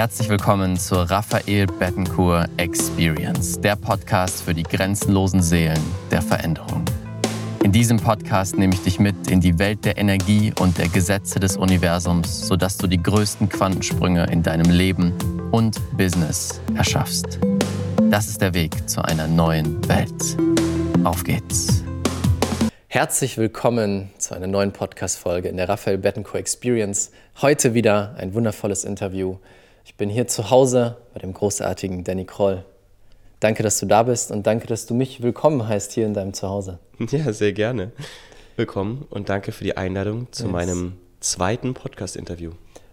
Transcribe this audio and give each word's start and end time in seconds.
Herzlich 0.00 0.30
willkommen 0.30 0.78
zur 0.78 1.10
Raphael 1.10 1.66
Bettencourt 1.66 2.48
Experience, 2.56 3.60
der 3.60 3.76
Podcast 3.76 4.42
für 4.42 4.54
die 4.54 4.62
grenzenlosen 4.62 5.42
Seelen 5.42 5.78
der 6.10 6.22
Veränderung. 6.22 6.86
In 7.62 7.70
diesem 7.70 7.98
Podcast 7.98 8.56
nehme 8.56 8.72
ich 8.72 8.80
dich 8.80 8.98
mit 8.98 9.30
in 9.30 9.42
die 9.42 9.58
Welt 9.58 9.84
der 9.84 9.98
Energie 9.98 10.54
und 10.58 10.78
der 10.78 10.88
Gesetze 10.88 11.38
des 11.38 11.58
Universums, 11.58 12.48
sodass 12.48 12.78
du 12.78 12.86
die 12.86 12.96
größten 12.96 13.50
Quantensprünge 13.50 14.24
in 14.32 14.42
deinem 14.42 14.70
Leben 14.70 15.12
und 15.50 15.78
Business 15.98 16.62
erschaffst. 16.74 17.38
Das 18.10 18.26
ist 18.26 18.40
der 18.40 18.54
Weg 18.54 18.88
zu 18.88 19.04
einer 19.04 19.26
neuen 19.26 19.86
Welt. 19.86 20.38
Auf 21.04 21.24
geht's. 21.24 21.84
Herzlich 22.88 23.36
willkommen 23.36 24.08
zu 24.16 24.34
einer 24.34 24.46
neuen 24.46 24.72
Podcast-Folge 24.72 25.48
in 25.48 25.58
der 25.58 25.68
Raphael 25.68 25.98
Bettencourt 25.98 26.40
Experience. 26.40 27.10
Heute 27.42 27.74
wieder 27.74 28.14
ein 28.16 28.32
wundervolles 28.32 28.84
Interview. 28.84 29.36
Ich 29.90 29.96
bin 29.96 30.08
hier 30.08 30.28
zu 30.28 30.50
Hause 30.50 30.98
bei 31.12 31.18
dem 31.18 31.34
großartigen 31.34 32.04
Danny 32.04 32.24
Kroll. 32.24 32.64
Danke, 33.40 33.64
dass 33.64 33.80
du 33.80 33.86
da 33.86 34.04
bist 34.04 34.30
und 34.30 34.46
danke, 34.46 34.68
dass 34.68 34.86
du 34.86 34.94
mich 34.94 35.20
willkommen 35.20 35.66
heißt 35.66 35.90
hier 35.90 36.06
in 36.06 36.14
deinem 36.14 36.32
Zuhause. 36.32 36.78
Ja, 37.10 37.32
sehr 37.32 37.52
gerne. 37.52 37.90
Willkommen 38.54 39.04
und 39.10 39.28
danke 39.28 39.50
für 39.50 39.64
die 39.64 39.76
Einladung 39.76 40.30
zu 40.30 40.44
yes. 40.44 40.52
meinem 40.52 40.92
zweiten 41.18 41.74
Podcast-Interview. 41.74 42.52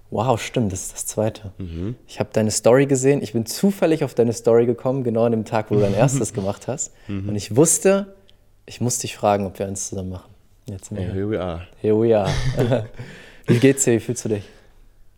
Wow, 0.09 0.41
stimmt, 0.41 0.73
das 0.73 0.87
ist 0.87 0.93
das 0.93 1.05
zweite. 1.05 1.51
Mhm. 1.59 1.95
Ich 2.07 2.19
habe 2.19 2.31
deine 2.33 2.49
Story 2.49 2.87
gesehen. 2.87 3.21
Ich 3.21 3.31
bin 3.31 3.45
zufällig 3.45 4.03
auf 4.03 4.15
deine 4.15 4.33
Story 4.33 4.65
gekommen, 4.65 5.03
genau 5.03 5.25
an 5.25 5.33
dem 5.33 5.45
Tag, 5.45 5.69
wo 5.69 5.75
du 5.75 5.81
dein 5.81 5.93
erstes 5.93 6.33
gemacht 6.33 6.67
hast. 6.67 6.93
Mhm. 7.07 7.29
Und 7.29 7.35
ich 7.35 7.55
wusste, 7.55 8.15
ich 8.65 8.81
muss 8.81 8.97
dich 8.97 9.15
fragen, 9.15 9.45
ob 9.45 9.59
wir 9.59 9.67
eins 9.67 9.89
zusammen 9.89 10.09
machen. 10.09 10.33
Jetzt 10.65 10.89
hey, 10.89 11.05
here 11.05 11.29
we 11.29 11.39
are. 11.39 11.67
Here 11.79 11.95
we 11.95 12.17
are. 12.17 12.31
Wie 13.45 13.59
geht's 13.59 13.83
dir? 13.83 13.93
Wie 13.93 13.99
fühlst 13.99 14.25
du 14.25 14.29
dich? 14.29 14.43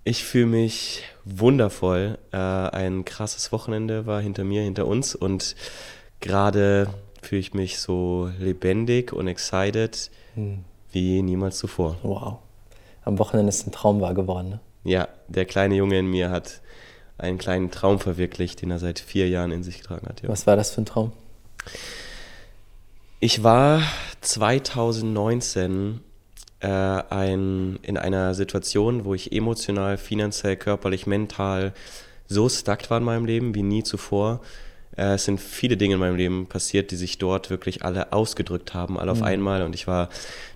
Ich 0.04 0.24
fühle 0.24 0.48
mich 0.48 1.04
wundervoll. 1.38 2.18
Äh, 2.32 2.38
ein 2.38 3.06
krasses 3.06 3.52
Wochenende 3.52 4.06
war 4.06 4.22
hinter 4.22 4.44
mir, 4.44 4.62
hinter 4.62 4.88
uns 4.88 5.16
und 5.16 5.56
gerade 6.20 6.88
fühle 7.22 7.42
ich 7.42 7.54
mich 7.54 7.80
so 7.80 8.30
lebendig 8.40 9.14
und 9.14 9.28
excited 9.28 10.10
hm. 10.36 10.64
wie 10.92 11.22
niemals 11.22 11.58
zuvor. 11.58 11.98
Wow. 12.04 12.38
Am 13.04 13.20
Wochenende 13.20 13.50
ist 13.50 13.68
ein 13.68 13.72
Traum 13.72 14.02
wahr 14.02 14.14
geworden, 14.14 14.50
ne? 14.50 14.60
Ja, 14.84 15.08
der 15.28 15.46
kleine 15.46 15.76
Junge 15.76 16.00
in 16.00 16.08
mir 16.08 16.32
hat 16.32 16.62
einen 17.18 17.38
kleinen 17.38 17.70
Traum 17.70 18.00
verwirklicht, 18.00 18.62
den 18.62 18.72
er 18.72 18.80
seit 18.80 19.00
vier 19.00 19.28
Jahren 19.28 19.52
in 19.52 19.64
sich 19.64 19.80
getragen 19.80 20.08
hat. 20.08 20.22
Ja. 20.22 20.30
Was 20.30 20.48
war 20.48 20.56
das 20.56 20.72
für 20.72 20.82
ein 20.82 20.86
Traum? 20.86 21.12
Ich 23.20 23.44
war 23.44 23.82
2019 24.22 26.00
äh, 26.62 26.68
ein, 26.68 27.80
in 27.82 27.98
einer 27.98 28.34
Situation, 28.34 29.06
wo 29.06 29.14
ich 29.14 29.32
emotional, 29.32 29.98
finanziell, 29.98 30.58
körperlich, 30.58 31.08
mental 31.08 31.74
so 32.28 32.48
stuck 32.48 32.90
war 32.90 33.00
in 33.00 33.04
meinem 33.04 33.26
Leben 33.26 33.56
wie 33.56 33.64
nie 33.64 33.84
zuvor. 33.84 34.42
Äh, 34.96 35.14
es 35.14 35.26
sind 35.26 35.40
viele 35.40 35.78
Dinge 35.78 35.96
in 35.96 36.00
meinem 36.00 36.16
Leben 36.16 36.48
passiert, 36.48 36.92
die 36.92 36.96
sich 36.96 37.18
dort 37.18 37.50
wirklich 37.50 37.84
alle 37.84 38.14
ausgedrückt 38.14 38.74
haben, 38.74 39.00
alle 39.00 39.12
auf 39.12 39.20
mhm. 39.20 39.26
einmal. 39.26 39.64
Und 39.64 39.74
ich 39.74 39.88
war 39.88 40.10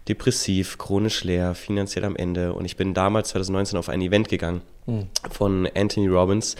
depressiv, 0.08 0.78
chronisch 0.78 1.24
leer, 1.24 1.56
finanziell 1.56 2.06
am 2.06 2.16
Ende. 2.16 2.54
Und 2.54 2.66
ich 2.66 2.78
bin 2.78 2.94
damals 2.94 3.30
2019 3.30 3.80
auf 3.80 3.90
ein 3.90 4.02
Event 4.02 4.30
gegangen 4.30 4.62
mhm. 4.86 5.08
von 5.32 5.68
Anthony 5.76 6.08
Robbins 6.08 6.56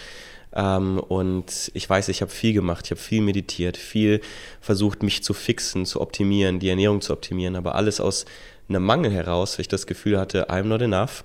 ähm, 0.54 1.00
und 1.00 1.70
ich 1.74 1.88
weiß, 1.90 2.08
ich 2.08 2.22
habe 2.22 2.30
viel 2.30 2.52
gemacht, 2.52 2.86
ich 2.86 2.90
habe 2.92 3.00
viel 3.00 3.22
meditiert, 3.22 3.76
viel 3.76 4.20
versucht, 4.60 5.02
mich 5.02 5.24
zu 5.24 5.34
fixen, 5.34 5.84
zu 5.84 6.00
optimieren, 6.00 6.60
die 6.60 6.68
Ernährung 6.68 7.00
zu 7.00 7.12
optimieren, 7.12 7.56
aber 7.56 7.74
alles 7.74 8.00
aus 8.00 8.24
einem 8.68 8.84
Mangel 8.84 9.10
heraus, 9.10 9.56
weil 9.56 9.62
ich 9.62 9.68
das 9.68 9.86
Gefühl 9.86 10.18
hatte, 10.18 10.48
I'm 10.48 10.64
not 10.64 10.82
enough. 10.82 11.24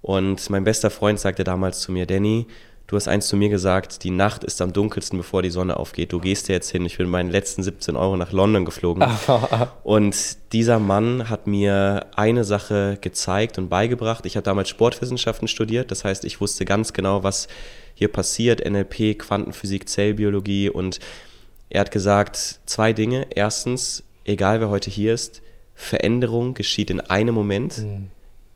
Und 0.00 0.50
mein 0.50 0.64
bester 0.64 0.90
Freund 0.90 1.20
sagte 1.20 1.44
damals 1.44 1.80
zu 1.80 1.92
mir, 1.92 2.06
Danny, 2.06 2.46
du 2.88 2.96
hast 2.96 3.08
eins 3.08 3.28
zu 3.28 3.36
mir 3.36 3.48
gesagt, 3.48 4.02
die 4.02 4.10
Nacht 4.10 4.42
ist 4.42 4.60
am 4.60 4.72
dunkelsten, 4.72 5.16
bevor 5.16 5.42
die 5.42 5.50
Sonne 5.50 5.76
aufgeht. 5.76 6.12
Du 6.12 6.18
gehst 6.18 6.48
jetzt 6.48 6.70
hin. 6.70 6.84
Ich 6.84 6.98
bin 6.98 7.06
mit 7.06 7.12
meinen 7.12 7.30
letzten 7.30 7.62
17 7.62 7.96
Euro 7.96 8.16
nach 8.16 8.32
London 8.32 8.64
geflogen. 8.64 9.04
und 9.84 10.36
dieser 10.52 10.78
Mann 10.78 11.28
hat 11.30 11.46
mir 11.46 12.06
eine 12.16 12.44
Sache 12.44 12.98
gezeigt 13.00 13.58
und 13.58 13.68
beigebracht. 13.68 14.26
Ich 14.26 14.36
habe 14.36 14.44
damals 14.44 14.68
Sportwissenschaften 14.68 15.48
studiert. 15.48 15.90
Das 15.90 16.04
heißt, 16.04 16.24
ich 16.24 16.40
wusste 16.40 16.64
ganz 16.64 16.92
genau, 16.92 17.22
was 17.22 17.46
hier 17.94 18.08
passiert, 18.08 18.68
NLP, 18.68 19.18
Quantenphysik, 19.18 19.88
Zellbiologie 19.88 20.70
und 20.70 20.98
er 21.70 21.80
hat 21.80 21.90
gesagt, 21.90 22.60
zwei 22.66 22.92
Dinge. 22.92 23.26
Erstens, 23.30 24.02
egal 24.24 24.60
wer 24.60 24.68
heute 24.68 24.90
hier 24.90 25.14
ist, 25.14 25.40
Veränderung 25.74 26.54
geschieht 26.54 26.90
in 26.90 27.00
einem 27.00 27.34
Moment. 27.34 27.78
Mhm. 27.78 28.08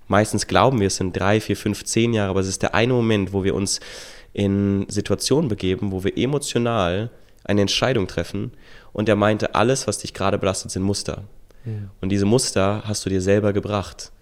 Meistens 0.08 0.46
glauben 0.46 0.80
wir, 0.80 0.86
es 0.86 0.96
sind 0.96 1.16
drei, 1.16 1.40
vier, 1.40 1.56
fünf, 1.56 1.84
zehn 1.84 2.14
Jahre, 2.14 2.30
aber 2.30 2.40
es 2.40 2.46
ist 2.46 2.62
der 2.62 2.74
eine 2.74 2.92
Moment, 2.92 3.32
wo 3.32 3.42
wir 3.42 3.54
uns 3.54 3.80
in 4.32 4.86
Situationen 4.88 5.48
begeben, 5.48 5.90
wo 5.92 6.04
wir 6.04 6.16
emotional 6.16 7.10
eine 7.44 7.62
Entscheidung 7.62 8.06
treffen. 8.06 8.52
Und 8.92 9.08
er 9.08 9.16
meinte, 9.16 9.54
alles, 9.54 9.86
was 9.86 9.98
dich 9.98 10.14
gerade 10.14 10.38
belastet, 10.38 10.70
sind 10.70 10.82
Muster. 10.82 11.24
Mhm. 11.64 11.90
Und 12.00 12.10
diese 12.10 12.26
Muster 12.26 12.82
hast 12.84 13.04
du 13.04 13.10
dir 13.10 13.20
selber 13.20 13.52
gebracht. 13.52 14.12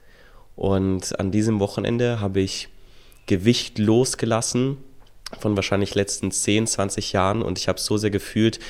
Und 0.57 1.19
an 1.19 1.31
diesem 1.31 1.61
Wochenende 1.61 2.21
habe 2.21 2.41
ich 2.41 2.69
Gewicht 3.27 3.79
losgelassen, 3.79 4.79
von 5.41 5.57
wahrscheinlich 5.57 5.95
letzten 5.95 6.31
10, 6.31 6.67
20 6.67 7.13
Jahren 7.13 7.43
und 7.43 7.59
ich 7.59 7.69
habe 7.69 7.79
es 7.79 7.87
so 7.87 7.97
sehr 7.97 8.11
gefühlt. 8.11 8.61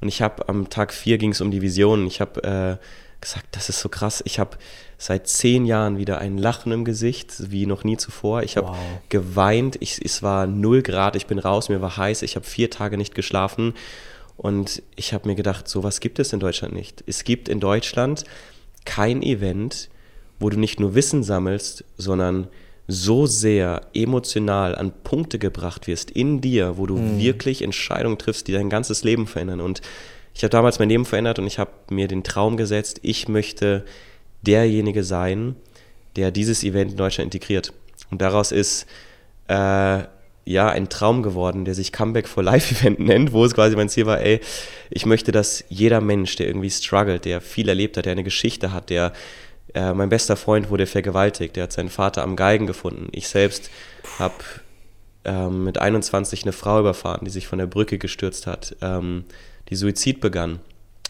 Und 0.00 0.08
ich 0.08 0.22
habe 0.22 0.48
am 0.48 0.68
Tag 0.68 0.92
4 0.92 1.18
ging 1.18 1.30
es 1.30 1.40
um 1.40 1.50
die 1.50 1.62
Vision. 1.62 2.06
Ich 2.06 2.20
habe 2.20 2.42
äh, 2.80 2.84
gesagt, 3.20 3.46
das 3.52 3.68
ist 3.68 3.80
so 3.80 3.88
krass. 3.88 4.22
Ich 4.26 4.38
habe 4.38 4.56
seit 4.98 5.28
zehn 5.28 5.66
Jahren 5.66 5.98
wieder 5.98 6.18
ein 6.18 6.38
Lachen 6.38 6.72
im 6.72 6.84
Gesicht, 6.84 7.50
wie 7.50 7.66
noch 7.66 7.84
nie 7.84 7.96
zuvor. 7.96 8.42
Ich 8.42 8.56
habe 8.56 8.68
wow. 8.68 8.76
geweint. 9.08 9.76
Ich, 9.80 10.04
es 10.04 10.22
war 10.22 10.46
0 10.46 10.82
Grad. 10.82 11.16
Ich 11.16 11.26
bin 11.26 11.38
raus. 11.38 11.68
Mir 11.68 11.80
war 11.80 11.96
heiß. 11.96 12.22
Ich 12.22 12.36
habe 12.36 12.46
vier 12.46 12.70
Tage 12.70 12.96
nicht 12.96 13.14
geschlafen. 13.14 13.74
Und 14.36 14.82
ich 14.96 15.14
habe 15.14 15.28
mir 15.28 15.34
gedacht, 15.34 15.68
sowas 15.68 16.00
gibt 16.00 16.18
es 16.18 16.32
in 16.32 16.40
Deutschland 16.40 16.74
nicht. 16.74 17.04
Es 17.06 17.24
gibt 17.24 17.48
in 17.48 17.60
Deutschland 17.60 18.24
kein 18.84 19.22
Event, 19.22 19.88
wo 20.38 20.50
du 20.50 20.58
nicht 20.58 20.80
nur 20.80 20.94
Wissen 20.94 21.22
sammelst, 21.22 21.84
sondern 21.96 22.48
so 22.86 23.26
sehr 23.26 23.82
emotional 23.94 24.74
an 24.74 24.92
Punkte 25.04 25.38
gebracht 25.38 25.86
wirst 25.86 26.10
in 26.10 26.40
dir, 26.40 26.76
wo 26.76 26.86
du 26.86 26.96
mhm. 26.96 27.18
wirklich 27.18 27.62
Entscheidungen 27.62 28.18
triffst, 28.18 28.46
die 28.46 28.52
dein 28.52 28.68
ganzes 28.68 29.04
Leben 29.04 29.26
verändern. 29.26 29.60
Und 29.60 29.80
ich 30.34 30.42
habe 30.42 30.50
damals 30.50 30.78
mein 30.78 30.88
Leben 30.88 31.04
verändert 31.04 31.38
und 31.38 31.46
ich 31.46 31.58
habe 31.58 31.70
mir 31.90 32.08
den 32.08 32.24
Traum 32.24 32.56
gesetzt, 32.56 33.00
ich 33.02 33.28
möchte 33.28 33.84
derjenige 34.42 35.04
sein, 35.04 35.56
der 36.16 36.30
dieses 36.30 36.64
Event 36.64 36.92
in 36.92 36.96
Deutschland 36.96 37.32
integriert. 37.32 37.72
Und 38.10 38.20
daraus 38.20 38.52
ist 38.52 38.86
äh, 39.48 40.04
ja 40.44 40.68
ein 40.68 40.88
Traum 40.88 41.22
geworden, 41.22 41.64
der 41.64 41.74
sich 41.74 41.92
Comeback 41.92 42.28
for 42.28 42.42
Life 42.42 42.74
Event 42.80 43.00
nennt, 43.00 43.32
wo 43.32 43.44
es 43.44 43.54
quasi 43.54 43.76
mein 43.76 43.88
Ziel 43.88 44.06
war, 44.06 44.20
ey, 44.20 44.40
ich 44.90 45.06
möchte, 45.06 45.32
dass 45.32 45.64
jeder 45.68 46.00
Mensch, 46.00 46.36
der 46.36 46.48
irgendwie 46.48 46.70
struggelt, 46.70 47.24
der 47.24 47.40
viel 47.40 47.68
erlebt 47.68 47.96
hat, 47.96 48.04
der 48.04 48.12
eine 48.12 48.24
Geschichte 48.24 48.72
hat, 48.72 48.90
der 48.90 49.12
äh, 49.74 49.92
mein 49.92 50.08
bester 50.08 50.36
Freund 50.36 50.70
wurde 50.70 50.86
vergewaltigt, 50.86 51.56
der 51.56 51.64
hat 51.64 51.72
seinen 51.72 51.88
Vater 51.90 52.22
am 52.22 52.36
Geigen 52.36 52.66
gefunden. 52.66 53.08
Ich 53.12 53.28
selbst 53.28 53.70
habe 54.18 54.34
ähm, 55.24 55.64
mit 55.64 55.78
21 55.78 56.42
eine 56.42 56.52
Frau 56.52 56.80
überfahren, 56.80 57.24
die 57.24 57.30
sich 57.30 57.46
von 57.46 57.58
der 57.58 57.66
Brücke 57.66 57.98
gestürzt 57.98 58.46
hat, 58.46 58.76
ähm, 58.82 59.24
die 59.70 59.76
Suizid 59.76 60.20
begann. 60.20 60.60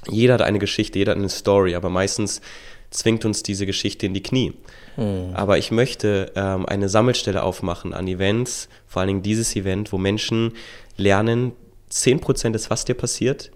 Jeder 0.08 0.34
hat 0.34 0.42
eine 0.42 0.58
Geschichte, 0.58 0.98
jeder 0.98 1.12
hat 1.12 1.18
eine 1.18 1.28
Story, 1.28 1.74
aber 1.74 1.88
meistens 1.88 2.40
zwingt 2.90 3.24
uns 3.24 3.42
diese 3.42 3.66
Geschichte 3.66 4.06
in 4.06 4.14
die 4.14 4.22
Knie. 4.22 4.54
Hm. 4.94 5.30
Aber 5.34 5.58
ich 5.58 5.70
möchte 5.70 6.32
ähm, 6.36 6.66
eine 6.66 6.88
Sammelstelle 6.88 7.42
aufmachen 7.42 7.92
an 7.92 8.06
Events, 8.06 8.68
vor 8.86 9.00
allen 9.00 9.08
Dingen 9.08 9.22
dieses 9.22 9.56
Event, 9.56 9.92
wo 9.92 9.98
Menschen 9.98 10.52
lernen, 10.96 11.52
10% 11.90 12.54
ist, 12.54 12.70
was 12.70 12.84
dir 12.84 12.94
passiert, 12.94 13.50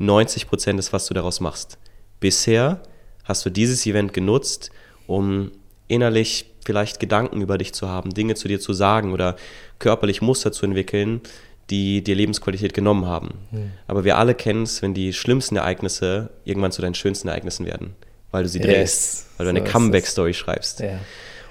90% 0.00 0.78
ist, 0.78 0.92
was 0.92 1.06
du 1.06 1.14
daraus 1.14 1.40
machst. 1.40 1.78
Bisher 2.20 2.82
hast 3.24 3.44
du 3.44 3.50
dieses 3.50 3.86
Event 3.86 4.12
genutzt, 4.12 4.70
um 5.06 5.52
innerlich 5.86 6.46
vielleicht 6.64 7.00
Gedanken 7.00 7.40
über 7.40 7.58
dich 7.58 7.72
zu 7.72 7.88
haben, 7.88 8.12
Dinge 8.12 8.34
zu 8.34 8.48
dir 8.48 8.60
zu 8.60 8.72
sagen 8.72 9.12
oder 9.12 9.36
körperlich 9.78 10.20
Muster 10.20 10.52
zu 10.52 10.66
entwickeln, 10.66 11.22
die 11.70 12.02
dir 12.02 12.14
Lebensqualität 12.14 12.72
genommen 12.74 13.06
haben. 13.06 13.34
Mhm. 13.50 13.72
Aber 13.86 14.04
wir 14.04 14.16
alle 14.16 14.34
kennen 14.34 14.62
es, 14.62 14.82
wenn 14.82 14.94
die 14.94 15.12
schlimmsten 15.12 15.56
Ereignisse 15.56 16.30
irgendwann 16.44 16.72
zu 16.72 16.82
deinen 16.82 16.94
schönsten 16.94 17.28
Ereignissen 17.28 17.66
werden, 17.66 17.94
weil 18.30 18.42
du 18.42 18.48
sie 18.48 18.58
yes. 18.58 18.66
drehst, 18.66 19.26
weil 19.36 19.46
du 19.46 19.52
so 19.52 19.56
eine 19.56 19.70
Comeback-Story 19.70 20.34
schreibst. 20.34 20.80
Ja. 20.80 20.98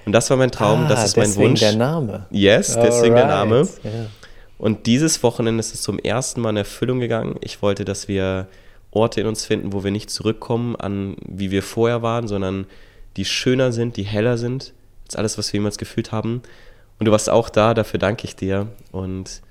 Und 0.04 0.12
das 0.12 0.30
war 0.30 0.36
mein 0.36 0.50
Traum, 0.50 0.84
ah, 0.84 0.88
das 0.88 1.04
ist 1.04 1.16
mein 1.16 1.34
Wunsch. 1.36 1.60
Deswegen 1.60 1.78
der 1.78 1.86
Name. 1.86 2.26
Yes, 2.30 2.74
deswegen 2.74 3.14
Alright. 3.14 3.16
der 3.16 3.26
Name. 3.26 3.68
Yeah. 3.84 4.06
Und 4.58 4.86
dieses 4.86 5.22
Wochenende 5.22 5.60
ist 5.60 5.74
es 5.74 5.82
zum 5.82 5.98
ersten 5.98 6.40
Mal 6.40 6.50
in 6.50 6.56
Erfüllung 6.56 6.98
gegangen. 6.98 7.36
Ich 7.42 7.62
wollte, 7.62 7.84
dass 7.84 8.08
wir 8.08 8.48
Orte 8.90 9.20
in 9.20 9.26
uns 9.26 9.44
finden, 9.44 9.72
wo 9.72 9.84
wir 9.84 9.90
nicht 9.90 10.10
zurückkommen 10.10 10.76
an, 10.76 11.16
wie 11.26 11.50
wir 11.50 11.62
vorher 11.62 12.02
waren, 12.02 12.26
sondern 12.26 12.66
die 13.16 13.24
schöner 13.24 13.70
sind, 13.70 13.96
die 13.96 14.04
heller 14.04 14.38
sind, 14.38 14.72
als 15.04 15.16
alles, 15.16 15.38
was 15.38 15.52
wir 15.52 15.58
jemals 15.58 15.78
gefühlt 15.78 16.10
haben. 16.10 16.42
Und 16.98 17.06
du 17.06 17.12
warst 17.12 17.30
auch 17.30 17.50
da, 17.50 17.74
dafür 17.74 18.00
danke 18.00 18.24
ich 18.24 18.34
dir. 18.34 18.68
Und 18.90 19.42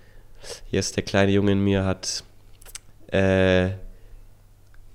hier 0.70 0.80
ist 0.80 0.96
der 0.96 1.04
kleine 1.04 1.32
Junge 1.32 1.54
in 1.54 1.64
mir, 1.64 1.86
hat, 1.86 2.24
äh, 3.12 3.70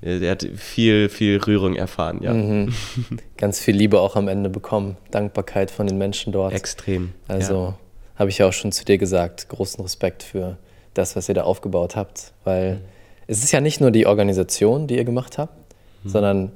er 0.00 0.30
hat 0.30 0.46
viel, 0.56 1.08
viel 1.08 1.38
Rührung 1.38 1.76
erfahren, 1.76 2.20
ja. 2.22 2.34
Mhm. 2.34 2.72
Ganz 3.36 3.60
viel 3.60 3.76
Liebe 3.76 4.00
auch 4.00 4.16
am 4.16 4.28
Ende 4.28 4.50
bekommen, 4.50 4.96
Dankbarkeit 5.10 5.70
von 5.70 5.86
den 5.86 5.98
Menschen 5.98 6.32
dort. 6.32 6.52
Extrem. 6.52 7.12
Also 7.28 7.54
ja. 7.54 7.78
habe 8.16 8.30
ich 8.30 8.38
ja 8.38 8.48
auch 8.48 8.52
schon 8.52 8.72
zu 8.72 8.84
dir 8.84 8.98
gesagt, 8.98 9.48
großen 9.48 9.82
Respekt 9.82 10.22
für 10.22 10.58
das, 10.94 11.16
was 11.16 11.28
ihr 11.28 11.34
da 11.34 11.44
aufgebaut 11.44 11.96
habt. 11.96 12.32
Weil 12.44 12.74
mhm. 12.74 12.80
es 13.28 13.44
ist 13.44 13.52
ja 13.52 13.60
nicht 13.60 13.80
nur 13.80 13.90
die 13.90 14.06
Organisation, 14.06 14.86
die 14.86 14.96
ihr 14.96 15.04
gemacht 15.04 15.38
habt, 15.38 15.74
mhm. 16.02 16.08
sondern 16.08 16.52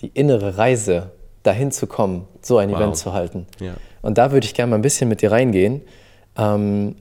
die 0.00 0.10
innere 0.14 0.58
Reise, 0.58 1.10
dahin 1.42 1.72
zu 1.72 1.86
kommen, 1.86 2.26
so 2.42 2.58
ein 2.58 2.70
wow. 2.70 2.78
Event 2.78 2.96
zu 2.96 3.12
halten. 3.12 3.46
Ja. 3.60 3.74
Und 4.02 4.18
da 4.18 4.32
würde 4.32 4.44
ich 4.44 4.54
gerne 4.54 4.70
mal 4.70 4.76
ein 4.76 4.82
bisschen 4.82 5.08
mit 5.08 5.22
dir 5.22 5.32
reingehen, 5.32 5.82
ähm, 6.36 6.96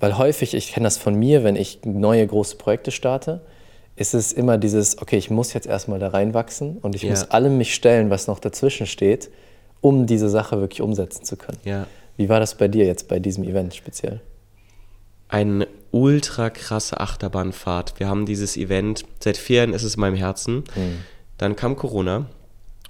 weil 0.00 0.16
häufig, 0.16 0.54
ich 0.54 0.72
kenne 0.72 0.84
das 0.84 0.96
von 0.96 1.14
mir, 1.14 1.44
wenn 1.44 1.56
ich 1.56 1.80
neue 1.84 2.26
große 2.26 2.56
Projekte 2.56 2.90
starte, 2.90 3.42
ist 3.96 4.14
es 4.14 4.32
immer 4.32 4.56
dieses, 4.56 5.00
okay, 5.00 5.18
ich 5.18 5.28
muss 5.28 5.52
jetzt 5.52 5.66
erstmal 5.66 5.98
da 5.98 6.08
reinwachsen 6.08 6.78
und 6.78 6.94
ich 6.94 7.02
ja. 7.02 7.10
muss 7.10 7.30
allem 7.30 7.58
mich 7.58 7.74
stellen, 7.74 8.08
was 8.08 8.26
noch 8.26 8.38
dazwischen 8.38 8.86
steht, 8.86 9.30
um 9.82 10.06
diese 10.06 10.30
Sache 10.30 10.58
wirklich 10.58 10.80
umsetzen 10.80 11.24
zu 11.24 11.36
können. 11.36 11.58
Ja. 11.64 11.86
Wie 12.16 12.28
war 12.28 12.40
das 12.40 12.54
bei 12.54 12.66
dir 12.66 12.86
jetzt 12.86 13.08
bei 13.08 13.18
diesem 13.18 13.44
Event 13.44 13.74
speziell? 13.74 14.20
Eine 15.28 15.68
ultra 15.90 16.50
krasse 16.50 16.98
Achterbahnfahrt. 16.98 18.00
Wir 18.00 18.08
haben 18.08 18.26
dieses 18.26 18.56
Event, 18.56 19.04
seit 19.20 19.36
vier 19.36 19.58
Jahren 19.58 19.74
ist 19.74 19.82
es 19.82 19.94
in 19.94 20.00
meinem 20.00 20.16
Herzen. 20.16 20.64
Mhm. 20.74 21.04
Dann 21.36 21.56
kam 21.56 21.76
Corona 21.76 22.26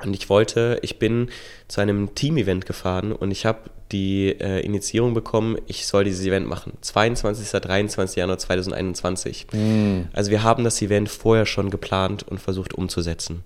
und 0.04 0.14
ich 0.14 0.28
wollte, 0.28 0.78
ich 0.82 0.98
bin 0.98 1.28
zu 1.68 1.80
einem 1.80 2.14
Team-Event 2.14 2.66
gefahren 2.66 3.12
und 3.12 3.30
ich 3.30 3.46
habe 3.46 3.70
die 3.92 4.28
äh, 4.28 4.60
Initiierung 4.60 5.14
bekommen, 5.14 5.58
ich 5.66 5.86
soll 5.86 6.04
dieses 6.04 6.24
Event 6.24 6.46
machen. 6.46 6.72
22. 6.80 7.48
23. 7.60 8.16
Januar 8.16 8.38
2021. 8.38 9.46
Mm. 9.52 10.02
Also 10.12 10.30
wir 10.30 10.42
haben 10.42 10.64
das 10.64 10.80
Event 10.80 11.08
vorher 11.08 11.46
schon 11.46 11.70
geplant 11.70 12.22
und 12.22 12.38
versucht 12.40 12.74
umzusetzen. 12.74 13.42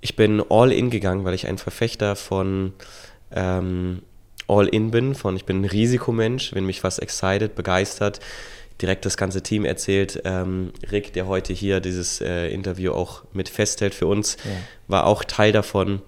Ich 0.00 0.16
bin 0.16 0.42
all 0.50 0.70
in 0.70 0.90
gegangen, 0.90 1.24
weil 1.24 1.34
ich 1.34 1.46
ein 1.46 1.56
Verfechter 1.56 2.14
von 2.14 2.74
ähm, 3.32 4.02
all 4.46 4.68
in 4.68 4.90
bin, 4.90 5.14
von 5.14 5.36
ich 5.36 5.46
bin 5.46 5.62
ein 5.62 5.64
Risikomensch, 5.64 6.54
wenn 6.54 6.66
mich 6.66 6.84
was 6.84 6.98
excited, 6.98 7.54
begeistert, 7.54 8.20
direkt 8.80 9.06
das 9.06 9.16
ganze 9.16 9.42
Team 9.42 9.64
erzählt. 9.64 10.22
Ähm, 10.24 10.72
Rick, 10.90 11.12
der 11.12 11.26
heute 11.26 11.52
hier 11.52 11.80
dieses 11.80 12.20
äh, 12.20 12.48
Interview 12.48 12.92
auch 12.92 13.22
mit 13.32 13.48
festhält 13.48 13.94
für 13.94 14.06
uns, 14.06 14.36
ja. 14.44 14.50
war 14.88 15.06
auch 15.06 15.24
Teil 15.24 15.52
davon. 15.52 16.02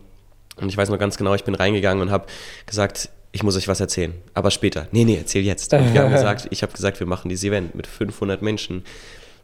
Und 0.56 0.68
ich 0.68 0.76
weiß 0.76 0.88
noch 0.88 0.98
ganz 0.98 1.16
genau, 1.16 1.34
ich 1.34 1.44
bin 1.44 1.54
reingegangen 1.54 2.02
und 2.02 2.10
habe 2.10 2.26
gesagt, 2.66 3.10
ich 3.32 3.42
muss 3.42 3.56
euch 3.56 3.68
was 3.68 3.80
erzählen, 3.80 4.14
aber 4.32 4.50
später. 4.50 4.88
Nee, 4.92 5.04
nee, 5.04 5.16
erzähl 5.16 5.44
jetzt. 5.44 5.72
Und 5.74 5.92
wir 5.92 6.02
haben 6.02 6.12
gesagt, 6.12 6.48
ich 6.50 6.62
habe 6.62 6.72
gesagt, 6.72 6.98
wir 7.00 7.06
machen 7.06 7.28
dieses 7.28 7.44
Event 7.44 7.74
mit 7.74 7.86
500 7.86 8.40
Menschen 8.40 8.84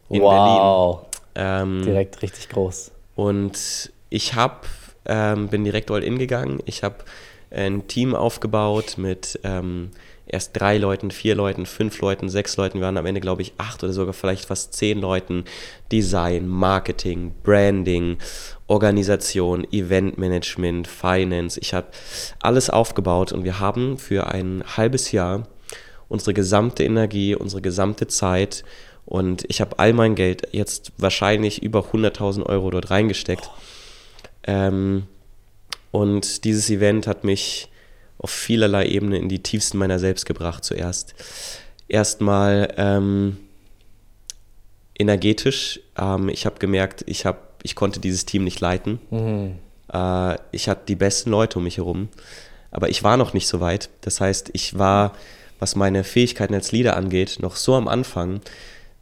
in 0.09 0.21
wow. 0.21 1.01
Berlin. 1.35 1.79
Ähm, 1.79 1.81
direkt 1.83 2.21
richtig 2.21 2.49
groß. 2.49 2.91
Und 3.15 3.91
ich 4.09 4.33
hab, 4.33 4.65
ähm, 5.05 5.47
bin 5.47 5.63
direkt 5.63 5.91
all 5.91 6.03
in 6.03 6.17
gegangen. 6.17 6.59
Ich 6.65 6.83
habe 6.83 6.97
ein 7.51 7.87
Team 7.87 8.15
aufgebaut 8.15 8.95
mit 8.97 9.39
ähm, 9.43 9.91
erst 10.25 10.59
drei 10.59 10.77
Leuten, 10.77 11.11
vier 11.11 11.35
Leuten, 11.35 11.65
fünf 11.65 11.99
Leuten, 12.01 12.29
sechs 12.29 12.57
Leuten. 12.57 12.79
Wir 12.79 12.85
waren 12.85 12.97
am 12.97 13.05
Ende, 13.05 13.21
glaube 13.21 13.41
ich, 13.41 13.53
acht 13.57 13.83
oder 13.83 13.93
sogar 13.93 14.13
vielleicht 14.13 14.45
fast 14.45 14.73
zehn 14.73 14.99
Leuten. 14.99 15.45
Design, 15.91 16.47
Marketing, 16.47 17.33
Branding, 17.43 18.17
Organisation, 18.67 19.67
Eventmanagement, 19.71 20.87
Finance. 20.87 21.59
Ich 21.59 21.73
habe 21.73 21.87
alles 22.41 22.69
aufgebaut 22.69 23.31
und 23.31 23.43
wir 23.43 23.59
haben 23.59 23.97
für 23.97 24.27
ein 24.27 24.63
halbes 24.77 25.11
Jahr 25.11 25.47
unsere 26.09 26.33
gesamte 26.33 26.83
Energie, 26.83 27.35
unsere 27.35 27.61
gesamte 27.61 28.07
Zeit 28.07 28.63
und 29.05 29.45
ich 29.49 29.61
habe 29.61 29.79
all 29.79 29.93
mein 29.93 30.15
Geld, 30.15 30.47
jetzt 30.51 30.91
wahrscheinlich 30.97 31.61
über 31.61 31.81
100.000 31.91 32.45
Euro 32.45 32.69
dort 32.71 32.89
reingesteckt. 32.89 33.49
Ähm, 34.45 35.03
und 35.91 36.45
dieses 36.45 36.69
Event 36.69 37.07
hat 37.07 37.23
mich 37.23 37.69
auf 38.17 38.29
vielerlei 38.29 38.87
Ebene 38.87 39.17
in 39.17 39.29
die 39.29 39.43
tiefsten 39.43 39.77
meiner 39.77 39.99
selbst 39.99 40.25
gebracht. 40.25 40.63
Zuerst 40.63 41.15
erstmal 41.87 42.73
ähm, 42.77 43.37
energetisch. 44.97 45.79
Ähm, 45.97 46.29
ich 46.29 46.45
habe 46.45 46.59
gemerkt, 46.59 47.03
ich, 47.07 47.25
hab, 47.25 47.55
ich 47.63 47.75
konnte 47.75 47.99
dieses 47.99 48.25
Team 48.25 48.43
nicht 48.43 48.59
leiten. 48.59 48.99
Mhm. 49.09 49.59
Äh, 49.91 50.37
ich 50.51 50.69
hatte 50.69 50.83
die 50.87 50.95
besten 50.95 51.29
Leute 51.29 51.59
um 51.59 51.65
mich 51.65 51.77
herum, 51.77 52.09
aber 52.71 52.89
ich 52.89 53.03
war 53.03 53.17
noch 53.17 53.33
nicht 53.33 53.47
so 53.47 53.59
weit. 53.59 53.89
Das 54.01 54.21
heißt, 54.21 54.51
ich 54.53 54.77
war, 54.77 55.13
was 55.59 55.75
meine 55.75 56.03
Fähigkeiten 56.03 56.53
als 56.53 56.71
Leader 56.71 56.95
angeht, 56.95 57.37
noch 57.39 57.55
so 57.55 57.75
am 57.75 57.87
Anfang, 57.87 58.41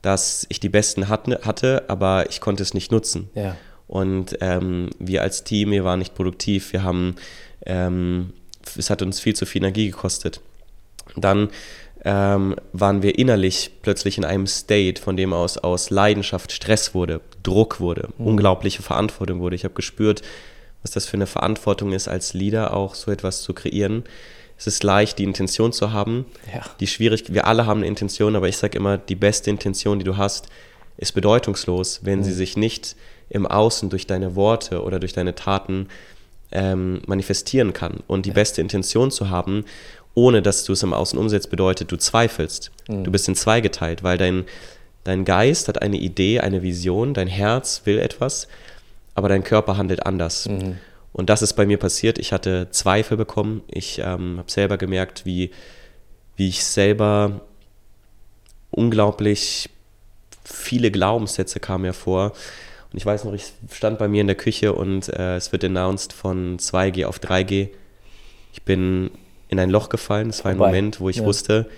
dass 0.02 0.46
ich 0.50 0.60
die 0.60 0.70
besten 0.70 1.10
hatte, 1.10 1.84
aber 1.88 2.30
ich 2.30 2.42
konnte 2.42 2.64
es 2.64 2.74
nicht 2.74 2.92
nutzen. 2.92 3.30
Ja. 3.36 3.56
Und 3.88 4.38
ähm, 4.42 4.90
wir 5.00 5.22
als 5.22 5.44
Team, 5.44 5.72
wir 5.72 5.84
waren 5.84 6.00
nicht 6.00 6.16
produktiv. 6.16 6.74
Wir 6.74 6.84
haben 6.84 7.16
ähm, 7.66 8.34
es 8.78 8.90
hat 8.90 9.02
uns 9.02 9.20
viel 9.20 9.36
zu 9.36 9.46
viel 9.46 9.62
Energie 9.62 9.90
gekostet. 9.90 10.42
Dann 11.16 11.50
ähm, 12.04 12.56
waren 12.74 13.04
wir 13.04 13.18
innerlich 13.20 13.72
plötzlich 13.82 14.18
in 14.18 14.26
einem 14.26 14.48
State, 14.48 15.02
von 15.02 15.16
dem 15.16 15.34
aus 15.34 15.58
aus 15.58 15.90
Leidenschaft 15.90 16.52
Stress 16.52 16.94
wurde, 16.94 17.22
Druck 17.44 17.80
wurde, 17.80 18.10
mhm. 18.18 18.28
unglaubliche 18.28 18.82
Verantwortung 18.82 19.40
wurde. 19.40 19.56
Ich 19.56 19.64
habe 19.64 19.74
gespürt, 19.74 20.22
was 20.82 20.92
das 20.92 21.06
für 21.06 21.18
eine 21.18 21.28
Verantwortung 21.28 21.94
ist, 21.94 22.08
als 22.08 22.34
Leader 22.34 22.76
auch 22.76 22.96
so 22.96 23.12
etwas 23.12 23.42
zu 23.44 23.54
kreieren. 23.54 24.04
Es 24.58 24.68
ist 24.68 24.84
leicht, 24.84 25.20
die 25.20 25.24
Intention 25.24 25.74
zu 25.74 25.92
haben. 25.92 26.26
Ja. 26.54 26.62
Die 26.80 26.88
schwierig, 26.88 27.34
wir 27.34 27.48
alle 27.48 27.66
haben 27.66 27.80
eine 27.80 27.88
Intention, 27.88 28.36
aber 28.36 28.48
ich 28.48 28.58
sage 28.58 28.78
immer, 28.78 28.98
die 28.98 29.16
beste 29.16 29.50
Intention, 29.50 30.00
die 30.00 30.06
du 30.06 30.18
hast, 30.18 30.48
ist 30.98 31.14
bedeutungslos, 31.14 32.02
wenn 32.04 32.20
mhm. 32.20 32.24
sie 32.24 32.34
sich 32.34 32.58
nicht 32.58 32.96
im 33.30 33.46
Außen 33.46 33.90
durch 33.90 34.08
deine 34.08 34.36
Worte 34.36 34.84
oder 34.84 35.00
durch 35.00 35.14
deine 35.14 35.36
Taten 35.36 35.88
ähm, 36.52 37.02
manifestieren 37.06 37.74
kann. 37.74 38.00
Und 38.08 38.26
die 38.26 38.32
beste 38.32 38.62
Intention 38.62 39.12
zu 39.12 39.30
haben, 39.30 39.66
ohne 40.14 40.42
dass 40.42 40.64
du 40.66 40.74
es 40.74 40.84
im 40.84 40.94
Außen 40.94 41.18
umsetzt, 41.18 41.50
bedeutet, 41.50 41.92
du 41.92 41.98
zweifelst. 41.98 42.72
Mhm. 42.88 43.04
Du 43.04 43.12
bist 43.12 43.28
in 43.28 43.36
zwei 43.36 43.62
geteilt, 43.62 44.04
weil 44.04 44.18
dein, 44.18 44.46
dein 45.04 45.26
Geist 45.26 45.68
hat 45.68 45.82
eine 45.82 45.98
Idee, 45.98 46.40
eine 46.40 46.62
Vision, 46.62 47.14
dein 47.14 47.28
Herz 47.28 47.82
will 47.86 48.00
etwas, 48.00 48.48
aber 49.16 49.30
dein 49.30 49.44
Körper 49.44 49.78
handelt 49.78 50.06
anders. 50.06 50.48
Mhm. 50.48 50.78
Und 51.14 51.30
das 51.30 51.42
ist 51.42 51.54
bei 51.54 51.66
mir 51.66 51.78
passiert. 51.78 52.20
Ich 52.20 52.32
hatte 52.32 52.70
Zweifel 52.72 53.18
bekommen. 53.18 53.64
Ich 53.68 54.00
ähm, 54.00 54.38
habe 54.38 54.50
selber 54.50 54.78
gemerkt, 54.78 55.26
wie, 55.26 55.52
wie 56.38 56.48
ich 56.48 56.64
selber 56.64 57.42
unglaublich 58.70 59.70
viele 60.46 60.92
Glaubenssätze 60.92 61.60
kamen 61.60 61.84
mir 61.84 61.94
vor, 61.94 62.32
und 62.92 62.98
ich 62.98 63.06
weiß 63.06 63.24
noch, 63.24 63.34
ich 63.34 63.54
stand 63.72 64.00
bei 64.00 64.08
mir 64.08 64.22
in 64.22 64.28
der 64.28 64.36
Küche 64.36 64.74
und 64.74 65.08
äh, 65.10 65.38
es 65.38 65.52
wird 65.52 65.64
announced 65.64 66.12
von 66.14 66.58
2G 66.58 67.06
auf 67.06 67.20
3G. 67.20 67.70
Ich 68.54 68.64
bin 68.64 69.12
in 69.48 69.60
ein 69.60 69.70
Loch 69.70 69.90
gefallen. 69.90 70.30
Es 70.30 70.44
war 70.44 70.52
ein 70.52 70.60
Wobei, 70.60 70.68
Moment, 70.68 71.00
wo 71.00 71.08
ich 71.08 71.18
ja. 71.18 71.26
wusste, 71.26 71.70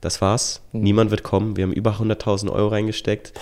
das 0.00 0.20
war's. 0.20 0.62
Mhm. 0.72 0.80
Niemand 0.80 1.10
wird 1.10 1.22
kommen. 1.22 1.56
Wir 1.56 1.64
haben 1.64 1.72
über 1.72 1.92
100.000 1.92 2.50
Euro 2.50 2.68
reingesteckt. 2.68 3.34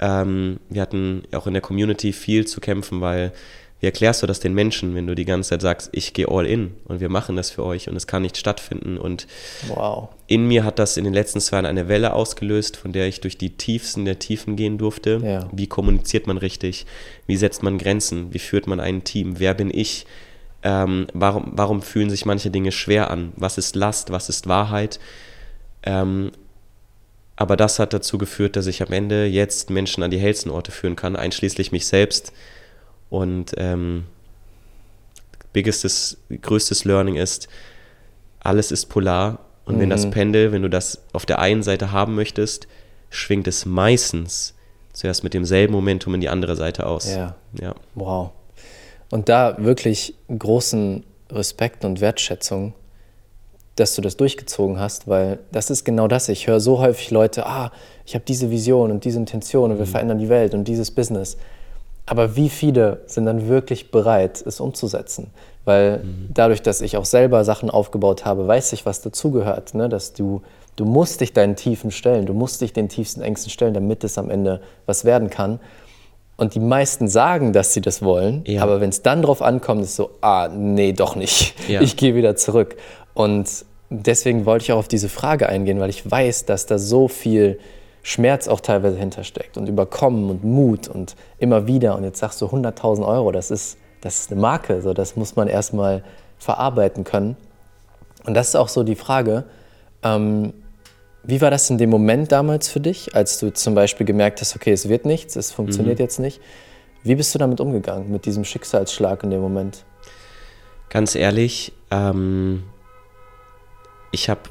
Ähm, 0.00 0.58
wir 0.68 0.82
hatten 0.82 1.22
auch 1.32 1.46
in 1.46 1.52
der 1.52 1.62
Community 1.62 2.12
viel 2.12 2.46
zu 2.46 2.60
kämpfen, 2.60 3.00
weil 3.00 3.32
wie 3.80 3.86
erklärst 3.86 4.22
du 4.22 4.26
das 4.26 4.40
den 4.40 4.54
Menschen, 4.54 4.94
wenn 4.94 5.06
du 5.06 5.14
die 5.14 5.26
ganze 5.26 5.50
Zeit 5.50 5.60
sagst, 5.60 5.90
ich 5.92 6.14
gehe 6.14 6.28
all 6.28 6.46
in 6.46 6.74
und 6.84 7.00
wir 7.00 7.10
machen 7.10 7.36
das 7.36 7.50
für 7.50 7.62
euch 7.62 7.88
und 7.88 7.96
es 7.96 8.06
kann 8.06 8.22
nicht 8.22 8.38
stattfinden? 8.38 8.96
Und 8.96 9.26
wow. 9.68 10.08
in 10.26 10.48
mir 10.48 10.64
hat 10.64 10.78
das 10.78 10.96
in 10.96 11.04
den 11.04 11.12
letzten 11.12 11.40
zwei 11.40 11.56
Jahren 11.56 11.66
eine 11.66 11.86
Welle 11.86 12.14
ausgelöst, 12.14 12.78
von 12.78 12.92
der 12.92 13.06
ich 13.06 13.20
durch 13.20 13.36
die 13.36 13.50
Tiefsten 13.50 14.06
der 14.06 14.18
Tiefen 14.18 14.56
gehen 14.56 14.78
durfte. 14.78 15.20
Ja. 15.22 15.48
Wie 15.52 15.66
kommuniziert 15.66 16.26
man 16.26 16.38
richtig? 16.38 16.86
Wie 17.26 17.36
setzt 17.36 17.62
man 17.62 17.76
Grenzen? 17.76 18.32
Wie 18.32 18.38
führt 18.38 18.66
man 18.66 18.80
ein 18.80 19.04
Team? 19.04 19.38
Wer 19.38 19.52
bin 19.52 19.70
ich? 19.70 20.06
Ähm, 20.62 21.06
warum, 21.12 21.52
warum 21.52 21.82
fühlen 21.82 22.08
sich 22.08 22.24
manche 22.24 22.50
Dinge 22.50 22.72
schwer 22.72 23.10
an? 23.10 23.32
Was 23.36 23.58
ist 23.58 23.76
Last? 23.76 24.10
Was 24.10 24.30
ist 24.30 24.48
Wahrheit? 24.48 24.98
Ähm, 25.82 26.32
aber 27.36 27.58
das 27.58 27.78
hat 27.78 27.92
dazu 27.92 28.16
geführt, 28.16 28.56
dass 28.56 28.66
ich 28.66 28.80
am 28.80 28.90
Ende 28.90 29.26
jetzt 29.26 29.68
Menschen 29.68 30.02
an 30.02 30.10
die 30.10 30.18
hellsten 30.18 30.50
Orte 30.50 30.72
führen 30.72 30.96
kann, 30.96 31.14
einschließlich 31.14 31.70
mich 31.70 31.86
selbst 31.86 32.32
und 33.10 33.52
ähm, 33.56 34.04
biggestes, 35.52 36.18
größtes 36.42 36.84
Learning 36.84 37.16
ist, 37.16 37.48
alles 38.40 38.70
ist 38.70 38.86
polar. 38.86 39.40
Und 39.64 39.76
mhm. 39.76 39.80
wenn 39.80 39.90
das 39.90 40.06
mhm. 40.06 40.10
Pendel, 40.10 40.52
wenn 40.52 40.62
du 40.62 40.70
das 40.70 41.02
auf 41.12 41.26
der 41.26 41.38
einen 41.38 41.62
Seite 41.62 41.92
haben 41.92 42.14
möchtest, 42.14 42.68
schwingt 43.10 43.48
es 43.48 43.66
meistens 43.66 44.54
zuerst 44.92 45.24
mit 45.24 45.34
demselben 45.34 45.72
Momentum 45.72 46.14
in 46.14 46.20
die 46.20 46.28
andere 46.28 46.56
Seite 46.56 46.86
aus. 46.86 47.10
Ja. 47.10 47.36
ja. 47.60 47.74
Wow. 47.94 48.30
Und 49.10 49.28
da 49.28 49.56
wirklich 49.58 50.14
großen 50.36 51.04
Respekt 51.30 51.84
und 51.84 52.00
Wertschätzung, 52.00 52.74
dass 53.76 53.94
du 53.94 54.00
das 54.00 54.16
durchgezogen 54.16 54.80
hast, 54.80 55.06
weil 55.06 55.38
das 55.52 55.70
ist 55.70 55.84
genau 55.84 56.08
das. 56.08 56.28
Ich 56.28 56.46
höre 56.46 56.60
so 56.60 56.78
häufig 56.78 57.10
Leute, 57.10 57.46
ah, 57.46 57.72
ich 58.06 58.14
habe 58.14 58.24
diese 58.26 58.50
Vision 58.50 58.90
und 58.90 59.04
diese 59.04 59.18
Intention 59.18 59.70
und 59.70 59.78
wir 59.78 59.86
mhm. 59.86 59.90
verändern 59.90 60.18
die 60.18 60.28
Welt 60.28 60.54
und 60.54 60.64
dieses 60.64 60.90
Business. 60.90 61.36
Aber 62.06 62.36
wie 62.36 62.48
viele 62.48 63.02
sind 63.06 63.26
dann 63.26 63.48
wirklich 63.48 63.90
bereit, 63.90 64.42
es 64.46 64.60
umzusetzen? 64.60 65.30
Weil 65.64 65.98
mhm. 65.98 66.28
dadurch, 66.32 66.62
dass 66.62 66.80
ich 66.80 66.96
auch 66.96 67.04
selber 67.04 67.44
Sachen 67.44 67.68
aufgebaut 67.68 68.24
habe, 68.24 68.46
weiß 68.46 68.72
ich, 68.72 68.86
was 68.86 69.00
dazugehört. 69.00 69.74
Ne? 69.74 69.88
Dass 69.88 70.12
du, 70.12 70.42
du 70.76 70.84
musst 70.84 71.20
dich 71.20 71.32
deinen 71.32 71.56
Tiefen 71.56 71.90
stellen, 71.90 72.24
du 72.24 72.34
musst 72.34 72.60
dich 72.60 72.72
den 72.72 72.88
tiefsten 72.88 73.20
Ängsten 73.20 73.50
stellen, 73.50 73.74
damit 73.74 74.04
es 74.04 74.16
am 74.16 74.30
Ende 74.30 74.60
was 74.86 75.04
werden 75.04 75.28
kann. 75.28 75.58
Und 76.36 76.54
die 76.54 76.60
meisten 76.60 77.08
sagen, 77.08 77.52
dass 77.52 77.72
sie 77.72 77.80
das 77.80 78.02
wollen, 78.02 78.44
ja. 78.46 78.62
aber 78.62 78.80
wenn 78.80 78.90
es 78.90 79.02
dann 79.02 79.22
drauf 79.22 79.40
ankommt, 79.40 79.82
ist 79.82 79.96
so, 79.96 80.10
ah, 80.20 80.48
nee, 80.48 80.92
doch 80.92 81.16
nicht. 81.16 81.54
Ja. 81.66 81.80
Ich 81.80 81.96
gehe 81.96 82.14
wieder 82.14 82.36
zurück. 82.36 82.76
Und 83.14 83.64
deswegen 83.88 84.44
wollte 84.44 84.64
ich 84.64 84.72
auch 84.72 84.78
auf 84.78 84.88
diese 84.88 85.08
Frage 85.08 85.48
eingehen, 85.48 85.80
weil 85.80 85.88
ich 85.88 86.08
weiß, 86.08 86.44
dass 86.44 86.66
da 86.66 86.78
so 86.78 87.08
viel 87.08 87.58
Schmerz 88.06 88.46
auch 88.46 88.60
teilweise 88.60 88.96
hintersteckt 88.98 89.56
und 89.58 89.68
Überkommen 89.68 90.30
und 90.30 90.44
Mut 90.44 90.86
und 90.86 91.16
immer 91.38 91.66
wieder. 91.66 91.96
Und 91.96 92.04
jetzt 92.04 92.20
sagst 92.20 92.40
du 92.40 92.46
100.000 92.46 93.04
Euro, 93.04 93.32
das 93.32 93.50
ist, 93.50 93.78
das 94.00 94.20
ist 94.20 94.30
eine 94.30 94.40
Marke, 94.40 94.80
so, 94.80 94.94
das 94.94 95.16
muss 95.16 95.34
man 95.34 95.48
erstmal 95.48 96.04
verarbeiten 96.38 97.02
können. 97.02 97.36
Und 98.24 98.34
das 98.34 98.46
ist 98.46 98.54
auch 98.54 98.68
so 98.68 98.84
die 98.84 98.94
Frage, 98.94 99.42
ähm, 100.04 100.52
wie 101.24 101.40
war 101.40 101.50
das 101.50 101.68
in 101.68 101.78
dem 101.78 101.90
Moment 101.90 102.30
damals 102.30 102.68
für 102.68 102.78
dich, 102.78 103.16
als 103.16 103.40
du 103.40 103.52
zum 103.52 103.74
Beispiel 103.74 104.06
gemerkt 104.06 104.40
hast, 104.40 104.54
okay, 104.54 104.70
es 104.70 104.88
wird 104.88 105.04
nichts, 105.04 105.34
es 105.34 105.50
funktioniert 105.50 105.98
mhm. 105.98 106.04
jetzt 106.04 106.20
nicht? 106.20 106.40
Wie 107.02 107.16
bist 107.16 107.34
du 107.34 107.40
damit 107.40 107.60
umgegangen, 107.60 108.12
mit 108.12 108.24
diesem 108.24 108.44
Schicksalsschlag 108.44 109.24
in 109.24 109.30
dem 109.30 109.40
Moment? 109.40 109.84
Ganz 110.90 111.16
ehrlich, 111.16 111.72
ähm, 111.90 112.62
ich 114.12 114.30
habe 114.30 114.42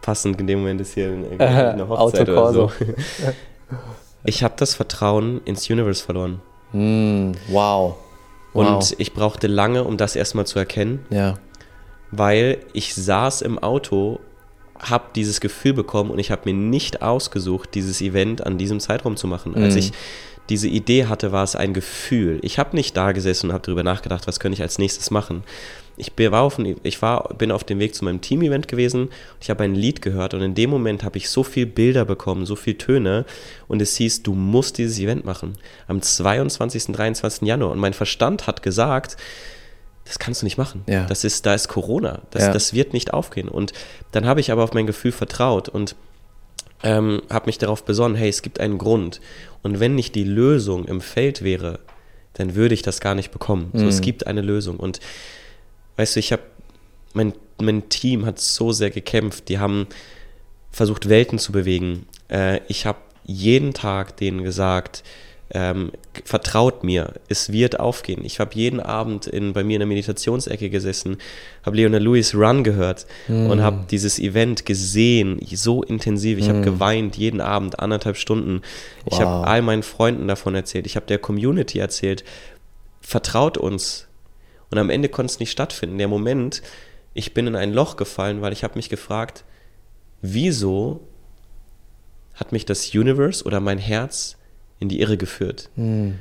passend 0.00 0.40
in 0.40 0.46
dem 0.46 0.60
Moment 0.60 0.80
ist 0.80 0.94
hier 0.94 1.08
eine 1.38 1.88
Hochzeit 1.88 2.28
oder 2.28 2.52
so. 2.52 2.72
Ich 4.24 4.44
habe 4.44 4.54
das 4.56 4.74
Vertrauen 4.74 5.40
ins 5.44 5.68
Universe 5.68 6.04
verloren. 6.04 6.40
Mm, 6.72 7.32
wow. 7.48 7.96
wow. 8.52 8.66
Und 8.66 8.94
ich 8.98 9.14
brauchte 9.14 9.46
lange, 9.46 9.84
um 9.84 9.96
das 9.96 10.14
erstmal 10.14 10.46
zu 10.46 10.58
erkennen. 10.58 11.04
Ja. 11.10 11.38
Weil 12.10 12.58
ich 12.72 12.94
saß 12.94 13.42
im 13.42 13.58
Auto, 13.58 14.20
habe 14.78 15.06
dieses 15.14 15.40
Gefühl 15.40 15.72
bekommen 15.72 16.10
und 16.10 16.18
ich 16.18 16.30
habe 16.30 16.42
mir 16.44 16.54
nicht 16.54 17.02
ausgesucht, 17.02 17.70
dieses 17.74 18.00
Event 18.00 18.46
an 18.46 18.58
diesem 18.58 18.80
Zeitraum 18.80 19.16
zu 19.16 19.26
machen. 19.26 19.54
Als 19.56 19.74
mm. 19.74 19.78
ich 19.78 19.92
diese 20.48 20.68
Idee 20.68 21.06
hatte, 21.06 21.32
war 21.32 21.44
es 21.44 21.56
ein 21.56 21.72
Gefühl. 21.72 22.38
Ich 22.42 22.58
habe 22.58 22.76
nicht 22.76 22.96
da 22.96 23.12
gesessen 23.12 23.48
und 23.48 23.52
habe 23.52 23.64
darüber 23.64 23.82
nachgedacht, 23.82 24.26
was 24.26 24.40
könnte 24.40 24.54
ich 24.54 24.62
als 24.62 24.78
nächstes 24.78 25.10
machen 25.10 25.44
ich, 25.96 26.12
war 26.30 26.42
auf, 26.42 26.58
ich 26.82 27.02
war, 27.02 27.34
bin 27.34 27.50
auf 27.50 27.64
dem 27.64 27.78
Weg 27.78 27.94
zu 27.94 28.04
meinem 28.04 28.20
Team-Event 28.20 28.68
gewesen, 28.68 29.10
ich 29.40 29.50
habe 29.50 29.64
ein 29.64 29.74
Lied 29.74 30.02
gehört 30.02 30.34
und 30.34 30.42
in 30.42 30.54
dem 30.54 30.70
Moment 30.70 31.04
habe 31.04 31.18
ich 31.18 31.28
so 31.28 31.42
viele 31.42 31.66
Bilder 31.66 32.04
bekommen, 32.04 32.46
so 32.46 32.56
viele 32.56 32.78
Töne 32.78 33.24
und 33.68 33.82
es 33.82 33.96
hieß, 33.96 34.22
du 34.22 34.34
musst 34.34 34.78
dieses 34.78 34.98
Event 34.98 35.24
machen 35.24 35.54
am 35.86 36.00
22., 36.00 36.86
23. 36.92 37.46
Januar 37.46 37.70
und 37.70 37.78
mein 37.78 37.92
Verstand 37.92 38.46
hat 38.46 38.62
gesagt, 38.62 39.16
das 40.04 40.18
kannst 40.18 40.42
du 40.42 40.46
nicht 40.46 40.58
machen. 40.58 40.82
Ja. 40.88 41.06
Das 41.06 41.22
ist, 41.22 41.46
da 41.46 41.54
ist 41.54 41.68
Corona. 41.68 42.22
Das, 42.30 42.42
ja. 42.42 42.52
das 42.52 42.74
wird 42.74 42.92
nicht 42.92 43.14
aufgehen. 43.14 43.48
Und 43.48 43.72
dann 44.10 44.26
habe 44.26 44.40
ich 44.40 44.50
aber 44.50 44.64
auf 44.64 44.74
mein 44.74 44.86
Gefühl 44.86 45.12
vertraut 45.12 45.68
und 45.68 45.94
ähm, 46.82 47.22
habe 47.30 47.46
mich 47.46 47.58
darauf 47.58 47.84
besonnen, 47.84 48.16
hey, 48.16 48.28
es 48.28 48.42
gibt 48.42 48.60
einen 48.60 48.78
Grund. 48.78 49.20
Und 49.62 49.80
wenn 49.80 49.94
nicht 49.94 50.14
die 50.14 50.24
Lösung 50.24 50.86
im 50.86 51.00
Feld 51.00 51.42
wäre, 51.42 51.78
dann 52.34 52.54
würde 52.54 52.74
ich 52.74 52.82
das 52.82 53.00
gar 53.00 53.14
nicht 53.14 53.30
bekommen. 53.30 53.70
Mhm. 53.72 53.78
So, 53.78 53.86
es 53.86 53.98
mhm. 53.98 54.04
gibt 54.04 54.26
eine 54.26 54.40
Lösung. 54.40 54.78
Und 54.78 55.00
weißt 55.96 56.16
du, 56.16 56.20
ich 56.20 56.32
habe, 56.32 56.42
mein, 57.12 57.32
mein 57.60 57.88
Team 57.88 58.26
hat 58.26 58.38
so 58.40 58.72
sehr 58.72 58.90
gekämpft, 58.90 59.48
die 59.48 59.58
haben 59.58 59.86
versucht, 60.70 61.08
Welten 61.08 61.38
zu 61.38 61.52
bewegen. 61.52 62.06
Äh, 62.28 62.60
ich 62.68 62.86
habe 62.86 62.98
jeden 63.24 63.74
Tag 63.74 64.16
denen 64.16 64.42
gesagt, 64.42 65.04
ähm, 65.54 65.92
vertraut 66.24 66.82
mir, 66.82 67.12
es 67.28 67.52
wird 67.52 67.78
aufgehen. 67.78 68.24
Ich 68.24 68.40
habe 68.40 68.54
jeden 68.54 68.80
Abend 68.80 69.26
in, 69.26 69.52
bei 69.52 69.62
mir 69.62 69.74
in 69.74 69.80
der 69.80 69.86
Meditationsecke 69.86 70.70
gesessen, 70.70 71.18
habe 71.64 71.76
Leona 71.76 71.98
Lewis 71.98 72.34
Run 72.34 72.64
gehört 72.64 73.06
mm. 73.28 73.50
und 73.50 73.62
habe 73.62 73.84
dieses 73.90 74.18
Event 74.18 74.64
gesehen, 74.64 75.38
so 75.52 75.82
intensiv. 75.82 76.38
Ich 76.38 76.46
mm. 76.46 76.50
habe 76.50 76.60
geweint 76.62 77.16
jeden 77.16 77.40
Abend, 77.40 77.80
anderthalb 77.80 78.16
Stunden. 78.16 78.62
Wow. 79.04 79.12
Ich 79.12 79.20
habe 79.20 79.46
all 79.46 79.62
meinen 79.62 79.82
Freunden 79.82 80.26
davon 80.26 80.54
erzählt. 80.54 80.86
Ich 80.86 80.96
habe 80.96 81.06
der 81.06 81.18
Community 81.18 81.78
erzählt, 81.78 82.24
vertraut 83.02 83.58
uns, 83.58 84.08
und 84.72 84.78
am 84.78 84.88
Ende 84.88 85.10
konnte 85.10 85.30
es 85.30 85.38
nicht 85.38 85.50
stattfinden. 85.50 85.98
Der 85.98 86.08
Moment, 86.08 86.62
ich 87.12 87.34
bin 87.34 87.46
in 87.46 87.56
ein 87.56 87.74
Loch 87.74 87.96
gefallen, 87.96 88.40
weil 88.40 88.54
ich 88.54 88.64
habe 88.64 88.76
mich 88.76 88.88
gefragt, 88.88 89.44
wieso 90.22 91.00
hat 92.32 92.52
mich 92.52 92.64
das 92.64 92.94
Universe 92.94 93.44
oder 93.44 93.60
mein 93.60 93.76
Herz 93.76 94.38
in 94.82 94.88
die 94.88 95.00
Irre 95.00 95.16
geführt? 95.16 95.70
Mhm. 95.76 96.18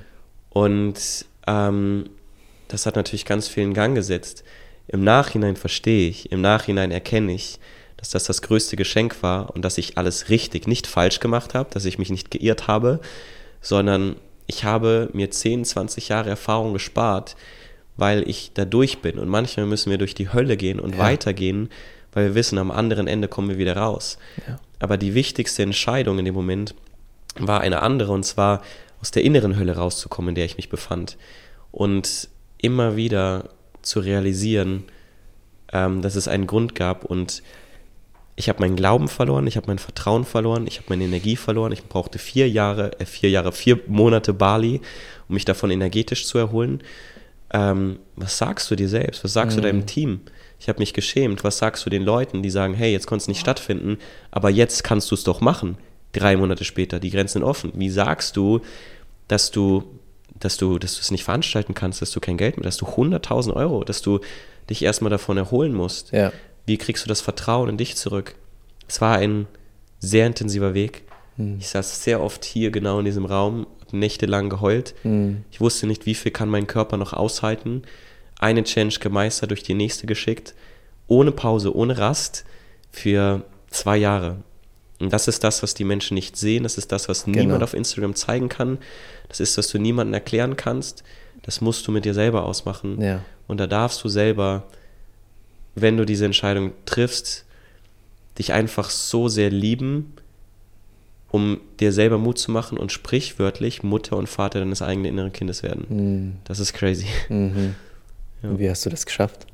Und 0.49 1.25
ähm, 1.47 2.09
das 2.67 2.85
hat 2.85 2.95
natürlich 2.95 3.25
ganz 3.25 3.47
viel 3.47 3.63
in 3.63 3.73
Gang 3.73 3.95
gesetzt. 3.95 4.43
Im 4.87 5.03
Nachhinein 5.03 5.55
verstehe 5.55 6.09
ich, 6.09 6.31
im 6.31 6.41
Nachhinein 6.41 6.91
erkenne 6.91 7.33
ich, 7.33 7.59
dass 7.97 8.09
das 8.09 8.23
das 8.23 8.41
größte 8.41 8.75
Geschenk 8.75 9.21
war 9.21 9.53
und 9.53 9.63
dass 9.63 9.77
ich 9.77 9.97
alles 9.97 10.29
richtig, 10.29 10.67
nicht 10.67 10.87
falsch 10.87 11.19
gemacht 11.19 11.53
habe, 11.53 11.69
dass 11.71 11.85
ich 11.85 11.99
mich 11.99 12.09
nicht 12.09 12.31
geirrt 12.31 12.67
habe, 12.67 12.99
sondern 13.61 14.15
ich 14.47 14.63
habe 14.63 15.09
mir 15.13 15.29
10, 15.29 15.65
20 15.65 16.09
Jahre 16.09 16.29
Erfahrung 16.29 16.73
gespart, 16.73 17.35
weil 17.97 18.27
ich 18.27 18.51
da 18.53 18.65
durch 18.65 18.99
bin. 18.99 19.19
Und 19.19 19.29
manchmal 19.29 19.65
müssen 19.65 19.91
wir 19.91 19.97
durch 19.97 20.15
die 20.15 20.33
Hölle 20.33 20.57
gehen 20.57 20.79
und 20.79 20.95
ja. 20.95 20.99
weitergehen, 20.99 21.69
weil 22.11 22.29
wir 22.29 22.35
wissen, 22.35 22.57
am 22.57 22.71
anderen 22.71 23.07
Ende 23.07 23.27
kommen 23.27 23.49
wir 23.49 23.57
wieder 23.57 23.77
raus. 23.77 24.17
Ja. 24.47 24.59
Aber 24.79 24.97
die 24.97 25.13
wichtigste 25.13 25.63
Entscheidung 25.63 26.19
in 26.19 26.25
dem 26.25 26.33
Moment 26.33 26.73
war 27.39 27.61
eine 27.61 27.81
andere, 27.81 28.11
und 28.11 28.23
zwar 28.23 28.61
aus 29.01 29.11
der 29.11 29.23
inneren 29.23 29.57
Hölle 29.57 29.75
rauszukommen, 29.75 30.29
in 30.29 30.35
der 30.35 30.45
ich 30.45 30.57
mich 30.57 30.69
befand. 30.69 31.17
Und 31.71 32.29
immer 32.57 32.95
wieder 32.95 33.49
zu 33.81 33.99
realisieren, 33.99 34.83
ähm, 35.73 36.01
dass 36.01 36.15
es 36.15 36.27
einen 36.27 36.47
Grund 36.47 36.75
gab 36.75 37.05
und 37.05 37.41
ich 38.35 38.49
habe 38.49 38.59
meinen 38.59 38.75
Glauben 38.75 39.07
verloren, 39.07 39.45
ich 39.45 39.57
habe 39.57 39.67
mein 39.67 39.79
Vertrauen 39.79 40.25
verloren, 40.25 40.65
ich 40.65 40.77
habe 40.77 40.87
meine 40.89 41.03
Energie 41.03 41.35
verloren. 41.35 41.71
Ich 41.71 41.83
brauchte 41.83 42.17
vier 42.17 42.49
Jahre, 42.49 42.99
äh, 42.99 43.05
vier 43.05 43.29
Jahre, 43.29 43.51
vier 43.51 43.79
Monate 43.87 44.33
Bali, 44.33 44.81
um 45.27 45.35
mich 45.35 45.45
davon 45.45 45.69
energetisch 45.69 46.25
zu 46.25 46.37
erholen 46.37 46.81
ähm, 47.53 47.99
was 48.15 48.37
sagst 48.37 48.71
du 48.71 48.75
dir 48.75 48.87
selbst? 48.87 49.23
Was 49.23 49.33
sagst 49.33 49.57
mhm. 49.57 49.61
du 49.61 49.67
deinem 49.67 49.85
Team? 49.85 50.21
Ich 50.59 50.69
habe 50.69 50.79
mich 50.79 50.93
geschämt. 50.93 51.43
Was 51.43 51.57
sagst 51.57 51.85
du 51.85 51.89
den 51.89 52.03
Leuten, 52.03 52.43
die 52.43 52.49
sagen, 52.49 52.73
hey, 52.73 52.91
jetzt 52.91 53.07
konnte 53.07 53.23
es 53.23 53.27
nicht 53.27 53.39
stattfinden, 53.39 53.97
aber 54.29 54.49
jetzt 54.49 54.83
kannst 54.83 55.11
du 55.11 55.15
es 55.15 55.23
doch 55.23 55.41
machen? 55.41 55.77
Drei 56.13 56.35
Monate 56.35 56.63
später, 56.63 56.99
die 56.99 57.09
Grenzen 57.09 57.33
sind 57.33 57.43
offen. 57.43 57.71
Wie 57.75 57.89
sagst 57.89 58.35
du, 58.35 58.61
dass 59.27 59.51
du, 59.51 59.83
dass 60.39 60.57
du, 60.57 60.77
dass 60.77 60.95
du 60.95 60.99
es 61.01 61.11
nicht 61.11 61.23
veranstalten 61.23 61.73
kannst, 61.73 62.01
dass 62.01 62.11
du 62.11 62.19
kein 62.19 62.37
Geld 62.37 62.57
mehr, 62.57 62.65
dass 62.65 62.77
du 62.77 62.85
100.000 62.85 63.53
Euro, 63.53 63.83
dass 63.83 64.01
du 64.01 64.19
dich 64.69 64.83
erstmal 64.83 65.09
davon 65.09 65.37
erholen 65.37 65.73
musst? 65.73 66.11
Ja. 66.11 66.31
Wie 66.65 66.77
kriegst 66.77 67.05
du 67.05 67.09
das 67.09 67.21
Vertrauen 67.21 67.69
in 67.69 67.77
dich 67.77 67.95
zurück? 67.95 68.35
Es 68.87 68.99
war 69.01 69.17
ein 69.17 69.47
sehr 69.99 70.27
intensiver 70.27 70.73
Weg. 70.73 71.03
Mhm. 71.37 71.57
Ich 71.59 71.69
saß 71.69 72.03
sehr 72.03 72.21
oft 72.21 72.43
hier 72.43 72.71
genau 72.71 72.99
in 72.99 73.05
diesem 73.05 73.25
Raum 73.25 73.67
nächtelang 73.91 74.49
geheult. 74.49 74.95
Mhm. 75.03 75.43
Ich 75.51 75.61
wusste 75.61 75.87
nicht, 75.87 76.05
wie 76.05 76.15
viel 76.15 76.31
kann 76.31 76.49
mein 76.49 76.67
Körper 76.67 76.97
noch 76.97 77.13
aushalten. 77.13 77.83
Eine 78.39 78.63
Change 78.63 78.99
gemeistert, 78.99 79.51
durch 79.51 79.63
die 79.63 79.73
nächste 79.73 80.07
geschickt. 80.07 80.55
Ohne 81.07 81.31
Pause, 81.31 81.75
ohne 81.75 81.97
Rast 81.97 82.45
für 82.91 83.43
zwei 83.69 83.97
Jahre. 83.97 84.37
Und 85.01 85.13
das 85.13 85.27
ist 85.27 85.43
das, 85.43 85.63
was 85.63 85.73
die 85.73 85.83
Menschen 85.83 86.15
nicht 86.15 86.37
sehen. 86.37 86.63
Das 86.63 86.77
ist 86.77 86.91
das, 86.91 87.09
was 87.09 87.25
genau. 87.25 87.39
niemand 87.39 87.63
auf 87.63 87.73
Instagram 87.73 88.15
zeigen 88.15 88.49
kann. 88.49 88.77
Das 89.27 89.39
ist, 89.39 89.57
was 89.57 89.67
du 89.69 89.79
niemandem 89.79 90.13
erklären 90.13 90.55
kannst. 90.55 91.03
Das 91.41 91.61
musst 91.61 91.87
du 91.87 91.91
mit 91.91 92.05
dir 92.05 92.13
selber 92.13 92.45
ausmachen. 92.45 93.01
Ja. 93.01 93.23
Und 93.47 93.59
da 93.59 93.67
darfst 93.67 94.03
du 94.03 94.09
selber, 94.09 94.63
wenn 95.75 95.97
du 95.97 96.05
diese 96.05 96.25
Entscheidung 96.25 96.73
triffst, 96.85 97.45
dich 98.37 98.53
einfach 98.53 98.89
so 98.89 99.27
sehr 99.27 99.49
lieben, 99.49 100.13
um 101.31 101.61
dir 101.79 101.93
selber 101.93 102.17
Mut 102.17 102.37
zu 102.37 102.51
machen 102.51 102.77
und 102.77 102.91
sprichwörtlich 102.91 103.83
Mutter 103.83 104.17
und 104.17 104.27
Vater 104.27 104.59
deines 104.59 104.81
eigenen 104.81 105.13
inneren 105.13 105.33
Kindes 105.33 105.63
werden. 105.63 105.85
Mhm. 105.89 106.33
Das 106.43 106.59
ist 106.59 106.73
crazy. 106.73 107.07
Mhm. 107.29 107.75
Ja. 108.43 108.57
Wie 108.57 108.67
hast 108.67 108.83
du 108.87 108.89
das 108.89 109.05
geschafft? 109.05 109.45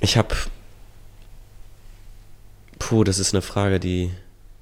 Ich 0.00 0.16
habe, 0.16 0.34
puh, 2.88 3.04
das 3.04 3.18
ist 3.18 3.34
eine 3.34 3.42
Frage, 3.42 3.78
die 3.78 4.10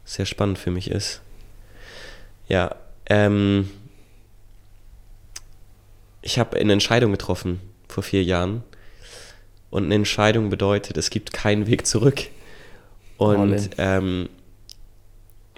sehr 0.05 0.27
spannend 0.27 0.59
für 0.59 0.73
mich 0.73 0.91
ist. 0.91 1.21
Ja, 2.49 2.75
ähm, 3.09 3.71
ich 6.23 6.41
habe 6.41 6.57
eine 6.59 6.73
Entscheidung 6.73 7.13
getroffen 7.13 7.61
vor 7.87 8.03
vier 8.03 8.25
Jahren 8.25 8.65
und 9.71 9.85
eine 9.85 9.95
Entscheidung 9.95 10.51
bedeutet, 10.51 10.97
es 10.97 11.11
gibt 11.11 11.33
keinen 11.33 11.69
Weg 11.69 11.87
zurück. 11.87 12.23
Und 13.17 13.71
ähm, 13.79 14.29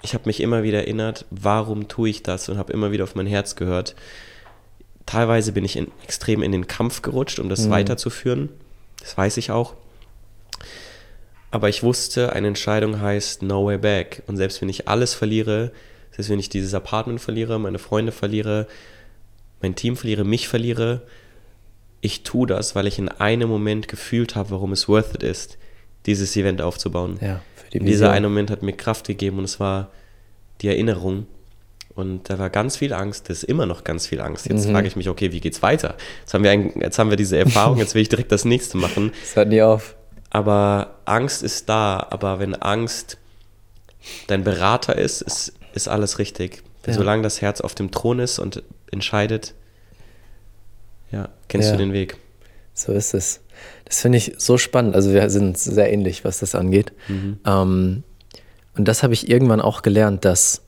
ich 0.03 0.13
habe 0.13 0.27
mich 0.27 0.39
immer 0.39 0.61
wieder 0.61 0.77
erinnert, 0.77 1.25
warum 1.31 1.87
tue 1.87 2.09
ich 2.09 2.21
das 2.21 2.49
und 2.49 2.59
habe 2.59 2.71
immer 2.71 2.91
wieder 2.91 3.03
auf 3.03 3.15
mein 3.15 3.25
Herz 3.25 3.55
gehört. 3.55 3.95
Teilweise 5.07 5.53
bin 5.53 5.65
ich 5.65 5.75
in, 5.75 5.87
extrem 6.03 6.43
in 6.43 6.51
den 6.51 6.67
Kampf 6.67 7.01
gerutscht, 7.01 7.39
um 7.39 7.49
das 7.49 7.65
mhm. 7.65 7.71
weiterzuführen. 7.71 8.49
Das 8.99 9.17
weiß 9.17 9.37
ich 9.37 9.49
auch. 9.49 9.73
Aber 11.51 11.69
ich 11.69 11.83
wusste, 11.83 12.33
eine 12.33 12.47
Entscheidung 12.47 13.01
heißt 13.01 13.41
No 13.41 13.65
Way 13.65 13.77
Back. 13.79 14.23
Und 14.27 14.37
selbst 14.37 14.61
wenn 14.61 14.69
ich 14.69 14.87
alles 14.87 15.13
verliere, 15.13 15.71
selbst 16.11 16.29
wenn 16.29 16.39
ich 16.39 16.49
dieses 16.49 16.73
Apartment 16.73 17.21
verliere, 17.21 17.59
meine 17.59 17.79
Freunde 17.79 18.11
verliere, 18.11 18.67
mein 19.61 19.75
Team 19.75 19.95
verliere, 19.97 20.23
mich 20.23 20.47
verliere, 20.47 21.01
ich 22.01 22.23
tue 22.23 22.47
das, 22.47 22.75
weil 22.75 22.87
ich 22.87 22.99
in 22.99 23.09
einem 23.09 23.49
Moment 23.49 23.87
gefühlt 23.87 24.35
habe, 24.35 24.51
warum 24.51 24.71
es 24.71 24.87
worth 24.87 25.15
it 25.15 25.23
ist 25.23 25.57
dieses 26.05 26.35
Event 26.37 26.61
aufzubauen. 26.61 27.17
Ja, 27.21 27.41
für 27.55 27.71
die 27.71 27.79
Dieser 27.79 28.11
eine 28.11 28.29
Moment 28.29 28.51
hat 28.51 28.63
mir 28.63 28.73
Kraft 28.73 29.07
gegeben 29.07 29.37
und 29.39 29.43
es 29.43 29.59
war 29.59 29.91
die 30.61 30.67
Erinnerung. 30.67 31.27
Und 31.93 32.29
da 32.29 32.39
war 32.39 32.49
ganz 32.49 32.77
viel 32.77 32.93
Angst, 32.93 33.29
das 33.29 33.39
ist 33.39 33.43
immer 33.43 33.65
noch 33.65 33.83
ganz 33.83 34.07
viel 34.07 34.21
Angst. 34.21 34.47
Jetzt 34.47 34.67
mhm. 34.67 34.71
frage 34.71 34.87
ich 34.87 34.95
mich, 34.95 35.09
okay, 35.09 35.33
wie 35.33 35.41
geht's 35.41 35.61
weiter? 35.61 35.95
Jetzt 36.21 36.33
haben, 36.33 36.43
wir 36.43 36.51
ein, 36.51 36.79
jetzt 36.79 36.97
haben 36.97 37.09
wir 37.09 37.17
diese 37.17 37.37
Erfahrung, 37.37 37.77
jetzt 37.77 37.93
will 37.95 38.01
ich 38.01 38.09
direkt 38.09 38.31
das 38.31 38.45
nächste 38.45 38.77
machen. 38.77 39.11
Das 39.21 39.35
hört 39.35 39.49
nie 39.49 39.61
auf. 39.61 39.95
Aber 40.29 40.99
Angst 41.05 41.43
ist 41.43 41.69
da, 41.69 42.05
aber 42.09 42.39
wenn 42.39 42.55
Angst 42.55 43.17
dein 44.27 44.43
Berater 44.43 44.97
ist, 44.97 45.21
ist, 45.21 45.53
ist 45.73 45.87
alles 45.87 46.19
richtig. 46.19 46.63
Ja. 46.85 46.93
Solange 46.93 47.23
das 47.23 47.41
Herz 47.41 47.61
auf 47.61 47.75
dem 47.75 47.91
Thron 47.91 48.19
ist 48.19 48.39
und 48.39 48.63
entscheidet, 48.91 49.53
ja, 51.11 51.29
kennst 51.47 51.69
ja. 51.69 51.75
du 51.75 51.79
den 51.79 51.93
Weg. 51.93 52.17
So 52.73 52.93
ist 52.93 53.13
es. 53.13 53.41
Das 53.85 54.01
finde 54.01 54.17
ich 54.19 54.35
so 54.37 54.57
spannend. 54.57 54.95
Also 54.95 55.11
wir 55.11 55.29
sind 55.29 55.57
sehr 55.57 55.91
ähnlich, 55.91 56.23
was 56.23 56.39
das 56.39 56.55
angeht. 56.55 56.93
Mhm. 57.07 57.39
Ähm, 57.45 58.03
und 58.75 58.87
das 58.87 59.03
habe 59.03 59.13
ich 59.13 59.29
irgendwann 59.29 59.59
auch 59.59 59.81
gelernt, 59.81 60.23
dass 60.23 60.61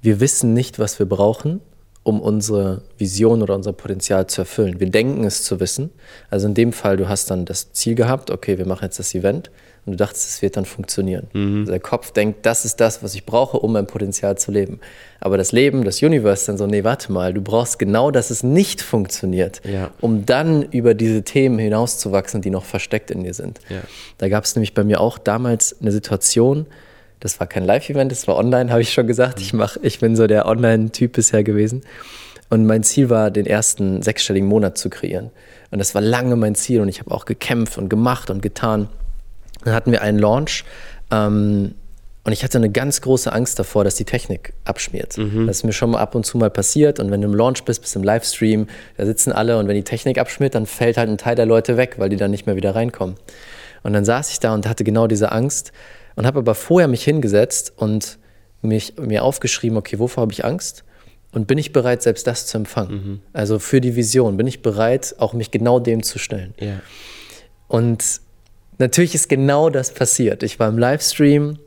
wir 0.00 0.18
wissen 0.18 0.52
nicht, 0.52 0.78
was 0.78 0.98
wir 0.98 1.06
brauchen, 1.06 1.60
um 2.04 2.20
unsere 2.20 2.82
Vision 2.98 3.42
oder 3.42 3.54
unser 3.54 3.72
Potenzial 3.72 4.26
zu 4.26 4.42
erfüllen. 4.42 4.80
Wir 4.80 4.90
denken 4.90 5.24
es 5.24 5.44
zu 5.44 5.60
wissen. 5.60 5.90
Also 6.30 6.48
in 6.48 6.54
dem 6.54 6.72
Fall, 6.72 6.96
du 6.96 7.08
hast 7.08 7.30
dann 7.30 7.44
das 7.44 7.72
Ziel 7.72 7.94
gehabt, 7.94 8.30
okay, 8.30 8.58
wir 8.58 8.66
machen 8.66 8.84
jetzt 8.84 8.98
das 8.98 9.14
Event 9.14 9.50
und 9.84 9.92
du 9.92 9.96
dachtest, 9.96 10.28
es 10.28 10.42
wird 10.42 10.56
dann 10.56 10.64
funktionieren. 10.64 11.28
Mhm. 11.32 11.60
Also 11.60 11.72
der 11.72 11.80
Kopf 11.80 12.12
denkt, 12.12 12.46
das 12.46 12.64
ist 12.64 12.80
das, 12.80 13.02
was 13.02 13.14
ich 13.14 13.24
brauche, 13.24 13.58
um 13.58 13.72
mein 13.72 13.86
Potenzial 13.86 14.38
zu 14.38 14.52
leben. 14.52 14.80
Aber 15.20 15.36
das 15.36 15.52
Leben, 15.52 15.84
das 15.84 16.02
Universe 16.02 16.46
dann 16.46 16.56
so, 16.58 16.66
nee, 16.66 16.84
warte 16.84 17.12
mal, 17.12 17.34
du 17.34 17.40
brauchst 17.40 17.78
genau, 17.78 18.10
dass 18.10 18.30
es 18.30 18.42
nicht 18.42 18.80
funktioniert, 18.80 19.60
ja. 19.64 19.90
um 20.00 20.24
dann 20.26 20.62
über 20.62 20.94
diese 20.94 21.22
Themen 21.22 21.58
hinauszuwachsen, 21.58 22.42
die 22.42 22.50
noch 22.50 22.64
versteckt 22.64 23.10
in 23.10 23.24
dir 23.24 23.34
sind. 23.34 23.60
Ja. 23.68 23.80
Da 24.18 24.28
gab 24.28 24.44
es 24.44 24.54
nämlich 24.54 24.74
bei 24.74 24.84
mir 24.84 25.00
auch 25.00 25.18
damals 25.18 25.80
eine 25.80 25.90
Situation, 25.90 26.66
das 27.22 27.38
war 27.38 27.46
kein 27.46 27.64
Live-Event, 27.64 28.10
das 28.10 28.26
war 28.26 28.36
online, 28.36 28.70
habe 28.70 28.82
ich 28.82 28.92
schon 28.92 29.06
gesagt. 29.06 29.40
Ich, 29.40 29.52
mach, 29.52 29.76
ich 29.80 30.00
bin 30.00 30.16
so 30.16 30.26
der 30.26 30.46
Online-Typ 30.46 31.12
bisher 31.12 31.44
gewesen. 31.44 31.82
Und 32.50 32.66
mein 32.66 32.82
Ziel 32.82 33.10
war, 33.10 33.30
den 33.30 33.46
ersten 33.46 34.02
sechsstelligen 34.02 34.48
Monat 34.48 34.76
zu 34.76 34.90
kreieren. 34.90 35.30
Und 35.70 35.78
das 35.78 35.94
war 35.94 36.02
lange 36.02 36.34
mein 36.34 36.56
Ziel 36.56 36.80
und 36.80 36.88
ich 36.88 36.98
habe 36.98 37.12
auch 37.12 37.24
gekämpft 37.24 37.78
und 37.78 37.88
gemacht 37.88 38.28
und 38.28 38.42
getan. 38.42 38.88
Dann 39.64 39.72
hatten 39.72 39.92
wir 39.92 40.02
einen 40.02 40.18
Launch 40.18 40.64
ähm, 41.12 41.76
und 42.24 42.32
ich 42.32 42.42
hatte 42.42 42.58
eine 42.58 42.70
ganz 42.70 43.00
große 43.00 43.32
Angst 43.32 43.58
davor, 43.60 43.84
dass 43.84 43.94
die 43.94 44.04
Technik 44.04 44.52
abschmiert. 44.64 45.16
Mhm. 45.16 45.46
Das 45.46 45.58
ist 45.58 45.64
mir 45.64 45.72
schon 45.72 45.92
mal 45.92 46.00
ab 46.00 46.16
und 46.16 46.26
zu 46.26 46.38
mal 46.38 46.50
passiert. 46.50 46.98
Und 46.98 47.12
wenn 47.12 47.20
du 47.20 47.28
im 47.28 47.34
Launch 47.34 47.64
bist, 47.64 47.82
bist 47.82 47.94
im 47.94 48.02
Livestream, 48.02 48.66
da 48.96 49.06
sitzen 49.06 49.30
alle 49.30 49.58
und 49.58 49.68
wenn 49.68 49.76
die 49.76 49.84
Technik 49.84 50.18
abschmiert, 50.18 50.56
dann 50.56 50.66
fällt 50.66 50.96
halt 50.96 51.08
ein 51.08 51.18
Teil 51.18 51.36
der 51.36 51.46
Leute 51.46 51.76
weg, 51.76 51.94
weil 51.98 52.08
die 52.08 52.16
dann 52.16 52.32
nicht 52.32 52.46
mehr 52.46 52.56
wieder 52.56 52.74
reinkommen. 52.74 53.14
Und 53.84 53.92
dann 53.92 54.04
saß 54.04 54.30
ich 54.30 54.40
da 54.40 54.52
und 54.52 54.68
hatte 54.68 54.82
genau 54.82 55.06
diese 55.06 55.30
Angst 55.30 55.72
und 56.16 56.26
habe 56.26 56.40
aber 56.40 56.54
vorher 56.54 56.88
mich 56.88 57.04
hingesetzt 57.04 57.72
und 57.76 58.18
mich, 58.62 58.94
mir 58.98 59.24
aufgeschrieben, 59.24 59.76
okay, 59.76 59.98
wovor 59.98 60.22
habe 60.22 60.32
ich 60.32 60.44
Angst? 60.44 60.84
Und 61.32 61.46
bin 61.46 61.56
ich 61.56 61.72
bereit, 61.72 62.02
selbst 62.02 62.26
das 62.26 62.46
zu 62.46 62.58
empfangen? 62.58 62.92
Mhm. 62.92 63.20
Also 63.32 63.58
für 63.58 63.80
die 63.80 63.96
Vision, 63.96 64.36
bin 64.36 64.46
ich 64.46 64.60
bereit, 64.60 65.14
auch 65.18 65.32
mich 65.32 65.50
genau 65.50 65.80
dem 65.80 66.02
zu 66.02 66.18
stellen? 66.18 66.54
Ja. 66.60 66.80
Und 67.68 68.20
natürlich 68.78 69.14
ist 69.14 69.28
genau 69.28 69.70
das 69.70 69.92
passiert. 69.94 70.42
Ich 70.42 70.58
war 70.58 70.68
im 70.68 70.76
Livestream, 70.76 71.58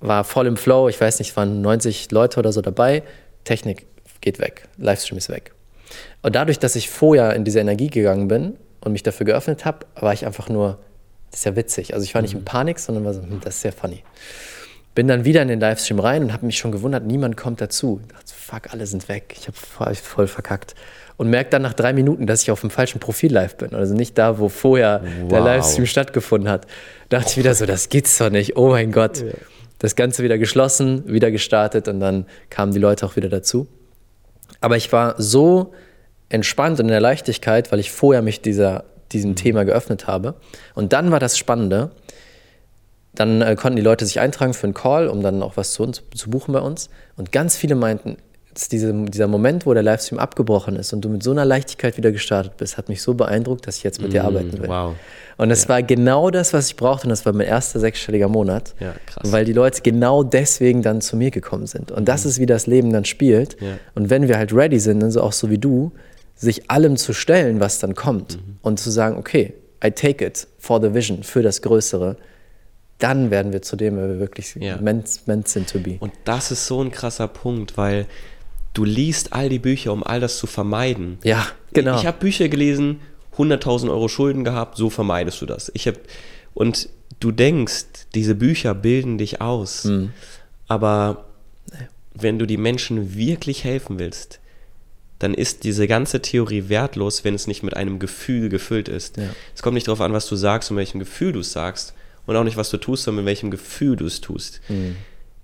war 0.00 0.24
voll 0.24 0.46
im 0.46 0.56
Flow, 0.56 0.88
ich 0.88 0.98
weiß 1.00 1.18
nicht, 1.18 1.36
waren 1.36 1.60
90 1.60 2.10
Leute 2.10 2.40
oder 2.40 2.52
so 2.52 2.62
dabei. 2.62 3.02
Technik 3.44 3.86
geht 4.22 4.38
weg, 4.38 4.68
Livestream 4.78 5.18
ist 5.18 5.28
weg. 5.28 5.52
Und 6.22 6.34
dadurch, 6.34 6.58
dass 6.58 6.74
ich 6.74 6.88
vorher 6.88 7.34
in 7.34 7.44
diese 7.44 7.60
Energie 7.60 7.88
gegangen 7.88 8.28
bin 8.28 8.56
und 8.80 8.92
mich 8.92 9.02
dafür 9.02 9.26
geöffnet 9.26 9.64
habe, 9.66 9.86
war 9.96 10.14
ich 10.14 10.24
einfach 10.24 10.48
nur 10.48 10.78
das 11.32 11.40
ist 11.40 11.44
ja 11.46 11.56
witzig. 11.56 11.94
Also 11.94 12.04
ich 12.04 12.14
war 12.14 12.22
nicht 12.22 12.34
in 12.34 12.40
mhm. 12.40 12.44
Panik, 12.44 12.78
sondern 12.78 13.04
war 13.04 13.14
so, 13.14 13.22
hm, 13.22 13.40
das 13.42 13.56
ist 13.56 13.62
sehr 13.62 13.72
funny. 13.72 14.04
Bin 14.94 15.08
dann 15.08 15.24
wieder 15.24 15.40
in 15.40 15.48
den 15.48 15.60
Livestream 15.60 15.98
rein 15.98 16.22
und 16.22 16.32
habe 16.34 16.44
mich 16.44 16.58
schon 16.58 16.70
gewundert, 16.70 17.04
niemand 17.04 17.38
kommt 17.38 17.62
dazu. 17.62 18.00
Ich 18.02 18.12
dachte, 18.12 18.34
fuck, 18.34 18.72
alle 18.72 18.86
sind 18.86 19.08
weg. 19.08 19.34
Ich 19.38 19.48
habe 19.48 19.56
voll, 19.56 19.94
voll 19.94 20.26
verkackt. 20.26 20.74
Und 21.16 21.30
merke 21.30 21.48
dann 21.48 21.62
nach 21.62 21.72
drei 21.72 21.94
Minuten, 21.94 22.26
dass 22.26 22.42
ich 22.42 22.50
auf 22.50 22.60
dem 22.60 22.68
falschen 22.68 23.00
Profil 23.00 23.32
live 23.32 23.56
bin. 23.56 23.74
Also 23.74 23.94
nicht 23.94 24.18
da, 24.18 24.38
wo 24.38 24.50
vorher 24.50 25.02
wow. 25.22 25.28
der 25.30 25.40
Livestream 25.40 25.86
stattgefunden 25.86 26.50
hat. 26.50 26.66
Da 27.08 27.18
dachte 27.18 27.30
ich 27.30 27.36
wieder 27.38 27.54
so, 27.54 27.64
das 27.64 27.88
geht's 27.88 28.18
doch 28.18 28.28
nicht. 28.28 28.56
Oh 28.56 28.68
mein 28.68 28.92
Gott. 28.92 29.22
Ja. 29.22 29.32
Das 29.78 29.96
Ganze 29.96 30.22
wieder 30.22 30.36
geschlossen, 30.36 31.04
wieder 31.06 31.30
gestartet 31.30 31.88
und 31.88 31.98
dann 31.98 32.26
kamen 32.50 32.72
die 32.72 32.78
Leute 32.78 33.06
auch 33.06 33.16
wieder 33.16 33.30
dazu. 33.30 33.66
Aber 34.60 34.76
ich 34.76 34.92
war 34.92 35.14
so 35.16 35.72
entspannt 36.28 36.78
und 36.78 36.86
in 36.86 36.92
der 36.92 37.00
Leichtigkeit, 37.00 37.72
weil 37.72 37.80
ich 37.80 37.90
vorher 37.90 38.22
mich 38.22 38.42
dieser 38.42 38.84
diesem 39.12 39.30
mhm. 39.30 39.36
Thema 39.36 39.64
geöffnet 39.64 40.06
habe. 40.06 40.34
Und 40.74 40.92
dann 40.92 41.10
war 41.10 41.20
das 41.20 41.38
Spannende. 41.38 41.90
Dann 43.14 43.42
äh, 43.42 43.56
konnten 43.56 43.76
die 43.76 43.82
Leute 43.82 44.06
sich 44.06 44.20
eintragen 44.20 44.54
für 44.54 44.64
einen 44.64 44.74
Call, 44.74 45.08
um 45.08 45.22
dann 45.22 45.42
auch 45.42 45.56
was 45.56 45.72
zu 45.72 45.82
uns 45.82 46.02
zu 46.14 46.30
buchen 46.30 46.52
bei 46.52 46.60
uns. 46.60 46.88
Und 47.16 47.30
ganz 47.30 47.56
viele 47.56 47.74
meinten, 47.74 48.16
diese, 48.70 48.92
dieser 48.92 49.28
Moment, 49.28 49.66
wo 49.66 49.72
der 49.74 49.82
Livestream 49.82 50.18
abgebrochen 50.18 50.76
ist 50.76 50.92
und 50.92 51.02
du 51.02 51.08
mit 51.08 51.22
so 51.22 51.30
einer 51.30 51.44
Leichtigkeit 51.44 51.96
wieder 51.96 52.12
gestartet 52.12 52.56
bist, 52.56 52.76
hat 52.76 52.88
mich 52.88 53.02
so 53.02 53.14
beeindruckt, 53.14 53.66
dass 53.66 53.78
ich 53.78 53.82
jetzt 53.82 54.00
mit 54.00 54.10
mm, 54.10 54.12
dir 54.12 54.24
arbeiten 54.24 54.60
will. 54.60 54.68
Wow. 54.68 54.94
Und 55.38 55.50
es 55.50 55.64
ja. 55.64 55.70
war 55.70 55.82
genau 55.82 56.30
das, 56.30 56.52
was 56.52 56.68
ich 56.68 56.76
brauchte. 56.76 57.06
Und 57.06 57.10
das 57.10 57.24
war 57.24 57.32
mein 57.32 57.46
erster 57.46 57.80
sechsstelliger 57.80 58.28
Monat. 58.28 58.74
Ja. 58.78 58.94
Weil 59.22 59.44
die 59.44 59.54
Leute 59.54 59.80
genau 59.82 60.22
deswegen 60.22 60.82
dann 60.82 61.00
zu 61.00 61.16
mir 61.16 61.30
gekommen 61.30 61.66
sind. 61.66 61.90
Und 61.90 62.00
mhm. 62.00 62.04
das 62.04 62.26
ist, 62.26 62.38
wie 62.38 62.46
das 62.46 62.66
Leben 62.66 62.92
dann 62.92 63.04
spielt. 63.04 63.60
Ja. 63.60 63.78
Und 63.94 64.10
wenn 64.10 64.28
wir 64.28 64.36
halt 64.36 64.52
ready 64.52 64.78
sind, 64.78 65.02
also 65.02 65.22
auch 65.22 65.32
so 65.32 65.48
wie 65.48 65.58
du, 65.58 65.92
sich 66.42 66.70
allem 66.70 66.96
zu 66.96 67.12
stellen, 67.12 67.60
was 67.60 67.78
dann 67.78 67.94
kommt 67.94 68.36
mhm. 68.36 68.58
und 68.62 68.80
zu 68.80 68.90
sagen, 68.90 69.16
okay, 69.16 69.54
I 69.84 69.90
take 69.90 70.24
it 70.24 70.46
for 70.58 70.80
the 70.80 70.92
vision, 70.92 71.22
für 71.22 71.42
das 71.42 71.62
Größere, 71.62 72.16
dann 72.98 73.30
werden 73.30 73.52
wir 73.52 73.62
zu 73.62 73.76
dem, 73.76 73.96
wer 73.96 74.08
wir 74.08 74.18
wirklich 74.18 74.54
ja. 74.56 74.76
meant, 74.76 75.26
meant 75.26 75.48
sind 75.48 75.70
to 75.70 75.78
be. 75.78 75.96
Und 76.00 76.12
das 76.24 76.50
ist 76.50 76.66
so 76.66 76.82
ein 76.82 76.90
krasser 76.90 77.28
Punkt, 77.28 77.76
weil 77.76 78.06
du 78.74 78.84
liest 78.84 79.32
all 79.32 79.48
die 79.48 79.58
Bücher, 79.58 79.92
um 79.92 80.02
all 80.02 80.20
das 80.20 80.38
zu 80.38 80.46
vermeiden. 80.46 81.18
Ja, 81.22 81.46
genau. 81.72 81.94
Ich, 81.94 82.02
ich 82.02 82.06
habe 82.06 82.18
Bücher 82.18 82.48
gelesen, 82.48 83.00
100.000 83.36 83.88
Euro 83.90 84.08
Schulden 84.08 84.44
gehabt, 84.44 84.76
so 84.76 84.90
vermeidest 84.90 85.40
du 85.40 85.46
das. 85.46 85.70
Ich 85.74 85.86
hab, 85.86 85.94
und 86.54 86.88
du 87.20 87.30
denkst, 87.30 87.86
diese 88.14 88.34
Bücher 88.34 88.74
bilden 88.74 89.16
dich 89.16 89.40
aus, 89.40 89.84
mhm. 89.84 90.12
aber 90.68 91.24
wenn 92.14 92.38
du 92.38 92.46
die 92.46 92.56
Menschen 92.56 93.14
wirklich 93.16 93.64
helfen 93.64 93.98
willst, 93.98 94.40
dann 95.22 95.34
ist 95.34 95.64
diese 95.64 95.86
ganze 95.86 96.20
Theorie 96.20 96.68
wertlos, 96.68 97.24
wenn 97.24 97.34
es 97.34 97.46
nicht 97.46 97.62
mit 97.62 97.76
einem 97.76 97.98
Gefühl 97.98 98.48
gefüllt 98.48 98.88
ist. 98.88 99.16
Ja. 99.16 99.30
Es 99.54 99.62
kommt 99.62 99.74
nicht 99.74 99.86
darauf 99.86 100.00
an, 100.00 100.12
was 100.12 100.26
du 100.26 100.36
sagst 100.36 100.70
und 100.70 100.76
welchem 100.76 100.98
Gefühl 100.98 101.32
du 101.32 101.40
es 101.40 101.52
sagst 101.52 101.94
und 102.26 102.36
auch 102.36 102.44
nicht, 102.44 102.56
was 102.56 102.70
du 102.70 102.76
tust, 102.76 103.04
sondern 103.04 103.24
mit 103.24 103.30
welchem 103.30 103.50
Gefühl 103.50 103.96
du 103.96 104.06
es 104.06 104.20
tust. 104.20 104.60
Mhm. 104.68 104.96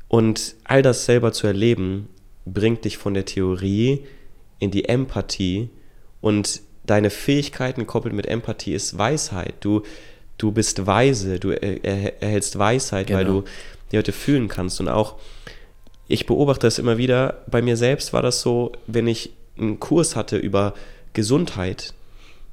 Und 0.08 0.54
all 0.64 0.82
das 0.82 1.04
selber 1.04 1.32
zu 1.32 1.46
erleben, 1.46 2.08
bringt 2.44 2.84
dich 2.84 2.98
von 2.98 3.14
der 3.14 3.24
Theorie 3.24 4.04
in 4.58 4.70
die 4.70 4.86
Empathie 4.86 5.68
und 6.20 6.62
deine 6.84 7.10
Fähigkeiten 7.10 7.86
koppelt 7.86 8.14
mit 8.14 8.26
Empathie 8.26 8.72
ist 8.72 8.96
Weisheit. 8.98 9.54
Du, 9.60 9.82
du 10.38 10.52
bist 10.52 10.86
weise, 10.86 11.38
du 11.38 11.50
er, 11.50 12.22
erhältst 12.22 12.58
Weisheit, 12.58 13.08
genau. 13.08 13.18
weil 13.18 13.24
du 13.26 13.44
die 13.92 13.98
heute 13.98 14.12
fühlen 14.12 14.48
kannst. 14.48 14.80
Und 14.80 14.88
auch, 14.88 15.16
ich 16.08 16.26
beobachte 16.26 16.66
das 16.66 16.78
immer 16.78 16.98
wieder, 16.98 17.44
bei 17.46 17.62
mir 17.62 17.76
selbst 17.76 18.12
war 18.12 18.22
das 18.22 18.40
so, 18.40 18.72
wenn 18.86 19.06
ich 19.06 19.32
einen 19.58 19.80
Kurs 19.80 20.16
hatte 20.16 20.36
über 20.36 20.74
Gesundheit, 21.12 21.94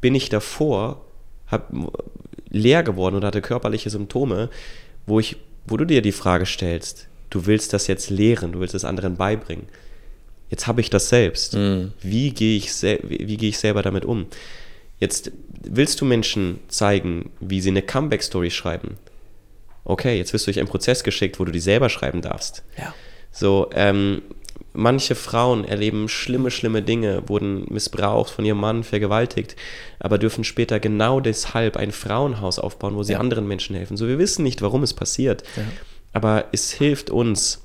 bin 0.01 0.15
ich 0.15 0.29
davor 0.29 1.01
hab, 1.47 1.71
leer 2.49 2.83
geworden 2.83 3.15
oder 3.15 3.27
hatte 3.27 3.41
körperliche 3.41 3.89
Symptome, 3.89 4.49
wo, 5.05 5.19
ich, 5.19 5.37
wo 5.65 5.77
du 5.77 5.85
dir 5.85 6.01
die 6.01 6.11
Frage 6.11 6.45
stellst, 6.45 7.07
du 7.29 7.45
willst 7.45 7.73
das 7.73 7.87
jetzt 7.87 8.09
lehren, 8.09 8.53
du 8.53 8.59
willst 8.59 8.75
es 8.75 8.85
anderen 8.85 9.17
beibringen. 9.17 9.67
Jetzt 10.49 10.67
habe 10.67 10.81
ich 10.81 10.89
das 10.89 11.09
selbst. 11.09 11.55
Mhm. 11.55 11.93
Wie 12.01 12.31
gehe 12.31 12.57
ich, 12.57 12.71
wie, 12.81 13.37
gehe 13.37 13.49
ich 13.49 13.57
selber 13.57 13.81
damit 13.81 14.05
um? 14.05 14.27
Jetzt 14.99 15.31
willst 15.63 15.99
du 15.99 16.05
Menschen 16.05 16.59
zeigen, 16.67 17.31
wie 17.39 17.61
sie 17.61 17.69
eine 17.69 17.81
Comeback-Story 17.81 18.51
schreiben. 18.51 18.97
Okay, 19.83 20.17
jetzt 20.17 20.33
wirst 20.33 20.47
du 20.47 20.51
durch 20.51 20.59
einen 20.59 20.69
Prozess 20.69 21.03
geschickt, 21.03 21.39
wo 21.39 21.45
du 21.45 21.51
die 21.51 21.59
selber 21.59 21.89
schreiben 21.89 22.21
darfst. 22.21 22.63
Ja. 22.77 22.93
So, 23.31 23.69
ähm, 23.73 24.21
Manche 24.75 25.15
Frauen 25.15 25.65
erleben 25.65 26.09
schlimme, 26.09 26.51
schlimme 26.51 26.81
Dinge, 26.81 27.23
wurden 27.27 27.65
missbraucht 27.69 28.29
von 28.29 28.45
ihrem 28.45 28.59
Mann, 28.59 28.83
vergewaltigt, 28.83 29.55
aber 29.99 30.17
dürfen 30.17 30.43
später 30.43 30.79
genau 30.79 31.19
deshalb 31.19 31.77
ein 31.77 31.91
Frauenhaus 31.91 32.59
aufbauen, 32.59 32.95
wo 32.95 33.03
sie 33.03 33.13
ja. 33.13 33.19
anderen 33.19 33.47
Menschen 33.47 33.75
helfen. 33.75 33.97
So, 33.97 34.07
wir 34.07 34.19
wissen 34.19 34.43
nicht, 34.43 34.61
warum 34.61 34.83
es 34.83 34.93
passiert, 34.93 35.43
ja. 35.55 35.63
aber 36.13 36.45
es 36.51 36.71
hilft 36.71 37.09
uns, 37.09 37.63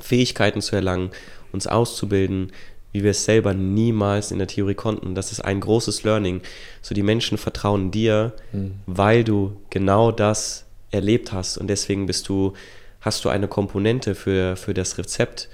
Fähigkeiten 0.00 0.60
zu 0.60 0.74
erlangen, 0.74 1.10
uns 1.52 1.66
auszubilden, 1.66 2.52
wie 2.92 3.02
wir 3.02 3.12
es 3.12 3.24
selber 3.24 3.54
niemals 3.54 4.30
in 4.30 4.38
der 4.38 4.48
Theorie 4.48 4.74
konnten. 4.74 5.14
Das 5.14 5.32
ist 5.32 5.40
ein 5.40 5.60
großes 5.60 6.02
Learning. 6.02 6.42
So, 6.82 6.94
die 6.94 7.02
Menschen 7.02 7.38
vertrauen 7.38 7.90
dir, 7.90 8.32
mhm. 8.52 8.74
weil 8.86 9.24
du 9.24 9.56
genau 9.70 10.12
das 10.12 10.66
erlebt 10.90 11.32
hast 11.32 11.56
und 11.56 11.68
deswegen 11.68 12.06
bist 12.06 12.28
du, 12.28 12.52
hast 13.00 13.24
du 13.24 13.30
eine 13.30 13.48
Komponente 13.48 14.14
für, 14.14 14.56
für 14.56 14.74
das 14.74 14.98
Rezept, 14.98 15.48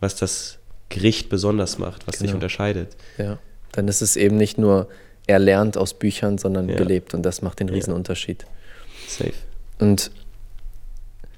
was 0.00 0.16
das 0.16 0.58
Gericht 0.88 1.28
besonders 1.28 1.78
macht, 1.78 2.06
was 2.06 2.16
genau. 2.16 2.26
dich 2.26 2.34
unterscheidet. 2.34 2.96
Ja, 3.18 3.38
dann 3.72 3.86
ist 3.88 4.02
es 4.02 4.16
eben 4.16 4.36
nicht 4.36 4.58
nur 4.58 4.88
erlernt 5.26 5.76
aus 5.76 5.94
Büchern, 5.94 6.38
sondern 6.38 6.68
ja. 6.68 6.76
gelebt 6.76 7.14
und 7.14 7.22
das 7.22 7.42
macht 7.42 7.60
den 7.60 7.68
Riesenunterschied. 7.68 8.44
Safe. 9.06 9.32
Und 9.78 10.10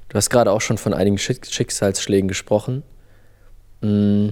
du 0.09 0.14
hast 0.14 0.31
gerade 0.31 0.51
auch 0.51 0.61
schon 0.61 0.79
von 0.79 0.94
einigen 0.94 1.18
Schicksalsschlägen 1.18 2.29
gesprochen. 2.29 2.83
Mm, 3.83 4.31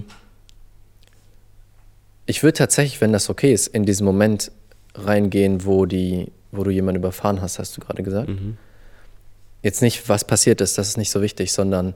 Ich 2.25 2.43
würde 2.43 2.57
tatsächlich, 2.57 3.01
wenn 3.01 3.13
das 3.13 3.29
okay 3.29 3.53
ist, 3.53 3.67
in 3.67 3.85
diesen 3.85 4.05
Moment 4.05 4.51
reingehen, 4.95 5.65
wo, 5.65 5.85
die, 5.85 6.31
wo 6.51 6.63
du 6.63 6.71
jemanden 6.71 6.99
überfahren 7.01 7.41
hast, 7.41 7.59
hast 7.59 7.75
du 7.75 7.81
gerade 7.81 8.03
gesagt. 8.03 8.29
Mhm. 8.29 8.57
Jetzt 9.63 9.81
nicht, 9.81 10.07
was 10.09 10.23
passiert 10.23 10.61
ist, 10.61 10.77
das 10.77 10.87
ist 10.87 10.97
nicht 10.97 11.11
so 11.11 11.21
wichtig, 11.21 11.51
sondern 11.51 11.93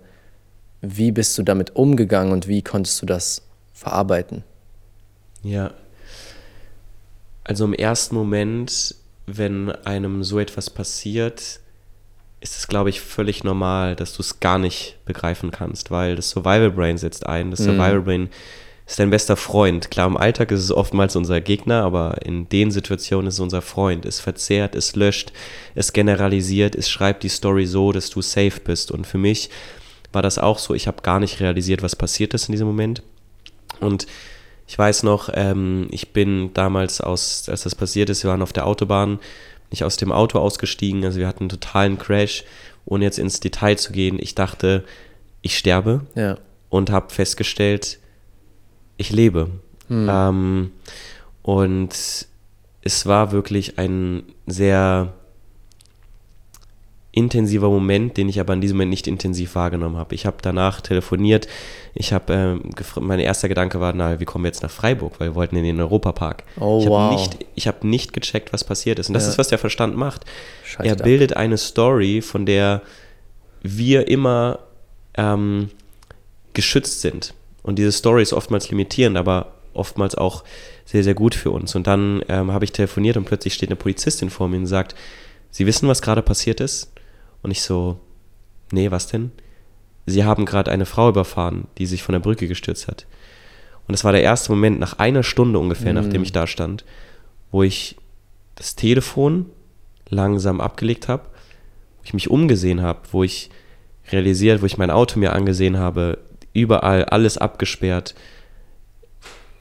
wie 0.81 1.11
bist 1.11 1.37
du 1.37 1.43
damit 1.43 1.75
umgegangen 1.75 2.31
und 2.31 2.47
wie 2.47 2.61
konntest 2.61 3.01
du 3.01 3.05
das 3.05 3.41
verarbeiten? 3.73 4.43
Ja. 5.43 5.71
Also 7.43 7.65
im 7.65 7.73
ersten 7.73 8.15
Moment, 8.15 8.95
wenn 9.27 9.69
einem 9.69 10.23
so 10.23 10.39
etwas 10.39 10.69
passiert, 10.69 11.59
ist 12.41 12.57
es, 12.57 12.67
glaube 12.67 12.89
ich, 12.89 13.01
völlig 13.01 13.43
normal, 13.43 13.95
dass 13.95 14.13
du 14.13 14.21
es 14.21 14.39
gar 14.39 14.57
nicht 14.57 14.97
begreifen 15.05 15.51
kannst, 15.51 15.91
weil 15.91 16.15
das 16.15 16.29
Survival 16.29 16.71
Brain 16.71 16.97
setzt 16.97 17.25
ein. 17.25 17.51
Das 17.51 17.59
Survival 17.59 18.01
Brain 18.01 18.29
ist 18.85 18.99
dein 18.99 19.09
bester 19.09 19.35
Freund. 19.35 19.89
Klar, 19.89 20.07
im 20.07 20.17
Alltag 20.17 20.51
ist 20.51 20.61
es 20.61 20.71
oftmals 20.71 21.15
unser 21.15 21.41
Gegner, 21.41 21.83
aber 21.83 22.19
in 22.23 22.47
den 22.49 22.69
Situationen 22.69 23.27
ist 23.27 23.35
es 23.35 23.39
unser 23.39 23.61
Freund. 23.63 24.05
Es 24.05 24.19
verzehrt, 24.19 24.75
es 24.75 24.95
löscht, 24.95 25.33
es 25.73 25.91
generalisiert, 25.91 26.75
es 26.75 26.89
schreibt 26.89 27.23
die 27.23 27.29
Story 27.29 27.65
so, 27.65 27.91
dass 27.91 28.09
du 28.09 28.21
safe 28.21 28.59
bist. 28.63 28.91
Und 28.91 29.07
für 29.07 29.17
mich 29.17 29.49
war 30.15 30.21
das 30.23 30.39
auch 30.39 30.57
so. 30.59 30.73
Ich 30.73 30.87
habe 30.87 31.01
gar 31.03 31.19
nicht 31.19 31.39
realisiert, 31.39 31.83
was 31.83 31.95
passiert 31.95 32.33
ist 32.33 32.47
in 32.49 32.53
diesem 32.53 32.67
Moment. 32.67 33.03
Und 33.79 34.07
ich 34.67 34.77
weiß 34.77 35.03
noch, 35.03 35.29
ähm, 35.33 35.87
ich 35.91 36.11
bin 36.13 36.51
damals 36.53 36.99
aus, 37.01 37.47
als 37.49 37.63
das 37.63 37.75
passiert 37.75 38.09
ist, 38.09 38.23
wir 38.23 38.31
waren 38.31 38.41
auf 38.41 38.53
der 38.53 38.65
Autobahn, 38.65 39.19
nicht 39.69 39.83
aus 39.83 39.97
dem 39.97 40.11
Auto 40.11 40.39
ausgestiegen, 40.39 41.03
also 41.05 41.19
wir 41.19 41.27
hatten 41.27 41.41
einen 41.43 41.49
totalen 41.49 41.99
Crash, 41.99 42.43
ohne 42.85 43.03
jetzt 43.05 43.19
ins 43.19 43.39
Detail 43.39 43.75
zu 43.77 43.91
gehen. 43.91 44.17
Ich 44.19 44.33
dachte, 44.33 44.83
ich 45.41 45.57
sterbe 45.57 46.01
Ja. 46.15 46.37
und 46.69 46.89
habe 46.89 47.13
festgestellt, 47.13 47.99
ich 48.97 49.11
lebe. 49.11 49.49
Ähm, 49.89 50.71
und 51.43 51.89
es 52.81 53.05
war 53.05 53.31
wirklich 53.31 53.77
ein 53.77 54.23
sehr 54.47 55.13
intensiver 57.15 57.69
Moment, 57.69 58.17
den 58.17 58.27
ich 58.29 58.39
aber 58.39 58.53
in 58.53 58.61
diesem 58.61 58.77
Moment 58.77 58.91
nicht 58.91 59.07
intensiv 59.07 59.55
wahrgenommen 59.55 59.95
habe. 59.97 60.13
Ich 60.13 60.25
habe 60.25 60.37
danach 60.41 60.81
telefoniert. 60.81 61.47
Ich 61.93 62.11
habe, 62.13 62.33
ähm, 62.33 62.61
mein 62.99 63.19
erster 63.19 63.47
Gedanke 63.47 63.79
war, 63.79 63.93
na, 63.93 64.19
wir 64.19 64.25
kommen 64.25 64.45
jetzt 64.45 64.61
nach 64.61 64.69
Freiburg, 64.69 65.19
weil 65.19 65.29
wir 65.29 65.35
wollten 65.35 65.55
in 65.55 65.63
den 65.63 65.79
Europapark. 65.79 66.43
Oh, 66.59 66.79
ich 66.79 66.85
habe 66.85 66.95
wow. 66.95 67.11
nicht, 67.13 67.45
ich 67.55 67.67
habe 67.67 67.87
nicht 67.87 68.11
gecheckt, 68.13 68.51
was 68.51 68.65
passiert 68.65 68.99
ist. 68.99 69.07
Und 69.07 69.13
das 69.13 69.23
Ja. 69.23 69.29
ist, 69.29 69.37
was 69.37 69.47
der 69.47 69.57
Verstand 69.57 69.95
macht. 69.95 70.25
Schaltet 70.65 70.97
er 70.97 70.99
ab. 70.99 71.03
bildet 71.03 71.35
eine 71.37 71.57
Story, 71.57 72.21
von 72.21 72.45
der 72.45 72.81
wir 73.63 74.07
immer 74.09 74.59
ähm, 75.15 75.69
geschützt 76.53 76.99
sind. 77.01 77.33
Und 77.63 77.79
diese 77.79 77.93
Story 77.93 78.21
ist 78.21 78.33
oftmals 78.33 78.69
limitierend, 78.69 79.17
aber 79.17 79.53
oftmals 79.73 80.15
auch 80.15 80.43
sehr, 80.83 81.03
sehr 81.03 81.15
gut 81.15 81.33
für 81.33 81.51
uns. 81.51 81.75
Und 81.75 81.87
dann 81.87 82.23
ähm, 82.27 82.51
habe 82.51 82.65
ich 82.65 82.73
telefoniert 82.73 83.15
und 83.17 83.23
plötzlich 83.25 83.53
steht 83.53 83.69
eine 83.69 83.75
Polizistin 83.77 84.29
vor 84.29 84.47
mir 84.49 84.57
und 84.57 84.67
sagt, 84.67 84.95
Sie 85.49 85.65
wissen, 85.65 85.87
was 85.87 86.01
gerade 86.01 86.21
passiert 86.21 86.59
ist? 86.59 86.91
Und 87.45 87.51
ich 87.51 87.61
so, 87.61 87.99
nee, 88.71 88.89
was 88.89 89.05
denn? 89.05 89.31
Sie 90.07 90.23
haben 90.23 90.45
gerade 90.45 90.71
eine 90.71 90.87
Frau 90.87 91.09
überfahren, 91.09 91.67
die 91.77 91.85
sich 91.85 92.01
von 92.01 92.13
der 92.13 92.19
Brücke 92.19 92.47
gestürzt 92.47 92.87
hat. 92.87 93.05
Und 93.87 93.91
das 93.91 94.03
war 94.03 94.13
der 94.13 94.23
erste 94.23 94.51
Moment 94.51 94.79
nach 94.79 94.97
einer 94.97 95.21
Stunde 95.21 95.59
ungefähr, 95.59 95.93
nachdem 95.93 96.23
ich 96.23 96.31
da 96.31 96.47
stand, 96.47 96.85
wo 97.51 97.61
ich 97.61 97.97
das 98.55 98.75
Telefon 98.75 99.45
langsam 100.09 100.59
abgelegt 100.59 101.07
habe, 101.07 101.25
wo 101.99 102.03
ich 102.05 102.15
mich 102.15 102.31
umgesehen 102.31 102.81
habe, 102.81 103.01
wo 103.11 103.21
ich 103.21 103.51
realisiert, 104.11 104.63
wo 104.63 104.65
ich 104.65 104.79
mein 104.79 104.89
Auto 104.89 105.19
mir 105.19 105.33
angesehen 105.33 105.77
habe, 105.77 106.17
überall 106.51 107.05
alles 107.05 107.37
abgesperrt. 107.37 108.15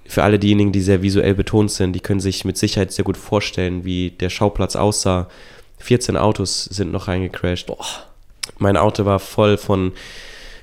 Für 0.06 0.22
alle 0.22 0.38
diejenigen, 0.38 0.72
die 0.72 0.80
sehr 0.80 1.02
visuell 1.02 1.34
betont 1.34 1.70
sind, 1.70 1.92
die 1.92 2.00
können 2.00 2.20
sich 2.20 2.46
mit 2.46 2.56
Sicherheit 2.56 2.92
sehr 2.92 3.04
gut 3.04 3.18
vorstellen, 3.18 3.84
wie 3.84 4.08
der 4.12 4.30
Schauplatz 4.30 4.74
aussah. 4.74 5.28
14 5.84 6.16
Autos 6.16 6.64
sind 6.64 6.92
noch 6.92 7.08
reingecrashed. 7.08 7.70
Mein 8.58 8.78
Auto 8.78 9.04
war 9.04 9.18
voll 9.18 9.58
von 9.58 9.92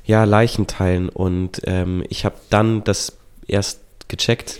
ja, 0.03 0.23
Leichenteilen 0.23 1.09
und 1.09 1.61
ähm, 1.65 2.03
ich 2.09 2.25
habe 2.25 2.35
dann 2.49 2.83
das 2.83 3.17
erst 3.47 3.81
gecheckt 4.07 4.59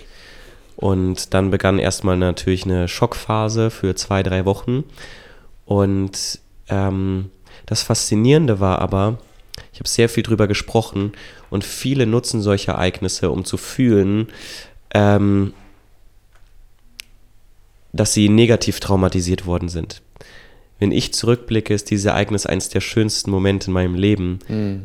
und 0.75 1.33
dann 1.33 1.49
begann 1.49 1.79
erstmal 1.79 2.15
natürlich 2.15 2.65
eine 2.65 2.87
Schockphase 2.87 3.71
für 3.71 3.95
zwei, 3.95 4.21
drei 4.21 4.45
Wochen 4.45 4.83
und 5.65 6.39
ähm, 6.69 7.31
das 7.65 7.81
Faszinierende 7.81 8.59
war 8.59 8.79
aber, 8.79 9.17
ich 9.73 9.79
habe 9.79 9.89
sehr 9.89 10.09
viel 10.09 10.21
drüber 10.23 10.47
gesprochen 10.47 11.13
und 11.49 11.63
viele 11.63 12.05
nutzen 12.05 12.41
solche 12.41 12.71
Ereignisse, 12.71 13.31
um 13.31 13.45
zu 13.45 13.57
fühlen, 13.57 14.27
ähm, 14.93 15.53
dass 17.93 18.13
sie 18.13 18.29
negativ 18.29 18.79
traumatisiert 18.79 19.47
worden 19.47 19.67
sind. 19.67 20.03
Wenn 20.81 20.91
ich 20.91 21.13
zurückblicke, 21.13 21.73
ist 21.75 21.91
dieses 21.91 22.05
Ereignis 22.05 22.45
eines 22.47 22.67
der 22.69 22.81
schönsten 22.81 23.29
Momente 23.29 23.67
in 23.67 23.73
meinem 23.73 23.93
Leben. 23.95 24.39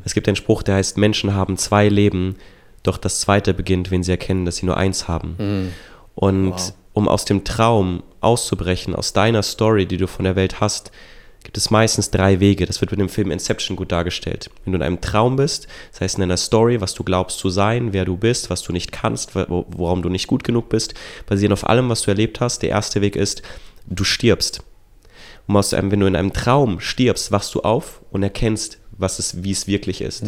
Es 0.05 0.13
gibt 0.15 0.29
einen 0.29 0.37
Spruch, 0.37 0.63
der 0.63 0.75
heißt, 0.77 0.99
Menschen 0.99 1.35
haben 1.35 1.57
zwei 1.57 1.89
Leben, 1.89 2.37
doch 2.83 2.99
das 2.99 3.19
zweite 3.21 3.55
beginnt, 3.55 3.91
wenn 3.91 4.03
sie 4.03 4.11
erkennen, 4.13 4.45
dass 4.45 4.57
sie 4.59 4.67
nur 4.67 4.77
eins 4.77 5.09
haben. 5.09 5.73
Und 6.15 6.51
Wow. 6.53 6.73
um 6.93 7.09
aus 7.09 7.25
dem 7.25 7.45
Traum 7.45 8.03
auszubrechen, 8.21 8.95
aus 8.95 9.15
deiner 9.15 9.43
Story, 9.43 9.87
die 9.87 9.97
du 9.97 10.07
von 10.07 10.25
der 10.27 10.37
Welt 10.37 10.61
hast, 10.61 10.93
gibt 11.43 11.57
es 11.57 11.71
meistens 11.71 12.11
drei 12.11 12.41
Wege. 12.41 12.67
Das 12.67 12.81
wird 12.83 12.91
mit 12.91 13.01
dem 13.01 13.09
Film 13.09 13.31
Inception 13.31 13.77
gut 13.77 13.91
dargestellt. 13.91 14.51
Wenn 14.65 14.73
du 14.73 14.79
in 14.79 14.83
einem 14.83 15.01
Traum 15.01 15.37
bist, 15.37 15.67
das 15.93 16.01
heißt 16.03 16.17
in 16.19 16.25
einer 16.25 16.37
Story, 16.37 16.81
was 16.83 16.93
du 16.93 17.05
glaubst 17.05 17.39
zu 17.39 17.49
sein, 17.51 17.93
wer 17.95 18.05
du 18.05 18.17
bist, 18.19 18.51
was 18.51 18.63
du 18.63 18.73
nicht 18.73 18.93
kannst, 18.93 19.35
wo- 19.35 19.65
worum 19.71 20.03
du 20.03 20.09
nicht 20.11 20.27
gut 20.27 20.45
genug 20.45 20.69
bist, 20.69 20.93
basierend 21.27 21.55
auf 21.55 21.67
allem, 21.69 21.89
was 21.89 22.03
du 22.03 22.11
erlebt 22.11 22.41
hast. 22.41 22.63
Der 22.63 22.71
erste 22.71 23.01
Weg 23.01 23.17
ist, 23.17 23.41
du 23.87 24.05
stirbst. 24.05 24.61
Und 25.47 25.57
aus 25.57 25.73
einem, 25.75 25.91
wenn 25.91 26.01
du 26.01 26.07
in 26.07 26.17
einem 26.17 26.33
Traum 26.33 26.81
stirbst, 26.81 27.31
wachst 27.33 27.55
du 27.55 27.61
auf 27.61 28.01
und 28.11 28.23
erkennst, 28.23 28.79
was 28.99 29.19
es, 29.19 29.43
wie 29.45 29.53
es 29.53 29.67
wirklich 29.67 30.01
ist. 30.01 30.25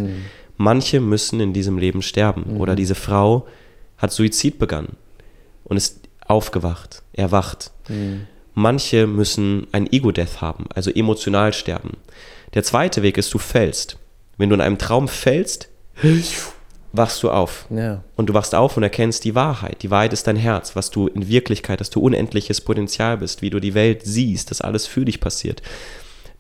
Manche 0.57 1.01
müssen 1.01 1.41
in 1.41 1.53
diesem 1.53 1.79
Leben 1.79 2.03
sterben. 2.03 2.45
Oder 2.59 2.75
diese 2.77 2.95
Frau 2.95 3.47
hat 3.97 4.13
Suizid 4.13 4.59
begangen 4.59 4.97
und 5.65 5.77
ist 5.77 6.01
aufgewacht, 6.27 7.03
erwacht. 7.13 7.71
Manche 8.55 9.07
müssen 9.07 9.67
ein 9.73 9.91
Ego-Death 9.93 10.41
haben, 10.41 10.67
also 10.75 10.91
emotional 10.91 11.53
sterben. 11.53 11.97
Der 12.55 12.63
zweite 12.65 13.03
Weg 13.03 13.17
ist, 13.19 13.33
du 13.33 13.39
fällst. 13.39 13.99
Wenn 14.37 14.49
du 14.51 14.55
in 14.55 14.61
einem 14.61 14.79
Traum 14.79 15.09
fällst, 15.09 15.69
wachst 16.93 17.23
du 17.23 17.31
auf. 17.31 17.67
Ja. 17.71 18.03
Und 18.17 18.29
du 18.29 18.35
wachst 18.35 18.55
auf 18.55 18.77
und 18.77 18.83
erkennst 18.83 19.25
die 19.25 19.35
Wahrheit. 19.35 19.83
Die 19.83 19.91
Wahrheit 19.91 20.13
ist 20.13 20.27
dein 20.27 20.37
Herz, 20.37 20.75
was 20.75 20.91
du 20.91 21.07
in 21.07 21.29
Wirklichkeit, 21.29 21.81
dass 21.81 21.91
du 21.91 22.01
unendliches 22.01 22.61
Potenzial 22.61 23.19
bist, 23.19 23.43
wie 23.43 23.51
du 23.51 23.61
die 23.61 23.75
Welt 23.75 24.03
siehst, 24.05 24.51
dass 24.51 24.61
alles 24.61 24.87
für 24.87 25.05
dich 25.05 25.21
passiert. 25.21 25.63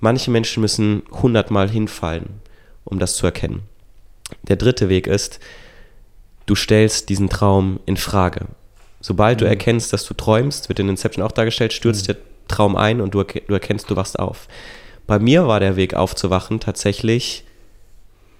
Manche 0.00 0.30
Menschen 0.30 0.60
müssen 0.60 1.02
hundertmal 1.10 1.68
hinfallen, 1.68 2.40
um 2.84 2.98
das 2.98 3.16
zu 3.16 3.26
erkennen. 3.26 3.62
Der 4.42 4.56
dritte 4.56 4.88
Weg 4.88 5.06
ist, 5.06 5.40
du 6.46 6.54
stellst 6.54 7.08
diesen 7.08 7.28
Traum 7.28 7.80
in 7.86 7.96
Frage. 7.96 8.46
Sobald 9.00 9.40
du 9.40 9.44
erkennst, 9.44 9.92
dass 9.92 10.04
du 10.04 10.14
träumst, 10.14 10.68
wird 10.68 10.80
in 10.80 10.88
Inception 10.88 11.24
auch 11.24 11.32
dargestellt, 11.32 11.72
stürzt 11.72 12.08
der 12.08 12.16
Traum 12.48 12.76
ein 12.76 13.00
und 13.00 13.14
du, 13.14 13.22
du 13.22 13.52
erkennst, 13.52 13.90
du 13.90 13.96
wachst 13.96 14.18
auf. 14.18 14.48
Bei 15.06 15.18
mir 15.18 15.46
war 15.46 15.60
der 15.60 15.76
Weg 15.76 15.94
aufzuwachen 15.94 16.60
tatsächlich 16.60 17.44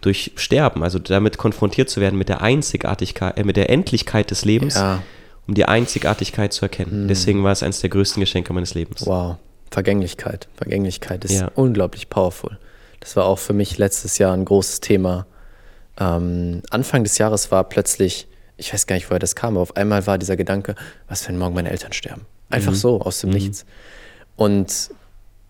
durch 0.00 0.32
Sterben, 0.36 0.82
also 0.82 0.98
damit 0.98 1.38
konfrontiert 1.38 1.90
zu 1.90 2.00
werden 2.00 2.16
mit 2.18 2.28
der 2.28 2.40
Einzigartigkeit, 2.40 3.36
äh, 3.38 3.44
mit 3.44 3.56
der 3.56 3.68
Endlichkeit 3.70 4.30
des 4.30 4.44
Lebens, 4.44 4.74
Ja. 4.74 5.02
um 5.46 5.54
die 5.54 5.64
Einzigartigkeit 5.64 6.52
zu 6.52 6.64
erkennen. 6.66 7.08
Deswegen 7.08 7.42
war 7.42 7.52
es 7.52 7.62
eines 7.62 7.80
der 7.80 7.90
größten 7.90 8.20
Geschenke 8.20 8.52
meines 8.52 8.74
Lebens. 8.74 9.04
Wow. 9.06 9.36
Vergänglichkeit. 9.70 10.48
Vergänglichkeit 10.56 11.24
ist 11.24 11.32
Ja. 11.40 11.50
unglaublich 11.54 12.08
powerful. 12.08 12.58
Das 13.00 13.16
war 13.16 13.24
auch 13.26 13.38
für 13.38 13.52
mich 13.52 13.76
letztes 13.78 14.18
Jahr 14.18 14.32
ein 14.34 14.44
großes 14.44 14.80
Thema. 14.80 15.26
Ähm, 16.00 16.62
Anfang 16.70 17.02
des 17.04 17.18
Jahres 17.18 17.50
war 17.50 17.64
plötzlich, 17.64 18.28
ich 18.56 18.72
weiß 18.72 18.86
gar 18.86 18.94
nicht, 18.96 19.10
woher 19.10 19.18
das 19.18 19.34
kam, 19.34 19.54
aber 19.54 19.62
auf 19.62 19.76
einmal 19.76 20.06
war 20.06 20.16
dieser 20.18 20.36
Gedanke, 20.36 20.74
was, 21.08 21.26
wenn 21.28 21.38
morgen 21.38 21.54
meine 21.54 21.70
Eltern 21.70 21.92
sterben? 21.92 22.22
Einfach 22.50 22.74
so, 22.74 23.00
aus 23.00 23.20
dem 23.20 23.30
Nichts. 23.30 23.66
Und 24.36 24.90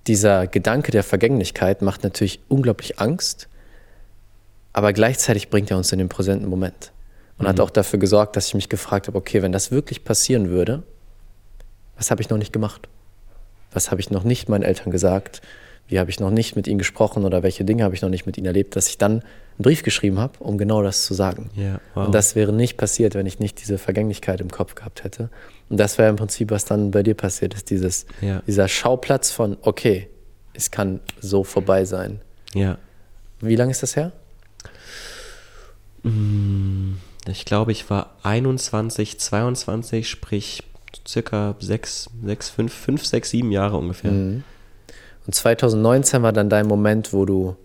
dieser 0.06 0.46
Gedanke 0.46 0.90
der 0.90 1.02
Vergänglichkeit 1.04 1.82
macht 1.82 2.02
natürlich 2.02 2.40
unglaublich 2.48 2.98
Angst, 2.98 3.48
aber 4.72 4.92
gleichzeitig 4.92 5.50
bringt 5.50 5.70
er 5.70 5.76
uns 5.76 5.92
in 5.92 5.98
den 5.98 6.08
präsenten 6.08 6.48
Moment. 6.48 6.92
Und 7.38 7.46
hat 7.46 7.60
auch 7.60 7.70
dafür 7.70 8.00
gesorgt, 8.00 8.34
dass 8.34 8.48
ich 8.48 8.54
mich 8.54 8.68
gefragt 8.68 9.06
habe, 9.06 9.16
okay, 9.16 9.42
wenn 9.42 9.52
das 9.52 9.70
wirklich 9.70 10.02
passieren 10.02 10.48
würde, 10.50 10.82
was 11.96 12.10
habe 12.10 12.20
ich 12.20 12.30
noch 12.30 12.38
nicht 12.38 12.52
gemacht? 12.52 12.88
Was 13.72 13.92
habe 13.92 14.00
ich 14.00 14.10
noch 14.10 14.24
nicht 14.24 14.48
meinen 14.48 14.64
Eltern 14.64 14.90
gesagt? 14.90 15.40
Wie 15.86 16.00
habe 16.00 16.10
ich 16.10 16.18
noch 16.18 16.30
nicht 16.30 16.56
mit 16.56 16.66
ihnen 16.66 16.78
gesprochen 16.78 17.24
oder 17.24 17.44
welche 17.44 17.64
Dinge 17.64 17.84
habe 17.84 17.94
ich 17.94 18.02
noch 18.02 18.08
nicht 18.08 18.26
mit 18.26 18.36
ihnen 18.38 18.46
erlebt, 18.46 18.74
dass 18.74 18.88
ich 18.88 18.98
dann 18.98 19.12
einen 19.12 19.22
Brief 19.60 19.84
geschrieben 19.84 20.18
habe, 20.18 20.32
um 20.40 20.58
genau 20.58 20.82
das 20.82 21.04
zu 21.04 21.14
sagen. 21.14 21.50
Ja, 21.54 21.80
wow. 21.94 22.06
Und 22.06 22.14
das 22.14 22.34
wäre 22.34 22.52
nicht 22.52 22.76
passiert, 22.76 23.14
wenn 23.14 23.26
ich 23.26 23.38
nicht 23.38 23.60
diese 23.60 23.78
Vergänglichkeit 23.78 24.40
im 24.40 24.50
Kopf 24.50 24.74
gehabt 24.74 25.04
hätte. 25.04 25.30
Und 25.68 25.78
das 25.78 25.96
wäre 25.96 26.10
im 26.10 26.16
Prinzip, 26.16 26.50
was 26.50 26.64
dann 26.64 26.90
bei 26.90 27.02
dir 27.02 27.14
passiert 27.14 27.54
ist, 27.54 27.70
dieses, 27.70 28.04
Ja. 28.20 28.42
dieser 28.46 28.68
Schauplatz 28.68 29.30
von, 29.30 29.56
okay, 29.62 30.08
es 30.54 30.70
kann 30.70 31.00
so 31.20 31.44
vorbei 31.44 31.84
sein. 31.84 32.20
Ja. 32.52 32.78
Wie 33.40 33.56
lange 33.56 33.70
ist 33.70 33.82
das 33.82 33.96
her? 33.96 34.12
Ich 37.26 37.44
glaube, 37.44 37.72
ich 37.72 37.88
war 37.90 38.14
21, 38.22 39.18
22, 39.18 40.08
sprich 40.08 40.62
circa 41.06 41.54
6, 41.58 42.10
6, 42.24 42.48
5, 42.50 42.72
5, 42.72 43.06
6, 43.06 43.30
7 43.30 43.52
Jahre 43.52 43.76
ungefähr. 43.76 44.12
Mhm. 44.12 44.44
Und 45.26 45.34
2019 45.34 46.22
war 46.22 46.32
dann 46.32 46.48
dein 46.48 46.66
Moment, 46.66 47.12
wo 47.12 47.26
du, 47.26 47.56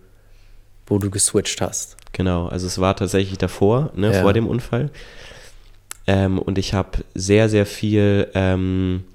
wo 0.87 0.97
du 0.97 1.09
geswitcht 1.09 1.61
hast. 1.61 1.95
Genau, 2.11 2.47
also 2.47 2.67
es 2.67 2.79
war 2.79 2.95
tatsächlich 2.95 3.37
davor, 3.37 3.91
ne, 3.95 4.13
Ja. 4.13 4.21
vor 4.21 4.33
dem 4.33 4.47
Unfall. 4.47 4.89
Ähm, 6.05 6.37
und 6.39 6.57
ich 6.57 6.73
habe 6.73 6.99
sehr, 7.15 7.47
sehr 7.47 7.65
viel, 7.65 8.27
ähm, 8.33 9.05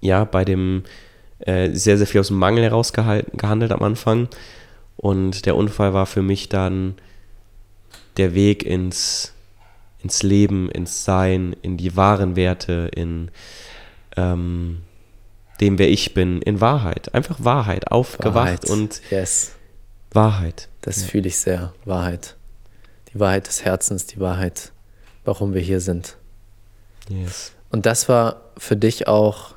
ja, 0.00 0.24
bei 0.24 0.44
dem, 0.44 0.82
äh, 1.38 1.70
sehr, 1.72 1.96
sehr 1.96 2.06
viel 2.06 2.20
aus 2.20 2.28
dem 2.28 2.38
Mangel 2.38 2.64
heraus 2.64 2.92
gehandelt 2.92 3.70
am 3.72 3.82
Anfang. 3.82 4.28
Und 4.96 5.46
der 5.46 5.56
Unfall 5.56 5.94
war 5.94 6.06
für 6.06 6.22
mich 6.22 6.48
dann 6.48 6.94
der 8.16 8.34
Weg 8.34 8.62
ins, 8.64 9.32
ins 10.02 10.22
Leben, 10.22 10.70
ins 10.70 11.04
Sein, 11.04 11.54
in 11.62 11.76
die 11.76 11.96
wahren 11.96 12.36
Werte, 12.36 12.90
in 12.94 13.30
ähm, 14.16 14.82
dem, 15.60 15.78
wer 15.78 15.90
ich 15.90 16.14
bin, 16.14 16.40
in 16.42 16.60
Wahrheit. 16.60 17.14
Einfach 17.14 17.36
Wahrheit, 17.38 17.90
aufgewacht 17.90 18.34
Wahrheit. 18.34 18.70
und 18.70 19.00
Yes, 19.10 19.52
Wahrheit. 20.12 20.68
das 20.80 21.04
fühle 21.04 21.28
ich 21.28 21.38
sehr. 21.38 21.72
Wahrheit. 21.84 22.36
Die 23.12 23.20
Wahrheit 23.20 23.46
des 23.46 23.64
Herzens, 23.64 24.06
die 24.06 24.20
Wahrheit, 24.20 24.72
warum 25.24 25.52
wir 25.54 25.60
hier 25.60 25.80
sind. 25.80 26.16
Yes. 27.08 27.52
Und 27.70 27.86
das 27.86 28.08
war 28.08 28.42
für 28.56 28.76
dich 28.76 29.06
auch, 29.08 29.54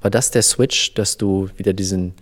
war 0.00 0.10
das 0.10 0.30
der 0.30 0.42
Switch, 0.42 0.94
dass 0.94 1.16
du 1.16 1.48
wieder 1.56 1.72
diesen, 1.72 2.14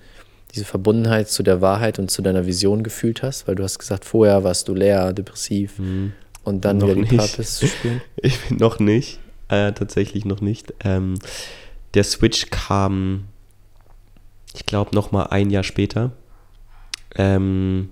diese 0.55 0.65
Verbundenheit 0.65 1.29
zu 1.29 1.43
der 1.43 1.61
Wahrheit 1.61 1.99
und 1.99 2.11
zu 2.11 2.23
deiner 2.23 2.47
Vision 2.47 2.83
gefühlt 2.83 3.23
hast? 3.23 3.47
Weil 3.49 3.55
du 3.55 3.63
hast 3.63 3.79
gesagt, 3.79 4.05
vorher 4.05 4.45
warst 4.45 4.69
du 4.69 4.75
leer, 4.75 5.13
depressiv 5.13 5.79
und 6.45 6.65
dann 6.65 6.79
Noch 6.79 6.89
wieder 6.89 7.03
die 7.03 7.43
zu 7.45 7.67
spüren. 7.67 8.01
Ich 8.17 8.39
bin 8.41 8.59
noch 8.59 8.79
nicht, 8.79 9.19
äh, 9.49 9.73
tatsächlich 9.73 10.25
noch 10.25 10.41
nicht. 10.41 10.75
Ähm, 10.85 11.15
der 11.95 12.05
Switch 12.05 12.51
kam, 12.51 13.25
ich 14.55 14.67
glaube, 14.67 14.95
noch 14.95 15.13
mal 15.13 15.25
ein 15.25 15.51
Jahr 15.51 15.65
später. 15.65 16.13
Ähm, 17.17 17.91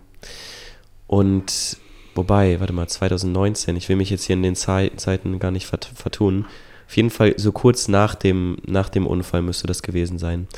und 1.06 1.78
wobei, 2.14 2.60
warte 2.60 2.72
mal, 2.72 2.88
2019, 2.88 3.76
ich 3.76 3.88
will 3.88 3.96
mich 3.96 4.10
jetzt 4.10 4.24
hier 4.24 4.34
in 4.34 4.42
den 4.42 4.54
Zei 4.54 4.90
Zeiten 4.96 5.38
gar 5.38 5.50
nicht 5.50 5.66
vert 5.66 5.90
vertun. 5.94 6.46
Auf 6.86 6.96
jeden 6.96 7.10
Fall 7.10 7.34
so 7.36 7.52
kurz 7.52 7.88
nach 7.88 8.14
dem, 8.14 8.58
nach 8.66 8.88
dem 8.88 9.06
Unfall 9.06 9.42
müsste 9.42 9.66
das 9.66 9.82
gewesen 9.82 10.18
sein. 10.18 10.48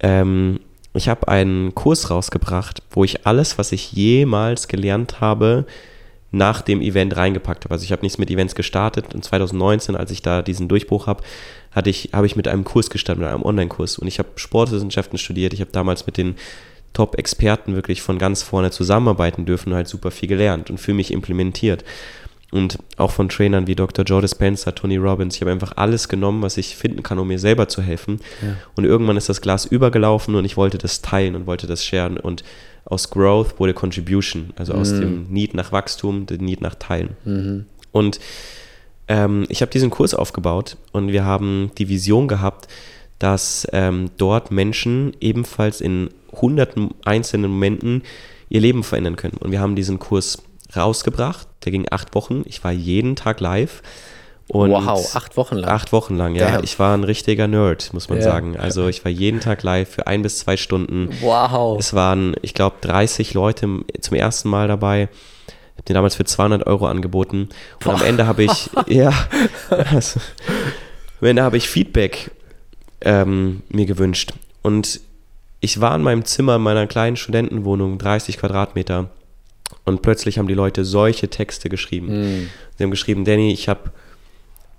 Ähm, 0.00 0.60
ich 0.96 1.08
habe 1.08 1.28
einen 1.28 1.74
Kurs 1.74 2.10
rausgebracht, 2.10 2.82
wo 2.90 3.04
ich 3.04 3.26
alles, 3.26 3.58
was 3.58 3.72
ich 3.72 3.92
jemals 3.92 4.68
gelernt 4.68 5.20
habe, 5.20 5.66
nach 6.32 6.60
dem 6.60 6.80
Event 6.80 7.16
reingepackt 7.16 7.64
habe. 7.64 7.74
Also 7.74 7.84
ich 7.84 7.92
habe 7.92 8.02
nichts 8.02 8.18
mit 8.18 8.30
Events 8.30 8.54
gestartet 8.54 9.14
und 9.14 9.24
2019, 9.24 9.96
als 9.96 10.10
ich 10.10 10.22
da 10.22 10.42
diesen 10.42 10.68
Durchbruch 10.68 11.06
habe, 11.06 11.22
hatte 11.72 11.90
ich, 11.90 12.10
habe 12.12 12.26
ich 12.26 12.36
mit 12.36 12.48
einem 12.48 12.64
Kurs 12.64 12.90
gestartet, 12.90 13.22
mit 13.22 13.30
einem 13.30 13.42
Online-Kurs 13.42 13.98
und 13.98 14.06
ich 14.08 14.18
habe 14.18 14.28
Sportwissenschaften 14.36 15.18
studiert. 15.18 15.52
Ich 15.52 15.60
habe 15.60 15.70
damals 15.72 16.06
mit 16.06 16.16
den 16.16 16.36
Top-Experten 16.92 17.74
wirklich 17.74 18.00
von 18.02 18.18
ganz 18.18 18.42
vorne 18.42 18.70
zusammenarbeiten 18.70 19.44
dürfen 19.44 19.70
und 19.70 19.76
halt 19.76 19.88
super 19.88 20.10
viel 20.10 20.28
gelernt 20.28 20.70
und 20.70 20.78
für 20.78 20.94
mich 20.94 21.12
implementiert. 21.12 21.84
Und 22.52 22.78
auch 22.96 23.10
von 23.10 23.28
Trainern 23.28 23.66
wie 23.66 23.74
Dr. 23.74 24.04
Joe 24.04 24.22
Dispenza, 24.22 24.70
Tony 24.72 24.96
Robbins. 24.96 25.34
Ich 25.34 25.40
habe 25.40 25.50
einfach 25.50 25.72
alles 25.76 26.08
genommen, 26.08 26.42
was 26.42 26.56
ich 26.56 26.76
finden 26.76 27.02
kann, 27.02 27.18
um 27.18 27.26
mir 27.26 27.40
selber 27.40 27.68
zu 27.68 27.82
helfen. 27.82 28.20
Und 28.76 28.84
irgendwann 28.84 29.16
ist 29.16 29.28
das 29.28 29.40
Glas 29.40 29.64
übergelaufen 29.66 30.34
und 30.36 30.44
ich 30.44 30.56
wollte 30.56 30.78
das 30.78 31.02
teilen 31.02 31.34
und 31.34 31.46
wollte 31.46 31.66
das 31.66 31.84
sharen. 31.84 32.18
Und 32.18 32.44
aus 32.84 33.10
Growth 33.10 33.58
wurde 33.58 33.74
Contribution, 33.74 34.52
also 34.56 34.74
aus 34.74 34.90
dem 35.00 35.26
Need 35.28 35.54
nach 35.54 35.72
Wachstum, 35.72 36.26
der 36.26 36.38
Need 36.38 36.60
nach 36.60 36.76
Teilen. 36.76 37.16
Und 37.90 38.20
ähm, 39.08 39.46
ich 39.48 39.60
habe 39.60 39.72
diesen 39.72 39.90
Kurs 39.90 40.14
aufgebaut 40.14 40.76
und 40.92 41.08
wir 41.08 41.24
haben 41.24 41.72
die 41.78 41.88
Vision 41.88 42.28
gehabt, 42.28 42.68
dass 43.18 43.66
ähm, 43.72 44.10
dort 44.18 44.50
Menschen 44.50 45.14
ebenfalls 45.20 45.80
in 45.80 46.10
hunderten 46.32 46.90
einzelnen 47.04 47.50
Momenten 47.50 48.02
ihr 48.48 48.60
Leben 48.60 48.84
verändern 48.84 49.16
können. 49.16 49.38
Und 49.38 49.50
wir 49.50 49.60
haben 49.60 49.74
diesen 49.74 49.98
Kurs 49.98 50.42
rausgebracht, 50.76 51.46
der 51.64 51.72
ging 51.72 51.86
acht 51.90 52.14
Wochen. 52.14 52.42
Ich 52.46 52.62
war 52.64 52.72
jeden 52.72 53.16
Tag 53.16 53.40
live. 53.40 53.82
Und 54.48 54.70
wow, 54.70 55.16
acht 55.16 55.36
Wochen 55.36 55.56
lang. 55.56 55.70
Acht 55.70 55.92
Wochen 55.92 56.16
lang, 56.16 56.36
ja. 56.36 56.52
Damn. 56.52 56.64
Ich 56.64 56.78
war 56.78 56.96
ein 56.96 57.02
richtiger 57.02 57.48
Nerd, 57.48 57.92
muss 57.92 58.08
man 58.08 58.18
Ja. 58.18 58.24
sagen. 58.24 58.56
Also 58.56 58.86
ich 58.86 59.04
war 59.04 59.10
jeden 59.10 59.40
Tag 59.40 59.64
live 59.64 59.88
für 59.90 60.06
ein 60.06 60.22
bis 60.22 60.38
zwei 60.38 60.56
Stunden. 60.56 61.10
Wow. 61.20 61.78
Es 61.80 61.94
waren, 61.94 62.36
ich 62.42 62.54
glaube, 62.54 62.76
30 62.80 63.34
Leute 63.34 63.80
zum 64.00 64.16
ersten 64.16 64.48
Mal 64.48 64.68
dabei. 64.68 65.08
Ich 65.48 65.78
habe 65.78 65.82
den 65.88 65.94
damals 65.94 66.14
für 66.14 66.24
200 66.24 66.64
Euro 66.66 66.86
angeboten. 66.86 67.48
Und 67.84 67.90
am 67.94 68.02
Ende 68.02 68.26
habe 68.28 68.44
ich, 68.44 68.70
ja, 68.86 69.12
also, 69.68 70.20
am 71.20 71.26
Ende 71.26 71.42
habe 71.42 71.56
ich 71.56 71.68
Feedback 71.68 72.30
ähm, 73.00 73.62
mir 73.68 73.86
gewünscht. 73.86 74.32
Und 74.62 75.00
ich 75.60 75.80
war 75.80 75.94
in 75.96 76.02
meinem 76.02 76.24
Zimmer 76.24 76.56
in 76.56 76.62
meiner 76.62 76.86
kleinen 76.86 77.16
Studentenwohnung, 77.16 77.98
30 77.98 78.38
Quadratmeter. 78.38 79.10
Und 79.84 80.02
plötzlich 80.02 80.38
haben 80.38 80.48
die 80.48 80.54
Leute 80.54 80.84
solche 80.84 81.28
Texte 81.28 81.68
geschrieben. 81.68 82.48
Sie 82.76 82.82
haben 82.82 82.90
geschrieben, 82.90 83.24
Danny, 83.24 83.52
ich 83.52 83.68
habe, 83.68 83.92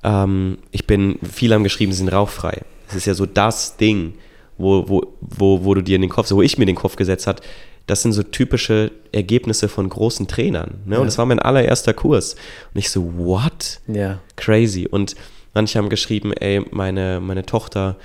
ähm, 0.04 0.58
ich 0.71 0.86
bin, 0.86 1.17
viele 1.21 1.56
haben 1.56 1.63
geschrieben, 1.63 1.91
sie 1.91 2.00
sind 2.00 2.10
rauchfrei. 2.10 2.62
Das 2.88 2.95
ist 2.95 3.06
ja 3.06 3.13
so 3.13 3.26
das 3.26 3.78
Ding, 3.78 4.15
wo, 4.58 4.88
wo, 4.88 5.13
wo, 5.21 5.63
wo 5.63 5.73
du 5.73 5.82
dir 5.82 5.95
in 5.95 6.02
den 6.02 6.10
Kopf, 6.10 6.28
so 6.28 6.38
wo 6.38 6.41
ich 6.41 6.58
mir 6.58 6.65
den 6.65 6.76
Kopf 6.76 6.95
gesetzt 6.95 7.28
hat. 7.28 7.41
Das 7.86 8.02
sind 8.02 8.12
so 8.12 8.21
typische 8.21 8.91
Ergebnisse 9.13 9.69
von 9.69 9.88
großen 9.88 10.28
Trainern. 10.28 10.82
Ne? 10.86 11.00
Und 11.00 11.06
das 11.06 11.17
war 11.17 11.26
mein 11.26 11.39
allererster 11.39 11.93
Kurs. 11.93 12.36
Und 12.73 12.80
ich 12.80 12.89
so, 12.89 13.13
what? 13.17 13.80
Ja. 13.88 14.19
Crazy. 14.36 14.88
Und 14.91 15.15
manche 15.54 15.80
haben 15.80 15.88
geschrieben, 15.88 16.34
ey, 16.34 16.65
meine, 16.71 17.21
meine 17.21 17.45
Tochter 17.45 17.95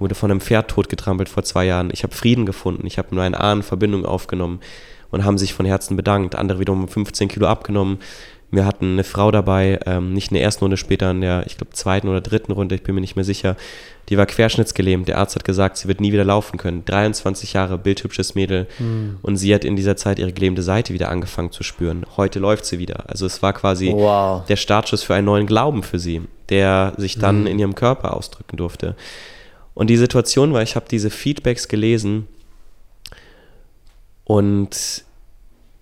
wurde 0.00 0.16
von 0.16 0.30
einem 0.30 0.40
Pferd 0.40 0.70
totgetrampelt 0.70 1.28
vor 1.28 1.44
zwei 1.44 1.66
Jahren. 1.66 1.90
Ich 1.92 2.02
habe 2.02 2.14
Frieden 2.14 2.46
gefunden. 2.46 2.84
Ich 2.86 2.98
habe 2.98 3.14
nur 3.14 3.22
eine 3.22 3.38
Ahnenverbindung 3.38 4.04
aufgenommen 4.04 4.60
und 5.10 5.24
haben 5.24 5.38
sich 5.38 5.54
von 5.54 5.66
Herzen 5.66 5.96
bedankt. 5.96 6.34
Andere 6.34 6.58
wiederum 6.60 6.82
haben 6.82 6.88
15 6.88 7.28
Kilo 7.28 7.46
abgenommen. 7.46 7.98
Wir 8.50 8.64
hatten 8.64 8.92
eine 8.92 9.04
Frau 9.04 9.30
dabei, 9.30 9.78
ähm, 9.84 10.14
nicht 10.14 10.30
in 10.30 10.34
der 10.34 10.42
ersten 10.42 10.64
Runde, 10.64 10.78
später 10.78 11.10
in 11.10 11.20
der, 11.20 11.44
ich 11.46 11.58
glaube, 11.58 11.74
zweiten 11.74 12.08
oder 12.08 12.22
dritten 12.22 12.52
Runde, 12.52 12.74
ich 12.76 12.82
bin 12.82 12.94
mir 12.94 13.02
nicht 13.02 13.14
mehr 13.14 13.24
sicher. 13.24 13.56
Die 14.08 14.16
war 14.16 14.24
querschnittsgelähmt. 14.24 15.06
Der 15.06 15.18
Arzt 15.18 15.34
hat 15.34 15.44
gesagt, 15.44 15.76
sie 15.76 15.86
wird 15.86 16.00
nie 16.00 16.14
wieder 16.14 16.24
laufen 16.24 16.56
können. 16.56 16.82
23 16.86 17.52
Jahre, 17.52 17.76
bildhübsches 17.76 18.34
Mädel. 18.34 18.66
Und 19.20 19.36
sie 19.36 19.54
hat 19.54 19.66
in 19.66 19.76
dieser 19.76 19.98
Zeit 19.98 20.18
ihre 20.18 20.32
gelähmte 20.32 20.62
Seite 20.62 20.94
wieder 20.94 21.10
angefangen 21.10 21.52
zu 21.52 21.62
spüren. 21.62 22.06
Heute 22.16 22.38
läuft 22.38 22.64
sie 22.64 22.78
wieder. 22.78 23.04
Also 23.06 23.26
es 23.26 23.42
war 23.42 23.52
quasi 23.52 23.92
Wow. 23.92 24.46
der 24.46 24.56
Startschuss 24.56 25.02
für 25.02 25.14
einen 25.14 25.26
neuen 25.26 25.46
Glauben 25.46 25.82
für 25.82 25.98
sie, 25.98 26.22
der 26.48 26.94
sich 26.96 27.18
dann 27.18 27.46
in 27.46 27.58
ihrem 27.58 27.74
Körper 27.74 28.16
ausdrücken 28.16 28.56
durfte. 28.56 28.96
Und 29.74 29.90
die 29.90 29.98
Situation 29.98 30.54
war, 30.54 30.62
ich 30.62 30.74
habe 30.74 30.86
diese 30.90 31.10
Feedbacks 31.10 31.68
gelesen 31.68 32.28
und 34.28 35.04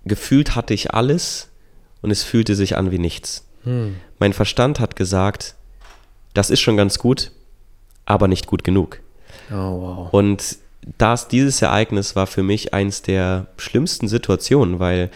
gefühlt 0.05 0.55
hatte 0.55 0.73
ich 0.73 0.95
alles 0.95 1.51
und 2.01 2.13
es 2.13 2.23
fühlte 2.23 2.55
sich 2.55 2.79
an 2.79 2.93
wie 2.93 2.99
nichts. 2.99 3.45
Mein 4.21 4.33
Verstand 4.33 4.79
hat 4.79 4.95
gesagt, 4.95 5.57
das 6.33 6.51
ist 6.51 6.61
schon 6.61 6.77
ganz 6.77 7.01
gut, 7.01 7.33
aber 8.05 8.29
nicht 8.29 8.47
gut 8.47 8.63
genug. 8.63 9.01
Oh, 9.51 9.55
wow. 9.55 10.13
Und 10.13 10.59
das, 10.99 11.27
dieses 11.27 11.61
Ereignis 11.61 12.15
war 12.15 12.29
für 12.29 12.45
mich 12.45 12.73
eins 12.73 13.03
der 13.03 13.49
schlimmsten 13.57 14.07
Situationen, 14.07 14.79
weil 14.79 15.11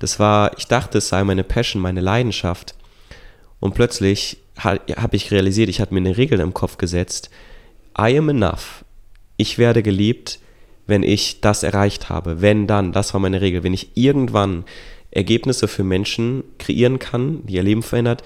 das 0.00 0.18
war, 0.18 0.58
ich 0.58 0.66
dachte, 0.66 0.98
es 0.98 1.08
sei 1.08 1.22
meine 1.22 1.44
Passion, 1.44 1.80
meine 1.80 2.00
Leidenschaft. 2.00 2.74
Und 3.60 3.74
plötzlich 3.74 4.38
ha, 4.58 4.76
habe 4.96 5.14
ich 5.14 5.30
realisiert, 5.30 5.68
ich 5.68 5.80
hatte 5.80 5.94
mir 5.94 6.00
eine 6.00 6.16
Regel 6.16 6.40
im 6.40 6.52
Kopf 6.52 6.78
gesetzt. 6.78 7.30
I 7.96 8.18
am 8.18 8.28
enough. 8.28 8.84
Ich 9.36 9.56
werde 9.56 9.84
geliebt, 9.84 10.40
wenn 10.86 11.02
ich 11.02 11.40
das 11.40 11.62
erreicht 11.62 12.08
habe. 12.08 12.40
Wenn 12.40 12.66
dann, 12.66 12.92
das 12.92 13.12
war 13.12 13.20
meine 13.20 13.40
Regel. 13.40 13.62
Wenn 13.62 13.74
ich 13.74 13.96
irgendwann 13.96 14.64
Ergebnisse 15.10 15.68
für 15.68 15.84
Menschen 15.84 16.44
kreieren 16.58 16.98
kann, 16.98 17.44
die 17.46 17.54
ihr 17.54 17.62
Leben 17.62 17.82
verändert, 17.82 18.22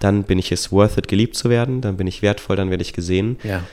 dann 0.00 0.24
bin 0.24 0.38
ich 0.38 0.52
es 0.52 0.70
worth 0.70 0.98
it, 0.98 1.08
geliebt 1.08 1.36
zu 1.36 1.48
werden, 1.50 1.80
dann 1.80 1.96
bin 1.96 2.06
ich 2.06 2.22
wertvoll, 2.22 2.56
dann 2.56 2.70
werde 2.70 2.82
ich 2.82 2.92
gesehen. 2.92 3.38
Ja. 3.42 3.64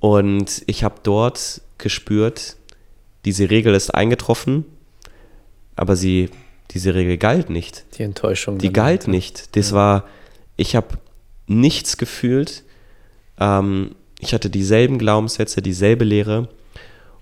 Und 0.00 0.62
ich 0.66 0.84
habe 0.84 0.96
dort 1.02 1.60
gespürt, 1.78 2.56
diese 3.24 3.50
Regel 3.50 3.74
ist 3.74 3.90
eingetroffen, 3.90 4.64
aber 5.76 5.96
sie, 5.96 6.30
diese 6.72 6.94
Regel 6.94 7.18
galt 7.18 7.50
nicht. 7.50 7.84
Die 7.98 8.02
Enttäuschung. 8.02 8.58
Die 8.58 8.72
galt 8.72 9.02
halt. 9.02 9.08
nicht. 9.08 9.56
Das 9.56 9.72
war, 9.72 10.06
ich 10.56 10.76
habe 10.76 10.98
nichts 11.46 11.96
gefühlt. 11.96 12.64
Ähm, 13.38 13.94
ich 14.18 14.34
hatte 14.34 14.50
dieselben 14.50 14.98
Glaubenssätze, 14.98 15.62
dieselbe 15.62 16.04
Lehre. 16.04 16.48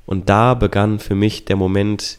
Und 0.09 0.31
da 0.31 0.55
begann 0.55 0.99
für 1.01 1.15
mich 1.15 1.45
der 1.45 1.57
Moment, 1.57 2.17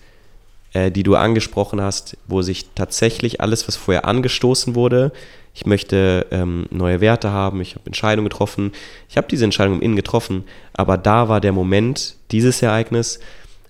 äh, 0.73 0.91
die 0.91 1.01
du 1.01 1.15
angesprochen 1.15 1.81
hast, 1.81 2.15
wo 2.27 2.43
sich 2.43 2.67
tatsächlich 2.75 3.41
alles, 3.41 3.67
was 3.67 3.75
vorher 3.77 4.05
angestoßen 4.05 4.75
wurde, 4.75 5.11
ich 5.55 5.65
möchte 5.65 6.27
ähm, 6.29 6.67
neue 6.69 7.01
Werte 7.01 7.31
haben, 7.31 7.59
ich 7.61 7.73
habe 7.73 7.87
Entscheidungen 7.87 8.29
getroffen, 8.29 8.73
ich 9.09 9.17
habe 9.17 9.27
diese 9.27 9.43
Entscheidung 9.43 9.77
im 9.77 9.81
Innen 9.81 9.95
getroffen, 9.95 10.43
aber 10.73 10.97
da 10.97 11.29
war 11.29 11.41
der 11.41 11.51
Moment, 11.51 12.13
dieses 12.29 12.61
Ereignis, 12.61 13.19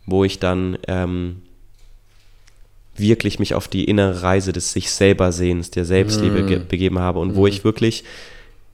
wo 0.05 0.25
ich 0.25 0.38
dann 0.38 0.77
ähm, 0.89 1.41
wirklich 2.97 3.39
mich 3.39 3.53
auf 3.55 3.69
die 3.69 3.86
innere 3.86 4.21
Reise 4.21 4.51
des 4.51 4.73
sich 4.73 4.91
selber 4.91 5.32
Sehens, 5.32 5.71
der 5.71 5.86
Selbstliebe 5.86 6.43
Mm. 6.43 6.67
begeben 6.67 6.99
habe 6.99 7.19
und 7.19 7.36
wo 7.36 7.41
Mhm. 7.43 7.47
ich 7.47 7.63
wirklich 7.63 8.03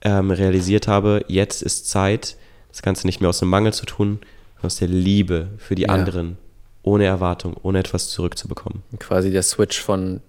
ähm, 0.02 0.32
realisiert 0.32 0.88
habe, 0.88 1.24
jetzt 1.28 1.62
ist 1.62 1.88
Zeit, 1.88 2.36
das 2.72 2.82
Ganze 2.82 3.06
nicht 3.06 3.20
mehr 3.20 3.30
aus 3.30 3.38
dem 3.38 3.48
Mangel 3.48 3.72
zu 3.72 3.86
tun, 3.86 4.18
aus 4.62 4.76
der 4.76 4.88
Liebe 4.88 5.48
für 5.58 5.74
die 5.74 5.82
Ja. 5.82 5.88
anderen, 5.90 6.38
ohne 6.82 7.04
Erwartung, 7.04 7.54
ohne 7.62 7.78
etwas 7.80 8.10
zurückzubekommen. 8.10 8.82
Quasi 8.98 9.30
der 9.30 9.42
Switch 9.42 9.80
von 9.80 10.20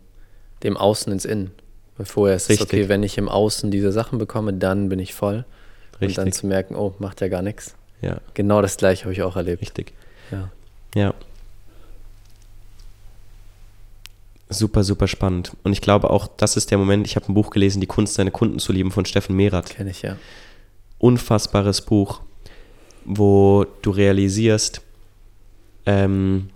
dem 0.64 0.76
Außen 0.78 1.12
ins 1.12 1.26
Innen. 1.26 1.52
Weil 1.98 2.06
vorher 2.06 2.36
ist 2.36 2.44
es 2.44 2.50
Richtig. 2.50 2.68
okay, 2.68 2.90
wenn 2.90 3.04
ich 3.04 3.18
im 3.18 3.30
Außen 3.30 3.72
diese 3.72 3.92
Sachen 3.92 4.20
bekomme, 4.20 4.54
dann 4.54 4.90
bin 4.90 5.00
ich 5.00 5.14
voll. 5.16 5.46
Und 6.00 6.16
dann 6.18 6.26
Richtig. 6.26 6.34
zu 6.36 6.48
merken, 6.48 6.76
oh, 6.76 6.94
macht 7.00 7.22
ja 7.22 7.28
gar 7.28 7.42
nichts. 7.42 7.76
Ja, 8.02 8.22
Genau 8.36 8.62
das 8.62 8.78
gleiche 8.78 9.06
habe 9.06 9.14
ich 9.14 9.24
auch 9.24 9.36
erlebt. 9.36 9.62
richtig. 9.62 9.94
Ja. 10.32 10.52
Ja. 10.96 11.14
Super, 14.50 14.84
super 14.84 15.08
spannend. 15.08 15.52
Und 15.64 15.74
ich 15.74 15.82
glaube 15.82 16.10
auch, 16.10 16.28
das 16.38 16.56
ist 16.56 16.72
der 16.72 16.78
Moment, 16.78 17.06
ich 17.06 17.16
habe 17.18 17.30
ein 17.30 17.34
Buch 17.34 17.50
gelesen, 17.50 17.82
Die 17.82 17.88
Kunst, 17.88 18.14
seine 18.14 18.32
Kunden 18.32 18.60
zu 18.60 18.72
lieben 18.72 18.92
von 18.92 19.06
Steffen 19.06 19.36
Mehrath. 19.36 19.72
Kenne 19.72 19.90
ich 19.90 20.04
ja. 20.04 20.16
Unfassbares 21.00 21.82
Buch, 21.82 22.22
wo 23.08 23.66
du 23.82 23.90
realisierst, 23.92 24.82
ähm, 25.86 26.50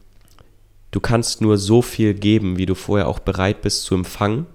du 0.92 1.00
kannst 1.00 1.42
nur 1.42 1.58
so 1.58 1.82
viel 1.82 2.14
geben, 2.14 2.58
wie 2.58 2.66
du 2.66 2.76
vorher 2.76 3.08
auch 3.08 3.20
bereit 3.20 3.62
bist 3.62 3.84
zu 3.86 3.96
empfangen. 3.96 4.46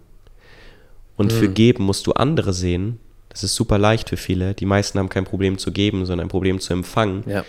Und 1.16 1.32
für 1.32 1.48
Mhm. 1.48 1.54
geben 1.54 1.84
musst 1.84 2.06
du 2.06 2.12
andere 2.12 2.52
sehen. 2.52 3.00
Das 3.30 3.42
ist 3.42 3.54
super 3.54 3.78
leicht 3.78 4.10
für 4.10 4.18
viele. 4.18 4.52
Die 4.54 4.66
meisten 4.66 4.98
haben 4.98 5.08
kein 5.08 5.24
Problem 5.24 5.56
zu 5.56 5.72
geben, 5.72 6.04
sondern 6.04 6.26
ein 6.26 6.30
Problem 6.30 6.60
zu 6.60 6.72
empfangen 6.74 7.24
Ja. 7.26 7.44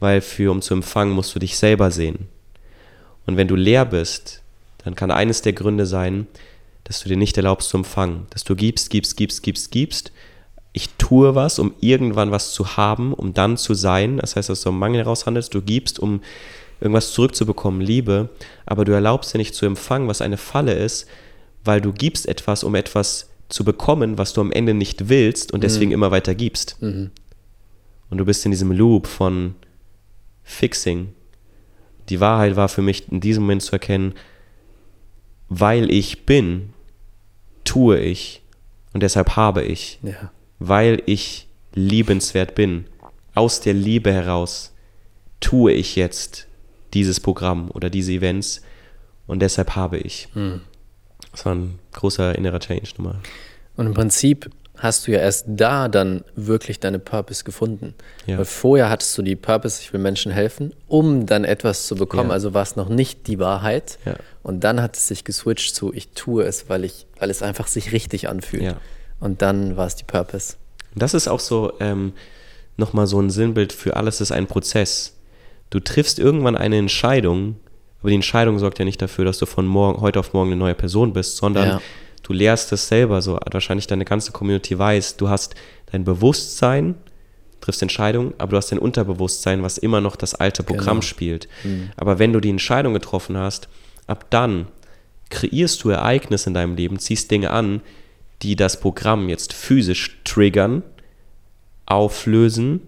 weil 0.00 0.20
für 0.20 0.50
um 0.50 0.60
zu 0.60 0.74
empfangen 0.74 1.14
musst 1.14 1.34
du 1.34 1.38
dich 1.38 1.56
selber 1.56 1.90
sehen. 1.90 2.28
Und 3.26 3.38
wenn 3.38 3.48
du 3.48 3.56
leer 3.56 3.86
bist, 3.86 4.42
dann 4.84 4.94
kann 4.94 5.10
eines 5.10 5.40
der 5.40 5.54
Gründe 5.54 5.86
sein, 5.86 6.26
dass 6.84 7.00
du 7.00 7.08
dir 7.08 7.16
nicht 7.16 7.36
erlaubst 7.38 7.70
zu 7.70 7.78
empfangen, 7.78 8.26
dass 8.30 8.44
du 8.44 8.54
gibst, 8.54 8.90
gibst, 8.90 9.16
gibst, 9.16 9.42
gibst, 9.42 9.70
gibst. 9.72 10.12
Ich 10.76 10.90
tue 10.98 11.34
was, 11.34 11.58
um 11.58 11.72
irgendwann 11.80 12.32
was 12.32 12.52
zu 12.52 12.76
haben, 12.76 13.14
um 13.14 13.32
dann 13.32 13.56
zu 13.56 13.72
sein. 13.72 14.18
Das 14.18 14.36
heißt, 14.36 14.50
dass 14.50 14.60
du 14.60 14.68
am 14.68 14.78
Mangel 14.78 15.00
heraus 15.00 15.24
handelst. 15.24 15.54
Du 15.54 15.62
gibst, 15.62 15.98
um 15.98 16.20
irgendwas 16.82 17.12
zurückzubekommen, 17.12 17.80
Liebe. 17.80 18.28
Aber 18.66 18.84
du 18.84 18.92
erlaubst 18.92 19.32
dir 19.32 19.38
nicht 19.38 19.54
zu 19.54 19.64
empfangen, 19.64 20.06
was 20.06 20.20
eine 20.20 20.36
Falle 20.36 20.74
ist, 20.74 21.06
weil 21.64 21.80
du 21.80 21.94
gibst 21.94 22.28
etwas, 22.28 22.62
um 22.62 22.74
etwas 22.74 23.30
zu 23.48 23.64
bekommen, 23.64 24.18
was 24.18 24.34
du 24.34 24.42
am 24.42 24.52
Ende 24.52 24.74
nicht 24.74 25.08
willst 25.08 25.50
und 25.50 25.64
deswegen 25.64 25.92
immer 25.92 26.10
weiter 26.10 26.34
gibst. 26.34 26.76
Mhm. 26.82 27.10
Und 28.10 28.18
du 28.18 28.26
bist 28.26 28.44
in 28.44 28.50
diesem 28.50 28.70
Loop 28.70 29.06
von 29.06 29.54
Fixing. 30.44 31.14
Die 32.10 32.20
Wahrheit 32.20 32.54
war 32.54 32.68
für 32.68 32.82
mich 32.82 33.10
in 33.10 33.20
diesem 33.20 33.44
Moment 33.44 33.62
zu 33.62 33.72
erkennen, 33.72 34.12
weil 35.48 35.90
ich 35.90 36.26
bin, 36.26 36.74
tue 37.64 37.98
ich 37.98 38.42
und 38.92 39.02
deshalb 39.02 39.36
habe 39.36 39.62
ich. 39.62 40.00
Ja. 40.02 40.30
Weil 40.58 41.02
ich 41.06 41.48
liebenswert 41.74 42.54
bin, 42.54 42.86
aus 43.34 43.60
der 43.60 43.74
Liebe 43.74 44.12
heraus 44.12 44.72
tue 45.40 45.72
ich 45.72 45.96
jetzt 45.96 46.46
dieses 46.94 47.20
Programm 47.20 47.70
oder 47.70 47.90
diese 47.90 48.12
Events 48.12 48.62
und 49.26 49.40
deshalb 49.40 49.76
habe 49.76 49.98
ich. 49.98 50.28
Mhm. 50.34 50.62
Das 51.32 51.44
war 51.44 51.54
ein 51.54 51.78
großer 51.92 52.34
innerer 52.36 52.60
Change 52.60 52.90
nochmal. 52.96 53.18
Und 53.76 53.86
im 53.86 53.94
Prinzip 53.94 54.50
hast 54.78 55.06
du 55.06 55.12
ja 55.12 55.18
erst 55.18 55.46
da 55.48 55.88
dann 55.88 56.24
wirklich 56.34 56.80
deine 56.80 56.98
Purpose 56.98 57.44
gefunden. 57.44 57.94
Ja. 58.26 58.38
Weil 58.38 58.44
vorher 58.44 58.90
hattest 58.90 59.16
du 59.16 59.22
die 59.22 59.36
Purpose, 59.36 59.80
ich 59.82 59.92
will 59.92 60.00
Menschen 60.00 60.32
helfen, 60.32 60.74
um 60.86 61.26
dann 61.26 61.44
etwas 61.44 61.86
zu 61.86 61.94
bekommen. 61.94 62.28
Ja. 62.28 62.34
Also 62.34 62.54
war 62.54 62.62
es 62.62 62.76
noch 62.76 62.88
nicht 62.88 63.26
die 63.26 63.38
Wahrheit. 63.38 63.98
Ja. 64.04 64.16
Und 64.42 64.60
dann 64.64 64.80
hat 64.80 64.96
es 64.96 65.08
sich 65.08 65.24
geswitcht 65.24 65.74
zu, 65.74 65.92
ich 65.92 66.10
tue 66.10 66.44
es, 66.44 66.68
weil 66.68 66.84
ich, 66.84 67.06
weil 67.18 67.30
es 67.30 67.42
einfach 67.42 67.66
sich 67.66 67.92
richtig 67.92 68.28
anfühlt. 68.28 68.76
Und 69.20 69.42
dann 69.42 69.76
war 69.76 69.86
es 69.86 69.96
die 69.96 70.04
Purpose. 70.04 70.56
Das 70.94 71.14
ist 71.14 71.28
auch 71.28 71.40
so 71.40 71.72
ähm, 71.80 72.12
nochmal 72.76 73.06
so 73.06 73.20
ein 73.20 73.30
Sinnbild 73.30 73.72
für 73.72 73.96
alles 73.96 74.20
ist 74.20 74.32
ein 74.32 74.46
Prozess. 74.46 75.14
Du 75.70 75.80
triffst 75.80 76.18
irgendwann 76.18 76.56
eine 76.56 76.76
Entscheidung, 76.78 77.56
aber 78.00 78.10
die 78.10 78.14
Entscheidung 78.16 78.58
sorgt 78.58 78.78
ja 78.78 78.84
nicht 78.84 79.00
dafür, 79.02 79.24
dass 79.24 79.38
du 79.38 79.46
von 79.46 79.66
morgen, 79.66 80.00
heute 80.00 80.20
auf 80.20 80.32
morgen 80.32 80.50
eine 80.50 80.56
neue 80.58 80.74
Person 80.74 81.12
bist, 81.12 81.36
sondern 81.38 81.68
Ja. 81.68 81.80
du 82.22 82.32
lehrst 82.32 82.72
es 82.72 82.88
selber, 82.88 83.20
so 83.22 83.38
wahrscheinlich 83.50 83.86
deine 83.86 84.04
ganze 84.04 84.32
Community 84.32 84.78
weiß, 84.78 85.16
du 85.16 85.28
hast 85.28 85.54
dein 85.92 86.04
Bewusstsein, 86.04 86.94
triffst 87.60 87.82
Entscheidungen, 87.82 88.34
aber 88.38 88.52
du 88.52 88.56
hast 88.58 88.70
dein 88.70 88.78
Unterbewusstsein, 88.78 89.62
was 89.62 89.76
immer 89.78 90.00
noch 90.00 90.14
das 90.16 90.34
alte 90.34 90.62
Programm 90.62 90.98
Genau. 91.00 91.06
spielt. 91.06 91.48
Aber 91.96 92.18
wenn 92.18 92.32
du 92.32 92.40
die 92.40 92.50
Entscheidung 92.50 92.94
getroffen 92.94 93.36
hast, 93.36 93.68
ab 94.06 94.26
dann 94.30 94.68
kreierst 95.30 95.82
du 95.82 95.90
Ereignisse 95.90 96.50
in 96.50 96.54
deinem 96.54 96.76
Leben, 96.76 96.98
ziehst 97.00 97.30
Dinge 97.30 97.50
an, 97.50 97.80
die 98.42 98.56
das 98.56 98.80
Programm 98.80 99.28
jetzt 99.28 99.52
physisch 99.52 100.18
triggern, 100.24 100.82
auflösen, 101.86 102.80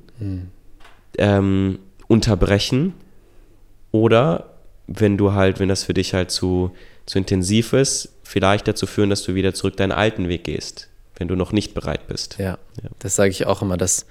ähm, 1.18 1.78
unterbrechen 2.08 2.94
oder 3.92 4.54
wenn 4.86 5.16
du 5.16 5.32
halt, 5.32 5.60
wenn 5.60 5.68
das 5.68 5.84
für 5.84 5.94
dich 5.94 6.14
halt 6.14 6.30
zu, 6.30 6.72
zu 7.06 7.18
intensiv 7.18 7.72
ist, 7.72 8.14
vielleicht 8.22 8.66
dazu 8.68 8.86
führen, 8.86 9.10
dass 9.10 9.22
du 9.22 9.34
wieder 9.34 9.54
zurück 9.54 9.76
deinen 9.76 9.92
alten 9.92 10.28
Weg 10.28 10.44
gehst, 10.44 10.88
wenn 11.16 11.28
du 11.28 11.36
noch 11.36 11.52
nicht 11.52 11.74
bereit 11.74 12.06
bist. 12.08 12.36
Ja, 12.38 12.58
Ja. 12.82 12.90
das 12.98 13.16
sage 13.16 13.30
ich 13.30 13.46
auch 13.46 13.62
immer. 13.62 13.76
Dass, 13.76 14.06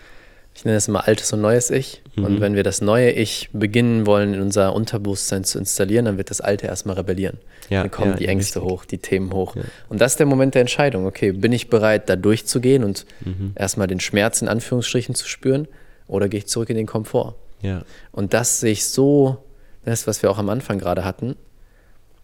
ich 0.58 0.66
nenne 0.66 0.78
es 0.78 0.88
immer 0.88 1.08
altes 1.08 1.32
und 1.34 1.42
neues 1.42 1.70
Ich. 1.70 2.02
Mhm. 2.16 2.26
Und 2.26 2.42
wenn 2.42 2.56
wir 2.56 2.64
das 2.64 2.82
neue 2.82 3.12
Ich 3.12 3.50
beginnen 3.54 4.08
wollen, 4.08 4.34
in 4.34 4.42
unser 4.42 4.74
Unterbewusstsein 4.74 5.44
zu 5.44 5.60
installieren, 5.60 6.06
dann 6.06 6.18
wird 6.18 6.32
das 6.32 6.42
alte 6.42 6.66
erstmal 6.66 6.96
rebellieren. 6.96 7.38
Ja, 7.70 7.82
dann 7.82 7.92
kommen 7.92 8.12
ja, 8.12 8.18
die 8.18 8.24
ja, 8.24 8.32
Ängste 8.32 8.60
richtig. 8.60 8.74
hoch, 8.74 8.86
die 8.86 8.98
Themen 8.98 9.32
hoch. 9.34 9.56
Und 9.88 10.02
das 10.02 10.14
ist 10.14 10.20
der 10.20 10.26
Moment 10.26 10.56
der 10.56 10.62
Entscheidung. 10.62 11.06
Okay, 11.06 11.32
bin 11.32 11.52
ich 11.52 11.70
bereit, 11.70 12.10
da 12.10 12.16
durchzugehen 12.16 12.84
und 12.84 13.06
Mhm. 13.24 13.52
erstmal 13.54 13.86
den 13.86 14.00
Schmerz 14.00 14.42
in 14.42 14.48
Anführungsstrichen 14.48 15.14
zu 15.14 15.28
spüren? 15.28 15.68
Oder 16.08 16.28
gehe 16.28 16.40
ich 16.40 16.48
zurück 16.48 16.70
in 16.72 16.76
den 16.78 16.88
Komfort? 16.88 17.36
Ja, 17.62 17.84
Und 18.12 18.34
das 18.34 18.60
sehe 18.60 18.72
ich 18.72 18.86
so, 18.88 19.38
das, 19.86 20.08
was 20.08 20.24
wir 20.24 20.32
auch 20.32 20.38
am 20.40 20.50
Anfang 20.50 20.80
gerade 20.80 21.06
hatten, 21.06 21.36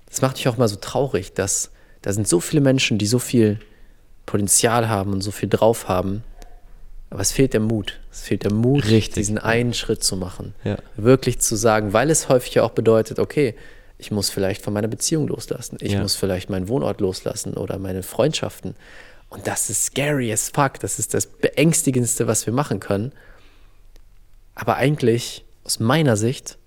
das 0.09 0.21
macht 0.21 0.37
mich 0.37 0.47
auch 0.47 0.57
mal 0.57 0.67
so 0.67 0.75
traurig, 0.77 1.33
dass 1.33 1.69
da 2.01 2.11
sind 2.13 2.27
so 2.27 2.39
viele 2.39 2.61
Menschen, 2.61 2.97
die 2.97 3.05
so 3.07 3.19
viel 3.19 3.59
Potenzial 4.25 4.89
haben 4.89 5.11
und 5.13 5.21
so 5.21 5.31
viel 5.31 5.49
drauf 5.49 5.87
haben, 5.87 6.23
aber 7.13 7.21
es 7.21 7.31
fehlt 7.31 7.53
der 7.53 7.59
Mut. 7.61 7.99
Es 8.11 8.21
fehlt 8.23 8.43
der 8.43 8.51
Mut, 8.53 8.85
Richtig. 8.85 9.13
diesen 9.15 9.37
einen 9.37 9.73
Schritt 9.73 10.03
zu 10.03 10.17
machen. 10.17 10.53
Ja. 10.63 10.77
Wirklich 10.97 11.39
zu 11.39 11.55
sagen, 11.55 11.93
weil 11.93 12.09
es 12.09 12.27
häufig 12.27 12.55
ja 12.55 12.63
auch 12.63 12.71
bedeutet, 12.71 13.19
okay, 13.19 13.55
ich 13.99 14.11
muss 14.11 14.29
vielleicht 14.29 14.61
von 14.63 14.73
meiner 14.73 14.87
Beziehung 14.87 15.27
loslassen. 15.27 15.77
Ich 15.79 15.93
Ja. 15.93 16.01
muss 16.01 16.15
vielleicht 16.15 16.49
meinen 16.49 16.67
Wohnort 16.67 16.99
loslassen 17.01 17.53
oder 17.53 17.77
meine 17.77 18.03
Freundschaften. 18.03 18.75
Und 19.29 19.47
das 19.47 19.69
ist 19.69 19.85
scary 19.85 20.31
as 20.33 20.49
fuck. 20.49 20.79
Das 20.79 20.99
ist 20.99 21.13
das 21.13 21.25
Beängstigendste, 21.27 22.27
was 22.27 22.45
wir 22.45 22.53
machen 22.53 22.79
können. 22.79 23.11
Aber 24.55 24.75
eigentlich, 24.75 25.45
aus 25.63 25.79
meiner 25.79 26.17
Sicht, 26.17 26.57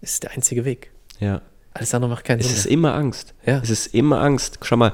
ist 0.00 0.12
es 0.12 0.20
der 0.20 0.30
einzige 0.32 0.64
Weg. 0.64 0.90
ja. 1.18 1.42
Alles 1.74 1.94
andere 1.94 2.10
macht 2.10 2.24
keinen 2.24 2.40
Es 2.40 2.46
Sinn. 2.48 2.56
ist 2.56 2.64
mehr. 2.64 2.72
immer 2.72 2.94
Angst. 2.94 3.34
Ja. 3.46 3.60
Es 3.62 3.70
ist 3.70 3.94
immer 3.94 4.20
Angst. 4.20 4.58
Schau 4.62 4.76
mal, 4.76 4.92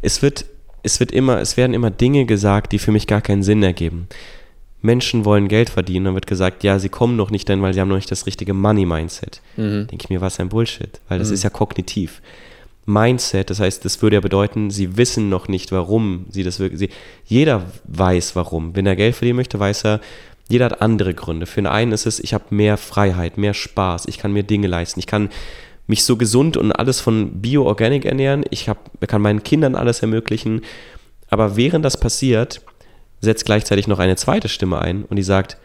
es 0.00 0.22
wird, 0.22 0.46
es 0.86 1.00
wird 1.00 1.12
immer, 1.12 1.40
es 1.40 1.56
werden 1.56 1.74
immer 1.74 1.90
Dinge 1.90 2.26
gesagt, 2.26 2.72
die 2.72 2.78
für 2.78 2.92
mich 2.92 3.06
gar 3.06 3.20
keinen 3.20 3.42
Sinn 3.42 3.62
ergeben. 3.62 4.06
Menschen 4.82 5.24
wollen 5.24 5.48
Geld 5.48 5.68
verdienen, 5.68 6.06
dann 6.06 6.14
wird 6.14 6.28
gesagt, 6.28 6.62
ja, 6.62 6.78
sie 6.78 6.88
kommen 6.88 7.16
noch 7.16 7.30
nicht, 7.30 7.48
denn 7.48 7.60
weil 7.60 7.74
sie 7.74 7.80
haben 7.80 7.88
noch 7.88 7.96
nicht 7.96 8.10
das 8.10 8.26
richtige 8.26 8.54
Money-Mindset. 8.54 9.42
Mhm. 9.56 9.88
Denke 9.88 10.04
ich 10.04 10.10
mir, 10.10 10.20
was 10.20 10.38
ein 10.38 10.48
Bullshit, 10.48 11.00
weil 11.08 11.18
das 11.18 11.30
ist 11.30 11.42
ja 11.42 11.50
kognitiv. 11.50 12.22
Mindset, 12.84 13.50
das 13.50 13.58
heißt, 13.58 13.84
das 13.84 14.00
würde 14.00 14.14
ja 14.14 14.20
bedeuten, 14.20 14.70
sie 14.70 14.96
wissen 14.96 15.28
noch 15.28 15.48
nicht, 15.48 15.72
warum 15.72 16.26
sie 16.30 16.44
das 16.44 16.60
wirklich. 16.60 16.78
Sie, 16.78 16.90
jeder 17.24 17.64
weiß, 17.84 18.36
warum. 18.36 18.76
Wenn 18.76 18.86
er 18.86 18.94
Geld 18.94 19.16
verdienen 19.16 19.36
möchte, 19.36 19.58
weiß 19.58 19.84
er, 19.86 20.00
jeder 20.48 20.66
hat 20.66 20.80
andere 20.80 21.12
Gründe. 21.12 21.46
Für 21.46 21.60
den 21.60 21.66
einen 21.66 21.90
ist 21.90 22.06
es, 22.06 22.20
ich 22.20 22.32
habe 22.32 22.44
mehr 22.50 22.76
Freiheit, 22.76 23.38
mehr 23.38 23.54
Spaß, 23.54 24.06
ich 24.06 24.18
kann 24.18 24.32
mir 24.32 24.44
Dinge 24.44 24.68
leisten, 24.68 25.00
ich 25.00 25.08
kann 25.08 25.30
mich 25.86 26.04
so 26.04 26.16
gesund 26.16 26.56
und 26.56 26.72
alles 26.72 27.00
von 27.00 27.40
Bio-Organic 27.40 28.04
ernähren, 28.04 28.44
ich 28.50 28.68
hab, 28.68 28.90
kann 29.06 29.22
meinen 29.22 29.42
Kindern 29.42 29.74
alles 29.74 30.00
ermöglichen. 30.00 30.62
Aber 31.28 31.56
während 31.56 31.84
das 31.84 31.98
passiert, 31.98 32.60
setzt 33.20 33.44
gleichzeitig 33.44 33.86
noch 33.86 33.98
eine 33.98 34.16
zweite 34.16 34.48
Stimme 34.48 34.80
ein 34.80 35.04
und 35.04 35.16
die 35.16 35.22
sagt, 35.22 35.58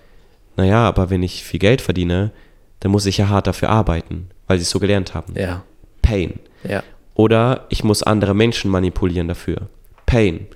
naja, 0.58 0.88
aber 0.88 1.10
wenn 1.10 1.24
ich 1.24 1.44
viel 1.44 1.60
Geld 1.60 1.82
verdiene, 1.82 2.32
dann 2.80 2.92
muss 2.92 3.06
ich 3.06 3.18
ja 3.18 3.30
hart 3.30 3.48
dafür 3.48 3.70
arbeiten, 3.70 4.30
weil 4.48 4.58
sie 4.58 4.64
es 4.64 4.70
so 4.70 4.80
gelernt 4.80 5.14
haben. 5.14 5.34
Ja, 5.36 5.64
Pain. 6.02 6.40
ja, 6.64 6.84
Oder 7.14 7.66
ich 7.70 7.84
muss 7.84 8.04
andere 8.04 8.34
Menschen 8.34 8.70
manipulieren 8.72 9.28
dafür. 9.28 9.70
Pain. 10.06 10.48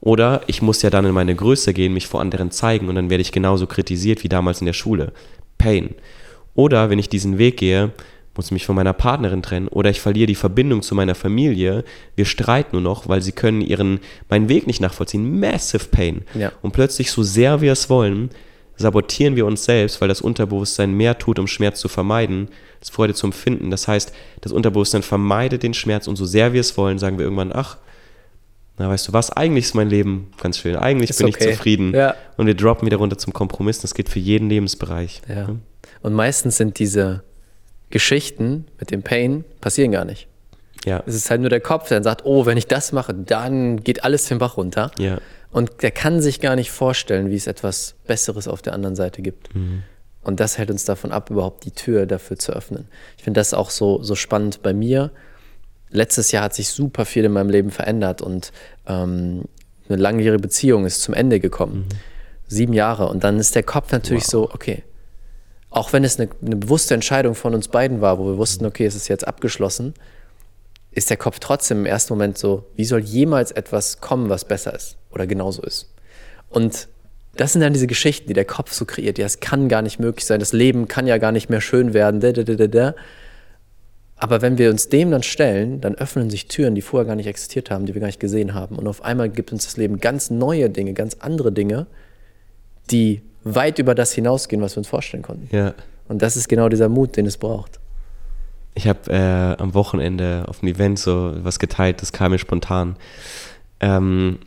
Oder 0.00 0.42
ich 0.46 0.60
muss 0.60 0.82
ja 0.82 0.90
dann 0.90 1.06
in 1.06 1.14
meine 1.14 1.34
Größe 1.34 1.72
gehen, 1.72 1.94
mich 1.94 2.06
vor 2.06 2.20
anderen 2.20 2.50
zeigen 2.50 2.88
und 2.88 2.94
dann 2.94 3.08
werde 3.08 3.22
ich 3.22 3.32
genauso 3.32 3.66
kritisiert 3.66 4.22
wie 4.22 4.28
damals 4.28 4.60
in 4.60 4.66
der 4.66 4.74
Schule. 4.74 5.12
Pain. 5.56 5.94
Oder 6.54 6.90
wenn 6.90 6.98
ich 6.98 7.08
diesen 7.08 7.38
Weg 7.38 7.56
gehe, 7.56 7.92
muss 8.36 8.46
ich 8.46 8.52
mich 8.52 8.66
von 8.66 8.74
meiner 8.74 8.92
Partnerin 8.92 9.42
trennen 9.42 9.68
oder 9.68 9.90
ich 9.90 10.00
verliere 10.00 10.26
die 10.26 10.34
Verbindung 10.34 10.82
zu 10.82 10.94
meiner 10.94 11.14
Familie. 11.14 11.84
Wir 12.16 12.24
streiten 12.24 12.70
nur 12.72 12.82
noch, 12.82 13.08
weil 13.08 13.22
sie 13.22 13.32
können 13.32 13.60
ihren 13.60 14.00
meinen 14.28 14.48
Weg 14.48 14.66
nicht 14.66 14.80
nachvollziehen. 14.80 15.38
Massive 15.38 15.86
Pain. 15.86 16.22
Ja. 16.34 16.52
Und 16.62 16.72
plötzlich, 16.72 17.10
so 17.10 17.22
sehr 17.22 17.60
wir 17.60 17.72
es 17.72 17.88
wollen, 17.88 18.30
sabotieren 18.76 19.36
wir 19.36 19.46
uns 19.46 19.64
selbst, 19.64 20.00
weil 20.00 20.08
das 20.08 20.20
Unterbewusstsein 20.20 20.92
mehr 20.92 21.18
tut, 21.18 21.38
um 21.38 21.46
Schmerz 21.46 21.78
zu 21.78 21.88
vermeiden, 21.88 22.48
als 22.80 22.90
Freude 22.90 23.14
zu 23.14 23.26
empfinden. 23.26 23.70
Das 23.70 23.86
heißt, 23.86 24.12
das 24.40 24.52
Unterbewusstsein 24.52 25.02
vermeidet 25.02 25.62
den 25.62 25.74
Schmerz 25.74 26.08
und 26.08 26.16
so 26.16 26.24
sehr 26.24 26.52
wir 26.52 26.60
es 26.60 26.76
wollen, 26.76 26.98
sagen 26.98 27.18
wir 27.18 27.24
irgendwann, 27.24 27.52
ach, 27.54 27.78
na 28.76 28.88
weißt 28.88 29.06
du 29.06 29.12
was, 29.12 29.30
eigentlich 29.30 29.66
ist 29.66 29.74
mein 29.74 29.88
Leben 29.88 30.32
ganz 30.42 30.58
schön, 30.58 30.74
eigentlich 30.74 31.10
Ist 31.10 31.18
bin 31.18 31.28
okay. 31.28 31.44
ich 31.44 31.56
zufrieden. 31.56 31.94
Ja. 31.94 32.16
Und 32.36 32.46
wir 32.46 32.54
droppen 32.54 32.86
wieder 32.86 32.96
runter 32.96 33.16
zum 33.16 33.32
Kompromiss. 33.32 33.78
Das 33.78 33.94
geht 33.94 34.08
für 34.08 34.18
jeden 34.18 34.48
Lebensbereich. 34.48 35.22
Ja. 35.28 35.50
Und 36.02 36.12
meistens 36.12 36.56
sind 36.56 36.80
diese 36.80 37.22
Geschichten 37.94 38.66
mit 38.80 38.90
dem 38.90 39.04
Pain 39.04 39.44
passieren 39.60 39.92
gar 39.92 40.04
nicht. 40.04 40.26
Ja. 40.84 41.04
Es 41.06 41.14
ist 41.14 41.30
halt 41.30 41.40
nur 41.40 41.48
der 41.48 41.60
Kopf, 41.60 41.86
der 41.88 41.98
dann 41.98 42.02
sagt, 42.02 42.24
oh, 42.24 42.44
wenn 42.44 42.58
ich 42.58 42.66
das 42.66 42.90
mache, 42.90 43.14
dann 43.14 43.84
geht 43.84 44.02
alles 44.02 44.26
den 44.26 44.38
Bach 44.38 44.56
runter. 44.56 44.90
Ja. 44.98 45.18
Und 45.52 45.80
der 45.82 45.92
kann 45.92 46.20
sich 46.20 46.40
gar 46.40 46.56
nicht 46.56 46.72
vorstellen, 46.72 47.30
wie 47.30 47.36
es 47.36 47.46
etwas 47.46 47.94
Besseres 48.04 48.48
auf 48.48 48.62
der 48.62 48.72
anderen 48.72 48.96
Seite 48.96 49.22
gibt. 49.22 49.50
Und 50.24 50.40
das 50.40 50.58
hält 50.58 50.72
uns 50.72 50.84
davon 50.84 51.12
ab, 51.12 51.30
überhaupt 51.30 51.64
die 51.64 51.70
Tür 51.70 52.06
dafür 52.06 52.36
zu 52.36 52.52
öffnen. 52.52 52.88
Ich 53.16 53.22
finde 53.22 53.38
das 53.38 53.54
auch 53.54 53.70
so, 53.70 54.02
so 54.02 54.16
spannend 54.16 54.64
bei 54.64 54.74
mir. 54.74 55.12
Letztes 55.90 56.32
Jahr 56.32 56.42
hat 56.42 56.54
sich 56.54 56.70
super 56.70 57.04
viel 57.04 57.24
in 57.24 57.30
meinem 57.30 57.50
Leben 57.50 57.70
verändert 57.70 58.22
und 58.22 58.50
ähm, 58.88 59.44
eine 59.88 59.98
langjährige 59.98 60.42
Beziehung 60.42 60.84
ist 60.84 61.00
zum 61.00 61.14
Ende 61.14 61.38
gekommen. 61.38 61.86
Sieben 62.48 62.72
Jahre. 62.72 63.08
Und 63.08 63.22
dann 63.22 63.38
ist 63.38 63.54
der 63.54 63.62
Kopf 63.62 63.92
natürlich 63.92 64.24
so, 64.24 64.50
okay, 64.50 64.82
auch 65.74 65.92
wenn 65.92 66.04
es 66.04 66.20
eine, 66.20 66.30
eine 66.40 66.56
bewusste 66.56 66.94
Entscheidung 66.94 67.34
von 67.34 67.52
uns 67.52 67.66
beiden 67.66 68.00
war, 68.00 68.18
wo 68.18 68.26
wir 68.26 68.38
wussten, 68.38 68.64
okay, 68.64 68.86
es 68.86 68.94
ist 68.94 69.08
jetzt 69.08 69.26
abgeschlossen, 69.26 69.92
ist 70.92 71.10
der 71.10 71.16
Kopf 71.16 71.40
trotzdem 71.40 71.80
im 71.80 71.86
ersten 71.86 72.12
Moment 72.12 72.38
so, 72.38 72.64
wie 72.76 72.84
soll 72.84 73.00
jemals 73.00 73.50
etwas 73.50 74.00
kommen, 74.00 74.30
was 74.30 74.44
besser 74.44 74.72
ist 74.72 74.96
oder 75.10 75.26
genauso 75.26 75.62
ist? 75.62 75.92
Und 76.48 76.86
das 77.34 77.52
sind 77.52 77.62
dann 77.62 77.72
diese 77.72 77.88
Geschichten, 77.88 78.28
die 78.28 78.34
der 78.34 78.44
Kopf 78.44 78.72
so 78.72 78.84
kreiert. 78.84 79.18
Ja, 79.18 79.26
es 79.26 79.40
kann 79.40 79.68
gar 79.68 79.82
nicht 79.82 79.98
möglich 79.98 80.24
sein, 80.24 80.38
das 80.38 80.52
Leben 80.52 80.86
kann 80.86 81.08
ja 81.08 81.18
gar 81.18 81.32
nicht 81.32 81.50
mehr 81.50 81.60
schön 81.60 81.92
werden. 81.92 82.20
Da, 82.20 82.30
da, 82.30 82.44
da, 82.44 82.66
da. 82.68 82.94
Aber 84.14 84.42
wenn 84.42 84.58
wir 84.58 84.70
uns 84.70 84.88
dem 84.88 85.10
dann 85.10 85.24
stellen, 85.24 85.80
dann 85.80 85.96
öffnen 85.96 86.30
sich 86.30 86.46
Türen, 86.46 86.76
die 86.76 86.82
vorher 86.82 87.04
gar 87.04 87.16
nicht 87.16 87.26
existiert 87.26 87.72
haben, 87.72 87.86
die 87.86 87.94
wir 87.94 88.00
gar 88.00 88.06
nicht 88.06 88.20
gesehen 88.20 88.54
haben. 88.54 88.78
Und 88.78 88.86
auf 88.86 89.02
einmal 89.02 89.28
gibt 89.28 89.50
uns 89.50 89.64
das 89.64 89.76
Leben 89.76 89.98
ganz 89.98 90.30
neue 90.30 90.70
Dinge, 90.70 90.92
ganz 90.92 91.16
andere 91.18 91.50
Dinge, 91.50 91.88
die 92.92 93.22
weit 93.44 93.78
über 93.78 93.94
das 93.94 94.12
hinausgehen, 94.12 94.60
was 94.62 94.74
wir 94.74 94.78
uns 94.78 94.88
vorstellen 94.88 95.22
konnten. 95.22 95.54
Ja. 95.54 95.74
Und 96.08 96.22
das 96.22 96.36
ist 96.36 96.48
genau 96.48 96.68
dieser 96.68 96.88
Mut, 96.88 97.16
den 97.16 97.26
es 97.26 97.36
braucht. 97.36 97.78
Ich 98.74 98.88
habe 98.88 99.10
äh, 99.10 99.62
am 99.62 99.74
Wochenende 99.74 100.44
auf 100.48 100.62
einem 100.62 100.74
Event 100.74 100.98
so 100.98 101.32
was 101.36 101.58
geteilt, 101.58 102.02
das 102.02 102.12
kam 102.12 102.32
mir 102.32 102.38
spontan. 102.38 102.96
Ähm, 103.80 104.38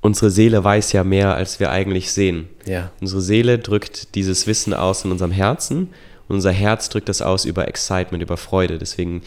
unsere 0.00 0.30
Seele 0.30 0.62
weiß 0.62 0.92
ja 0.92 1.02
mehr, 1.02 1.34
als 1.34 1.58
wir 1.58 1.70
eigentlich 1.70 2.12
sehen. 2.12 2.48
Ja. 2.66 2.92
Unsere 3.00 3.20
Seele 3.20 3.58
drückt 3.58 4.14
dieses 4.14 4.46
Wissen 4.46 4.74
aus 4.74 5.04
in 5.04 5.10
unserem 5.10 5.32
Herzen 5.32 5.88
und 6.28 6.36
unser 6.36 6.52
Herz 6.52 6.88
drückt 6.88 7.08
das 7.08 7.20
aus 7.20 7.44
über 7.44 7.66
Excitement, 7.66 8.22
über 8.22 8.36
Freude. 8.36 8.78
Deswegen 8.78 9.22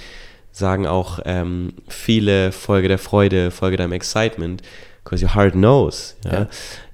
sagen 0.52 0.88
auch 0.88 1.20
ähm, 1.26 1.74
viele 1.88 2.52
Folge 2.52 2.88
der 2.88 3.00
Freude, 3.00 3.52
Folge 3.52 3.78
deinem 3.78 3.94
Excitement, 3.94 4.62
because 5.04 5.24
your 5.24 5.36
heart 5.36 5.54
knows. 5.54 6.16
Ja? 6.24 6.32
Ja. 6.32 6.48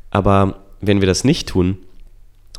Aber 0.10 0.64
wenn 0.82 1.02
wir 1.02 1.08
das 1.08 1.24
nicht 1.24 1.50
tun, 1.50 1.78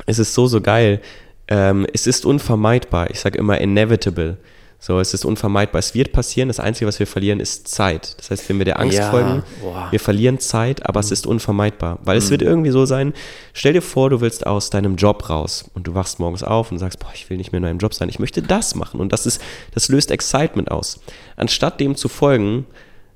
es 0.05 0.19
ist 0.19 0.33
so, 0.33 0.47
so 0.47 0.61
geil. 0.61 1.01
Ähm, 1.47 1.87
es 1.93 2.07
ist 2.07 2.25
unvermeidbar. 2.25 3.09
Ich 3.09 3.19
sage 3.19 3.37
immer 3.37 3.59
inevitable. 3.59 4.37
So, 4.81 4.99
es 5.01 5.13
ist 5.13 5.25
unvermeidbar. 5.25 5.79
Es 5.79 5.93
wird 5.93 6.13
passieren. 6.13 6.47
Das 6.47 6.61
Einzige, 6.61 6.87
was 6.87 6.99
wir 6.99 7.07
verlieren, 7.07 7.41
ist 7.41 7.67
Zeit. 7.67 8.17
Das 8.17 8.31
heißt, 8.31 8.47
wenn 8.47 8.59
wir 8.59 8.65
der 8.65 8.79
Angst 8.79 8.97
Ja, 8.97 9.11
folgen, 9.11 9.43
boah. 9.61 9.87
wir 9.91 9.99
verlieren 9.99 10.39
Zeit, 10.39 10.85
aber 10.87 11.01
es 11.01 11.11
ist 11.11 11.27
unvermeidbar. 11.27 11.99
Weil 12.03 12.17
es 12.17 12.29
wird 12.29 12.41
irgendwie 12.41 12.71
so 12.71 12.85
sein, 12.85 13.13
stell 13.51 13.73
dir 13.73 13.81
vor, 13.81 14.09
du 14.09 14.21
willst 14.21 14.47
aus 14.47 14.69
deinem 14.69 14.95
Job 14.95 15.29
raus 15.29 15.69
und 15.73 15.85
du 15.87 15.95
wachst 15.95 16.19
morgens 16.19 16.43
auf 16.43 16.71
und 16.71 16.77
sagst, 16.77 16.99
boah, 16.99 17.11
ich 17.13 17.29
will 17.29 17.35
nicht 17.35 17.51
mehr 17.51 17.57
in 17.57 17.63
meinem 17.63 17.79
Job 17.79 17.93
sein, 17.93 18.07
ich 18.07 18.19
möchte 18.19 18.41
das 18.41 18.73
machen. 18.73 19.01
Und 19.01 19.11
das 19.11 19.25
ist, 19.25 19.41
das 19.73 19.89
löst 19.89 20.11
Excitement 20.11 20.71
aus. 20.71 21.01
Anstatt 21.35 21.81
dem 21.81 21.95
zu 21.95 22.07
folgen, 22.07 22.65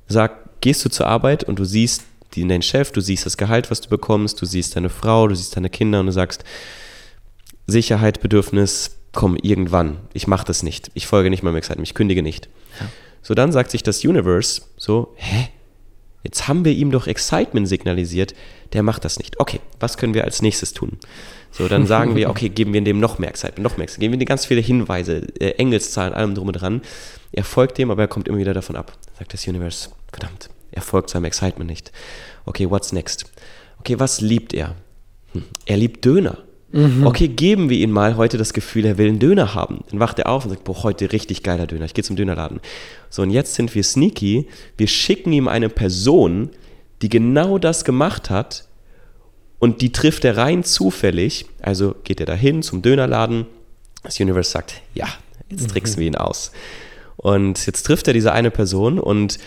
sag, 0.08 0.60
gehst 0.60 0.84
du 0.84 0.90
zur 0.90 1.08
Arbeit 1.08 1.46
und 1.46 1.60
du 1.60 1.64
siehst 1.64 2.04
den, 2.36 2.50
deinen 2.50 2.62
Chef, 2.62 2.92
du 2.92 3.02
siehst 3.02 3.26
das 3.26 3.38
Gehalt, 3.38 3.72
was 3.72 3.82
du 3.82 3.90
bekommst, 3.90 4.42
du 4.42 4.46
siehst 4.46 4.76
deine 4.76 4.90
Frau, 4.90 5.28
du 5.28 5.36
siehst 5.36 5.56
deine 5.56 5.70
Kinder 5.70 6.00
und 6.00 6.08
du 6.08 6.12
sagst, 6.12 6.44
Sicherheit, 7.68 8.22
Bedürfnis, 8.22 8.98
komm, 9.14 9.38
irgendwann. 9.38 9.98
Ich 10.14 10.28
mache 10.28 10.46
das 10.46 10.64
nicht. 10.64 10.92
Ich 10.94 11.08
folge 11.08 11.30
nicht 11.30 11.44
meinem 11.44 11.56
Excitement. 11.56 11.88
Ich 11.88 11.94
kündige 11.94 12.22
nicht. 12.22 12.50
So, 13.22 13.34
dann 13.34 13.52
sagt 13.52 13.72
sich 13.72 13.84
das 13.84 14.04
Universe 14.04 14.64
so, 14.76 15.14
hä? 15.16 15.50
Jetzt 16.24 16.48
haben 16.48 16.64
wir 16.64 16.72
ihm 16.72 16.92
doch 16.92 17.08
Excitement 17.08 17.68
signalisiert. 17.68 18.34
Der 18.72 18.82
macht 18.82 19.04
das 19.06 19.20
nicht. 19.20 19.40
Okay, 19.40 19.60
was 19.80 19.98
können 19.98 20.14
wir 20.14 20.24
als 20.24 20.42
nächstes 20.42 20.74
tun? 20.74 20.98
So, 21.52 21.68
dann 21.68 21.86
sagen 21.86 22.16
wir, 22.16 22.30
okay, 22.30 22.50
geben 22.50 22.74
wir 22.74 22.82
dem 22.82 23.00
noch 23.00 23.20
mehr 23.20 23.30
Excitement, 23.30 23.64
noch 23.64 23.78
mehr 23.78 23.84
Excitement. 23.84 24.12
Geben 24.12 24.20
wir 24.20 24.26
ihm 24.26 24.28
ganz 24.28 24.46
viele 24.46 24.62
Hinweise, 24.62 25.28
äh, 25.40 25.52
Engelszahlen, 25.52 26.14
allem 26.14 26.34
drum 26.34 26.48
und 26.48 26.54
dran. 26.54 26.82
Er 27.32 27.44
folgt 27.44 27.78
dem, 27.78 27.92
aber 27.92 28.04
er 28.04 28.08
kommt 28.08 28.28
immer 28.28 28.38
wieder 28.38 28.54
davon 28.54 28.76
ab. 28.76 28.98
Sagt 29.18 29.34
das 29.34 29.48
Universe, 29.48 29.90
verdammt, 30.12 30.50
er 30.74 30.82
folgt 30.82 31.10
seinem 31.10 31.26
Excitement 31.26 31.70
nicht. 31.70 31.92
Okay, 32.46 32.70
what's 32.70 32.92
next? 32.92 33.26
Okay, 33.80 34.00
was 34.00 34.22
liebt 34.22 34.54
er? 34.54 34.76
Hm, 35.32 35.44
er 35.66 35.78
liebt 35.78 36.04
Döner. 36.06 36.38
Okay, 37.06 37.28
geben 37.28 37.70
wir 37.70 37.78
ihm 37.78 37.92
mal 37.92 38.18
heute 38.18 38.40
das 38.40 38.52
Gefühl, 38.52 38.86
er 38.86 38.98
will 38.98 39.08
einen 39.08 39.20
Döner 39.20 39.54
haben. 39.54 39.84
Dann 39.92 40.00
wacht 40.00 40.18
er 40.18 40.28
auf 40.28 40.44
und 40.44 40.50
sagt, 40.50 40.64
boah, 40.64 40.82
heute 40.82 41.12
richtig 41.12 41.44
geiler 41.44 41.68
Döner. 41.68 41.86
Ich 41.86 41.94
gehe 41.94 42.04
zum 42.04 42.16
Dönerladen. 42.16 42.62
So, 43.12 43.22
und 43.22 43.30
jetzt 43.30 43.54
sind 43.54 43.76
wir 43.76 43.84
sneaky. 43.84 44.48
Wir 44.76 44.88
schicken 44.88 45.32
ihm 45.34 45.48
eine 45.48 45.70
Person, 45.70 46.50
die 47.04 47.10
genau 47.10 47.60
das 47.60 47.86
gemacht 47.86 48.32
hat 48.32 48.68
und 49.60 49.82
die 49.82 49.92
trifft 49.92 50.26
er 50.26 50.36
rein 50.36 50.64
zufällig. 50.64 51.46
Also 51.62 51.94
geht 52.04 52.20
er 52.20 52.26
dahin 52.26 52.64
zum 52.64 52.82
Dönerladen. 52.82 53.46
Das 54.02 54.20
Universe 54.20 54.50
sagt, 54.50 54.82
ja, 54.96 55.08
jetzt 55.50 55.70
tricksen 55.70 56.00
wir 56.00 56.08
ihn 56.08 56.16
aus. 56.16 56.52
Und 57.18 57.68
jetzt 57.68 57.84
trifft 57.84 58.08
er 58.08 58.14
diese 58.16 58.32
eine 58.32 58.50
Person 58.50 58.98
und 58.98 59.38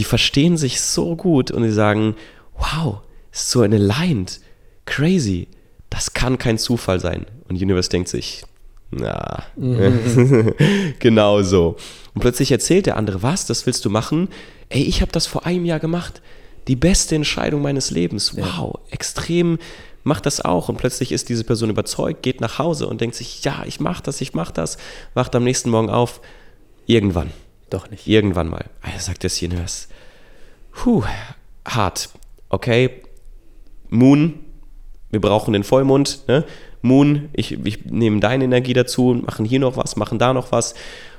die 0.00 0.04
verstehen 0.04 0.56
sich 0.56 0.80
so 0.80 1.14
gut 1.14 1.50
und 1.50 1.62
die 1.62 1.70
sagen, 1.70 2.16
wow, 2.58 3.00
ist 3.30 3.50
so 3.50 3.60
eine 3.60 3.76
aligned, 3.76 4.40
crazy, 4.86 5.48
das 5.90 6.14
kann 6.14 6.38
kein 6.38 6.56
Zufall 6.56 7.00
sein. 7.00 7.26
Und 7.50 7.60
Universe 7.60 7.90
denkt 7.90 8.08
sich, 8.08 8.44
na, 8.90 9.44
genau 11.00 11.42
so. 11.42 11.76
Und 12.14 12.22
plötzlich 12.22 12.50
erzählt 12.50 12.86
der 12.86 12.96
andere, 12.96 13.22
was, 13.22 13.44
das 13.44 13.66
willst 13.66 13.84
du 13.84 13.90
machen? 13.90 14.30
Ey, 14.70 14.84
ich 14.84 15.02
habe 15.02 15.12
das 15.12 15.26
vor 15.26 15.44
einem 15.44 15.66
Jahr 15.66 15.80
gemacht. 15.80 16.22
Die 16.66 16.76
beste 16.76 17.14
Entscheidung 17.14 17.60
meines 17.60 17.90
Lebens. 17.90 18.38
Wow, 18.38 18.78
extrem, 18.90 19.58
mach 20.02 20.22
das 20.22 20.40
auch. 20.40 20.70
Und 20.70 20.78
plötzlich 20.78 21.12
ist 21.12 21.28
diese 21.28 21.44
Person 21.44 21.68
überzeugt, 21.68 22.22
geht 22.22 22.40
nach 22.40 22.58
Hause 22.58 22.86
und 22.86 23.02
denkt 23.02 23.16
sich, 23.16 23.44
ja, 23.44 23.64
ich 23.66 23.80
mach 23.80 24.00
das, 24.00 24.22
ich 24.22 24.32
mach 24.32 24.50
das. 24.50 24.78
Wacht 25.12 25.34
am 25.34 25.44
nächsten 25.44 25.68
Morgen 25.68 25.90
auf. 25.90 26.22
Irgendwann. 26.86 27.32
Doch 27.70 27.88
nicht. 27.88 28.06
Irgendwann 28.06 28.48
mal. 28.48 28.64
Also 28.82 28.98
sagt 28.98 29.22
das 29.24 29.40
Universe. 29.40 29.86
Puh, 30.72 31.04
hart. 31.66 32.08
Okay, 32.48 33.02
Moon, 33.88 34.38
wir 35.10 35.20
brauchen 35.20 35.52
den 35.52 35.64
Vollmond. 35.64 36.22
Ne? 36.28 36.44
Moon, 36.82 37.28
ich, 37.32 37.58
ich 37.64 37.84
nehme 37.86 38.20
deine 38.20 38.44
Energie 38.44 38.72
dazu, 38.72 39.20
machen 39.24 39.44
hier 39.44 39.60
noch 39.60 39.76
was, 39.76 39.96
machen 39.96 40.18
da 40.18 40.32
noch 40.32 40.52
was. 40.52 40.74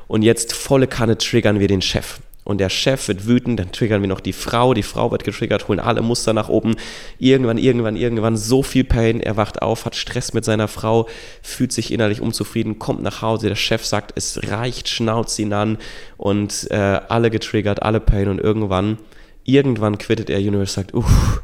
Und 0.08 0.24
jetzt 0.24 0.54
volle 0.54 0.88
Kanne 0.88 1.18
triggern 1.18 1.60
wir 1.60 1.68
den 1.68 1.82
Chef. 1.82 2.20
Und 2.44 2.58
der 2.58 2.70
Chef 2.70 3.08
wird 3.08 3.28
wütend, 3.28 3.60
dann 3.60 3.72
triggern 3.72 4.02
wir 4.02 4.10
noch 4.10 4.20
die 4.20 4.34
Frau, 4.34 4.74
die 4.74 4.82
Frau 4.82 5.12
wird 5.12 5.24
getriggert, 5.24 5.68
holen 5.68 5.80
alle 5.80 6.02
Muster 6.02 6.34
nach 6.34 6.50
oben. 6.50 6.76
Irgendwann, 7.20 7.60
irgendwann, 7.60 7.96
irgendwann 7.96 8.36
so 8.36 8.64
viel 8.64 8.84
Pain, 8.84 9.22
er 9.22 9.38
wacht 9.38 9.62
auf, 9.62 9.86
hat 9.86 9.96
Stress 9.96 10.34
mit 10.34 10.44
seiner 10.44 10.68
Frau, 10.68 11.08
fühlt 11.44 11.72
sich 11.72 11.94
innerlich 11.94 12.20
unzufrieden, 12.20 12.80
kommt 12.80 13.04
nach 13.04 13.22
Hause, 13.22 13.48
der 13.48 13.56
Chef 13.56 13.86
sagt, 13.86 14.14
es 14.16 14.50
reicht, 14.50 14.90
schnauzt 14.90 15.38
ihn 15.38 15.54
an 15.54 15.78
und 16.18 16.68
äh, 16.72 16.76
alle 16.76 17.30
getriggert, 17.30 17.84
alle 17.84 18.00
Pain 18.00 18.28
und 18.28 18.40
irgendwann, 18.40 18.98
irgendwann 19.44 19.98
quittet 19.98 20.30
er 20.30 20.40
Universe, 20.40 20.74
sagt, 20.74 20.94
uff, 20.94 21.42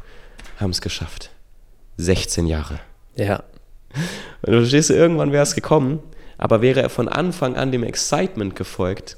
haben 0.58 0.70
es 0.70 0.80
geschafft. 0.80 1.30
16 1.96 2.46
Jahre. 2.46 2.80
Ja. 3.16 3.42
Und 4.42 4.52
du 4.52 4.58
verstehst, 4.60 4.90
irgendwann 4.90 5.32
wäre 5.32 5.42
es 5.42 5.54
gekommen, 5.54 6.00
aber 6.36 6.62
wäre 6.62 6.80
er 6.82 6.90
von 6.90 7.08
Anfang 7.08 7.56
an 7.56 7.72
dem 7.72 7.82
Excitement 7.82 8.54
gefolgt, 8.54 9.16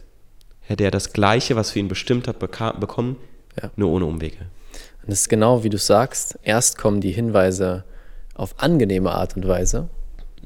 hätte 0.60 0.84
er 0.84 0.90
das 0.90 1.12
Gleiche, 1.12 1.56
was 1.56 1.70
für 1.70 1.78
ihn 1.80 1.88
bestimmt 1.88 2.28
hat, 2.28 2.38
bekommen, 2.38 3.16
Ja. 3.60 3.70
nur 3.76 3.90
ohne 3.90 4.06
Umwege. 4.06 4.38
Und 5.02 5.10
das 5.10 5.20
ist 5.20 5.28
genau 5.28 5.64
wie 5.64 5.68
du 5.70 5.78
sagst. 5.78 6.38
Erst 6.42 6.78
kommen 6.78 7.00
die 7.00 7.10
Hinweise 7.10 7.84
auf 8.34 8.54
angenehme 8.58 9.10
Art 9.12 9.36
und 9.36 9.46
Weise. 9.46 9.88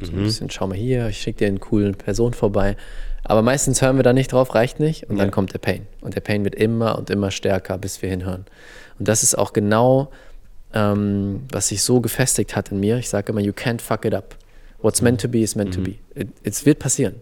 So 0.01 0.11
ein 0.11 0.25
bisschen, 0.25 0.51
schau 0.51 0.67
mal 0.67 0.77
hier, 0.77 1.09
ich 1.09 1.19
schicke 1.21 1.39
dir 1.41 1.47
eine 1.49 1.59
coole 1.61 1.93
Person 1.93 2.35
vorbei. 2.35 2.77
Aber 3.25 3.43
meistens 3.43 3.81
hören 3.83 3.97
wir 3.97 4.03
da 4.03 4.13
nicht 4.13 4.33
drauf, 4.33 4.55
reicht 4.55 4.81
nicht. 4.81 5.05
Und 5.09 5.17
dann 5.19 5.29
Ja. 5.29 5.33
kommt 5.33 5.53
der 5.55 5.59
Pain. 5.59 5.87
Und 6.03 6.15
der 6.15 6.21
Pain 6.21 6.45
wird 6.45 6.55
immer 6.55 6.99
und 6.99 7.09
immer 7.11 7.31
stärker, 7.31 7.79
bis 7.79 8.03
wir 8.03 8.11
hinhören. 8.11 8.45
Und 8.99 9.09
das 9.09 9.23
ist 9.23 9.37
auch 9.37 9.53
genau, 9.53 10.11
ähm, 10.75 11.43
was 11.51 11.69
sich 11.69 11.83
so 11.83 12.01
gefestigt 12.01 12.55
hat 12.55 12.71
in 12.71 12.81
mir. 12.81 12.99
Ich 12.99 13.09
sage 13.09 13.33
immer, 13.33 13.41
you 13.41 13.53
can't 13.53 13.81
fuck 13.81 14.05
it 14.05 14.15
up. 14.15 14.37
What's 14.83 15.01
meant 15.01 15.21
to 15.23 15.29
be 15.29 15.41
is 15.41 15.55
meant 15.57 15.73
to 15.75 15.81
be. 15.81 15.95
It, 16.15 16.29
es 16.43 16.67
wird 16.67 16.79
passieren. 16.79 17.15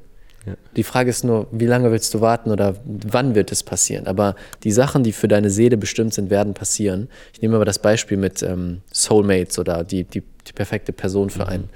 Ja. 0.44 0.55
Die 0.74 0.82
Frage 0.82 1.09
ist 1.11 1.22
nur, 1.22 1.46
wie 1.53 1.66
lange 1.66 1.92
willst 1.92 2.12
du 2.14 2.20
warten 2.20 2.50
oder 2.50 2.74
wann 2.84 3.36
wird 3.36 3.53
es 3.53 3.62
passieren? 3.62 4.09
Aber 4.09 4.34
die 4.64 4.72
Sachen, 4.72 5.05
die 5.05 5.12
für 5.12 5.28
deine 5.28 5.50
Seele 5.50 5.76
bestimmt 5.76 6.12
sind, 6.14 6.30
werden 6.30 6.53
passieren. 6.55 7.09
Ich 7.32 7.40
nehme 7.42 7.55
aber 7.55 7.64
das 7.64 7.78
Beispiel 7.78 8.16
mit 8.16 8.42
ähm, 8.42 8.80
Soulmates 8.92 9.61
oder 9.61 9.84
die, 9.84 10.03
die, 10.03 10.22
die 10.48 10.53
perfekte 10.53 10.92
Person 10.92 11.30
für 11.30 11.46
einen. 11.46 11.70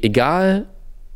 egal 0.00 0.66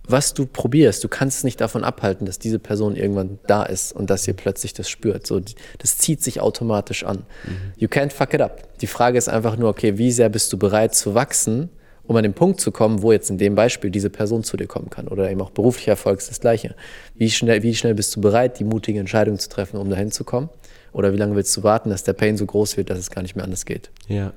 was 0.07 0.35
du 0.35 0.47
probierst, 0.47 1.03
du 1.03 1.09
kannst 1.09 1.39
es 1.39 1.45
nicht 1.45 1.61
davon 1.61 1.83
abhalten, 1.83 2.27
dass 2.27 2.39
diese 2.39 2.59
Person 2.59 2.95
irgendwann 2.95 3.39
da 3.47 3.63
ist 3.63 3.93
und 3.93 4.11
dass 4.11 4.29
ihr 4.29 4.35
plötzlich 4.35 4.75
das 4.75 4.89
spürt. 4.89 5.27
So, 5.27 5.41
das 5.79 5.99
zieht 5.99 6.23
sich 6.23 6.41
automatisch 6.41 7.05
an. 7.05 7.25
Mhm. 7.47 7.73
You 7.77 7.89
can't 7.89 8.13
fuck 8.13 8.35
it 8.35 8.43
up. 8.43 8.79
Die 8.81 8.87
Frage 8.87 9.17
ist 9.17 9.29
einfach 9.29 9.57
nur, 9.57 9.71
okay, 9.71 9.97
wie 9.97 10.13
sehr 10.13 10.29
bist 10.29 10.53
du 10.53 10.59
bereit 10.59 10.95
zu 10.95 11.15
wachsen, 11.15 11.71
um 12.07 12.17
an 12.17 12.23
den 12.23 12.35
Punkt 12.35 12.61
zu 12.61 12.71
kommen, 12.71 13.01
wo 13.01 13.13
jetzt 13.13 13.31
in 13.31 13.39
dem 13.39 13.55
Beispiel 13.55 13.91
diese 13.91 14.11
Person 14.11 14.45
zu 14.45 14.59
dir 14.59 14.67
kommen 14.67 14.91
kann. 14.91 15.09
Oder 15.09 15.31
eben 15.31 15.41
auch 15.41 15.51
beruflicher 15.51 15.93
Erfolg 15.93 16.19
ist 16.19 16.31
das 16.31 16.41
Gleiche. 16.41 16.75
Wie 17.15 17.31
schnell, 17.31 17.63
wie 17.63 17.75
schnell 17.75 17.95
bist 17.95 18.15
du 18.15 18.21
bereit, 18.21 18.59
die 18.59 18.65
mutige 18.65 19.01
Entscheidung 19.01 19.39
zu 19.39 19.49
treffen, 19.49 19.79
um 19.79 19.89
dahin 19.89 20.11
zu 20.11 20.25
kommen? 20.25 20.51
Oder 20.93 21.15
wie 21.15 21.17
lange 21.17 21.35
willst 21.35 21.57
du 21.57 21.63
warten, 21.63 21.89
dass 21.89 22.05
der 22.05 22.13
Pain 22.13 22.37
so 22.37 22.45
groß 22.45 22.77
wird, 22.77 22.91
dass 22.91 22.99
es 22.99 23.11
gar 23.11 23.23
nicht 23.23 23.37
mehr 23.37 23.45
anders 23.45 23.65
geht? 23.65 23.91
Ja. 24.07 24.35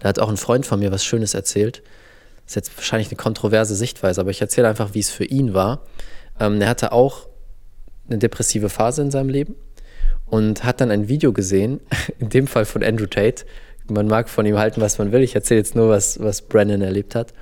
Da 0.00 0.08
hat 0.08 0.18
auch 0.18 0.28
ein 0.28 0.36
Freund 0.36 0.66
von 0.66 0.80
mir 0.80 0.90
was 0.90 1.04
Schönes 1.04 1.34
erzählt 1.34 1.80
ist 2.50 2.56
jetzt 2.56 2.76
wahrscheinlich 2.76 3.08
eine 3.08 3.16
kontroverse 3.16 3.76
Sichtweise, 3.76 4.20
aber 4.20 4.30
ich 4.30 4.40
erzähle 4.40 4.68
einfach, 4.68 4.92
wie 4.92 4.98
es 4.98 5.10
für 5.10 5.24
ihn 5.24 5.54
war. 5.54 5.82
Ähm, 6.40 6.60
er 6.60 6.68
hatte 6.68 6.90
auch 6.90 7.28
eine 8.08 8.18
depressive 8.18 8.68
Phase 8.68 9.02
in 9.02 9.12
seinem 9.12 9.28
Leben 9.28 9.54
und 10.26 10.64
hat 10.64 10.80
dann 10.80 10.90
ein 10.90 11.06
Video 11.06 11.32
gesehen, 11.32 11.80
in 12.18 12.28
dem 12.28 12.48
Fall 12.48 12.64
von 12.64 12.82
Andrew 12.82 13.06
Tate. 13.06 13.44
Man 13.88 14.08
mag 14.08 14.28
von 14.28 14.46
ihm 14.46 14.58
halten, 14.58 14.80
was 14.80 14.98
man 14.98 15.12
will. 15.12 15.22
Ich 15.22 15.36
erzähle 15.36 15.58
jetzt 15.58 15.76
nur, 15.76 15.90
was, 15.90 16.18
was 16.20 16.42
Brennan 16.42 16.82
erlebt 16.82 17.14
hat. 17.14 17.32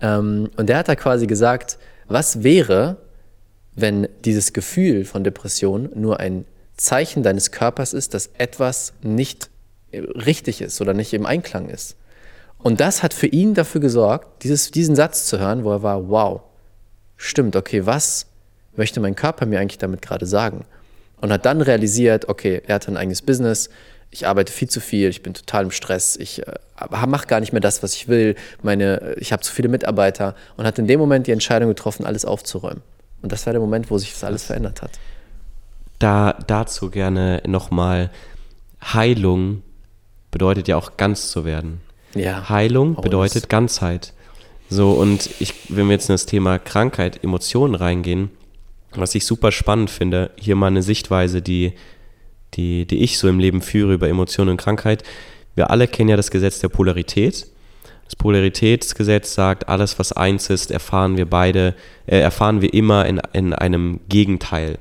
Ähm, 0.00 0.48
und 0.56 0.70
der 0.70 0.78
hat 0.78 0.88
da 0.88 0.96
quasi 0.96 1.26
gesagt, 1.26 1.78
was 2.08 2.42
wäre, 2.42 2.96
wenn 3.74 4.08
dieses 4.24 4.54
Gefühl 4.54 5.04
von 5.04 5.22
Depression 5.22 5.90
nur 5.94 6.18
ein 6.18 6.46
Zeichen 6.78 7.22
deines 7.22 7.50
Körpers 7.50 7.92
ist, 7.92 8.14
dass 8.14 8.30
etwas 8.38 8.94
nicht 9.02 9.50
richtig 9.92 10.62
ist 10.62 10.80
oder 10.80 10.94
nicht 10.94 11.12
im 11.12 11.26
Einklang 11.26 11.68
ist. 11.68 11.96
Und 12.62 12.80
das 12.80 13.02
hat 13.02 13.14
für 13.14 13.26
ihn 13.26 13.54
dafür 13.54 13.80
gesorgt, 13.80 14.42
dieses, 14.42 14.70
diesen 14.70 14.94
Satz 14.94 15.26
zu 15.26 15.38
hören, 15.38 15.64
wo 15.64 15.72
er 15.72 15.82
war, 15.82 16.08
wow, 16.08 16.42
stimmt, 17.16 17.56
okay, 17.56 17.86
was 17.86 18.26
möchte 18.76 19.00
mein 19.00 19.14
Körper 19.14 19.46
mir 19.46 19.60
eigentlich 19.60 19.78
damit 19.78 20.02
gerade 20.02 20.26
sagen? 20.26 20.64
Und 21.20 21.32
hat 21.32 21.46
dann 21.46 21.60
realisiert, 21.60 22.28
okay, 22.28 22.62
er 22.66 22.76
hat 22.76 22.88
ein 22.88 22.96
eigenes 22.96 23.22
Business, 23.22 23.70
ich 24.10 24.26
arbeite 24.26 24.52
viel 24.52 24.68
zu 24.68 24.80
viel, 24.80 25.08
ich 25.08 25.22
bin 25.22 25.34
total 25.34 25.64
im 25.64 25.70
Stress, 25.70 26.16
ich 26.16 26.46
äh, 26.46 26.54
mache 27.06 27.26
gar 27.26 27.40
nicht 27.40 27.52
mehr 27.52 27.60
das, 27.60 27.82
was 27.82 27.94
ich 27.94 28.08
will, 28.08 28.34
meine, 28.62 29.14
ich 29.18 29.32
habe 29.32 29.42
zu 29.42 29.52
viele 29.52 29.68
Mitarbeiter 29.68 30.34
und 30.56 30.66
hat 30.66 30.78
in 30.78 30.86
dem 30.86 30.98
Moment 30.98 31.26
die 31.26 31.32
Entscheidung 31.32 31.68
getroffen, 31.68 32.04
alles 32.04 32.24
aufzuräumen. 32.24 32.82
Und 33.22 33.32
das 33.32 33.46
war 33.46 33.52
der 33.52 33.60
Moment, 33.60 33.90
wo 33.90 33.98
sich 33.98 34.12
das 34.12 34.24
alles 34.24 34.44
verändert 34.44 34.82
hat. 34.82 34.92
Da 35.98 36.38
dazu 36.46 36.90
gerne 36.90 37.42
nochmal, 37.46 38.10
Heilung 38.82 39.62
bedeutet 40.30 40.68
ja 40.68 40.76
auch 40.76 40.96
ganz 40.96 41.30
zu 41.30 41.44
werden. 41.44 41.80
Ja. 42.14 42.48
Heilung 42.48 42.96
bedeutet 42.96 43.48
Ganzheit. 43.48 44.12
So, 44.68 44.92
und 44.92 45.30
ich, 45.40 45.54
wenn 45.68 45.86
wir 45.86 45.94
jetzt 45.94 46.08
in 46.08 46.14
das 46.14 46.26
Thema 46.26 46.58
Krankheit, 46.58 47.22
Emotionen 47.24 47.74
reingehen, 47.74 48.30
was 48.92 49.14
ich 49.14 49.24
super 49.24 49.52
spannend 49.52 49.90
finde, 49.90 50.30
hier 50.36 50.56
mal 50.56 50.68
eine 50.68 50.82
Sichtweise, 50.82 51.42
die, 51.42 51.72
die, 52.54 52.86
die 52.86 52.98
ich 52.98 53.18
so 53.18 53.28
im 53.28 53.38
Leben 53.38 53.62
führe 53.62 53.94
über 53.94 54.08
Emotionen 54.08 54.50
und 54.50 54.56
Krankheit. 54.56 55.02
Wir 55.54 55.70
alle 55.70 55.88
kennen 55.88 56.08
ja 56.08 56.16
das 56.16 56.30
Gesetz 56.30 56.60
der 56.60 56.68
Polarität. 56.68 57.46
Das 58.04 58.16
Polaritätsgesetz 58.16 59.34
sagt, 59.34 59.68
alles, 59.68 59.98
was 60.00 60.12
eins 60.12 60.50
ist, 60.50 60.72
erfahren 60.72 61.16
wir 61.16 61.26
beide, 61.26 61.74
äh, 62.06 62.18
erfahren 62.18 62.60
wir 62.60 62.74
immer 62.74 63.06
in, 63.06 63.20
in 63.32 63.52
einem 63.54 64.00
Gegenteil. 64.08 64.78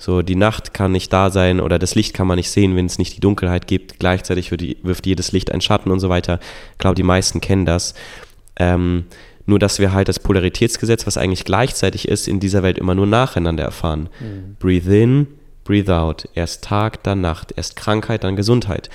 So, 0.00 0.22
die 0.22 0.36
Nacht 0.36 0.72
kann 0.72 0.92
nicht 0.92 1.12
da 1.12 1.28
sein 1.30 1.60
oder 1.60 1.80
das 1.80 1.96
Licht 1.96 2.14
kann 2.14 2.28
man 2.28 2.36
nicht 2.36 2.50
sehen, 2.50 2.76
wenn 2.76 2.86
es 2.86 2.98
nicht 2.98 3.16
die 3.16 3.20
Dunkelheit 3.20 3.66
gibt. 3.66 3.98
Gleichzeitig 3.98 4.52
wirft 4.52 5.06
jedes 5.06 5.32
Licht 5.32 5.50
einen 5.50 5.60
Schatten 5.60 5.90
und 5.90 5.98
so 5.98 6.08
weiter. 6.08 6.38
Ich 6.72 6.78
glaube, 6.78 6.94
die 6.94 7.02
meisten 7.02 7.40
kennen 7.40 7.66
das. 7.66 7.94
Ähm, 8.56 9.06
nur, 9.44 9.58
dass 9.58 9.80
wir 9.80 9.92
halt 9.92 10.08
das 10.08 10.20
Polaritätsgesetz, 10.20 11.06
was 11.06 11.16
eigentlich 11.16 11.44
gleichzeitig 11.44 12.06
ist, 12.06 12.28
in 12.28 12.38
dieser 12.38 12.62
Welt 12.62 12.78
immer 12.78 12.94
nur 12.94 13.06
nacheinander 13.06 13.64
erfahren. 13.64 14.08
Mhm. 14.20 14.56
Breathe 14.60 14.96
in, 14.96 15.26
breathe 15.64 15.92
out. 15.92 16.28
Erst 16.34 16.62
Tag, 16.62 17.02
dann 17.02 17.20
Nacht. 17.20 17.54
Erst 17.56 17.74
Krankheit, 17.74 18.22
dann 18.22 18.36
Gesundheit. 18.36 18.90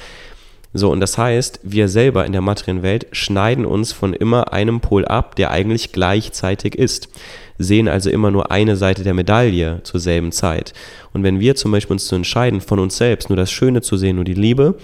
So, 0.74 0.90
und 0.90 1.02
das 1.02 1.18
heißt, 1.18 1.60
wir 1.64 1.90
selber 1.90 2.26
in 2.26 2.32
der 2.32 2.42
materiellen 2.42 2.82
Welt 2.82 3.08
schneiden 3.12 3.66
uns 3.66 3.92
von 3.92 4.14
immer 4.14 4.54
einem 4.54 4.80
Pol 4.80 5.06
ab, 5.06 5.36
der 5.36 5.52
eigentlich 5.52 5.92
gleichzeitig 5.92 6.76
ist 6.76 7.10
sehen 7.64 7.88
also 7.88 8.10
immer 8.10 8.32
nur 8.32 8.52
eine 8.52 8.76
Seite 8.76 9.04
der 9.04 9.14
Medaille 9.14 9.82
zur 9.84 10.00
selben 10.00 10.32
Zeit. 10.32 10.74
Und 11.14 11.24
wenn 11.24 11.40
wir 11.40 11.56
zum 11.56 11.72
Beispiel 11.72 11.94
uns 11.94 12.06
zu 12.06 12.16
entscheiden, 12.16 12.62
von 12.62 12.80
uns 12.80 12.98
selbst 12.98 13.30
nur 13.30 13.38
das 13.38 13.52
Schöne 13.52 13.82
zu 13.82 13.98
sehen, 13.98 14.16
nur 14.16 14.26
die 14.26 14.34
Liebe, 14.34 14.76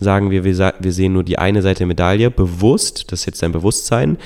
sagen 0.00 0.30
wir, 0.30 0.44
wir 0.44 0.92
sehen 0.92 1.12
nur 1.12 1.24
die 1.24 1.38
eine 1.38 1.62
Seite 1.62 1.78
der 1.78 1.86
Medaille 1.86 2.30
bewusst, 2.30 3.10
das 3.10 3.20
ist 3.20 3.26
jetzt 3.26 3.42
dein 3.42 3.52
Bewusstsein, 3.52 4.18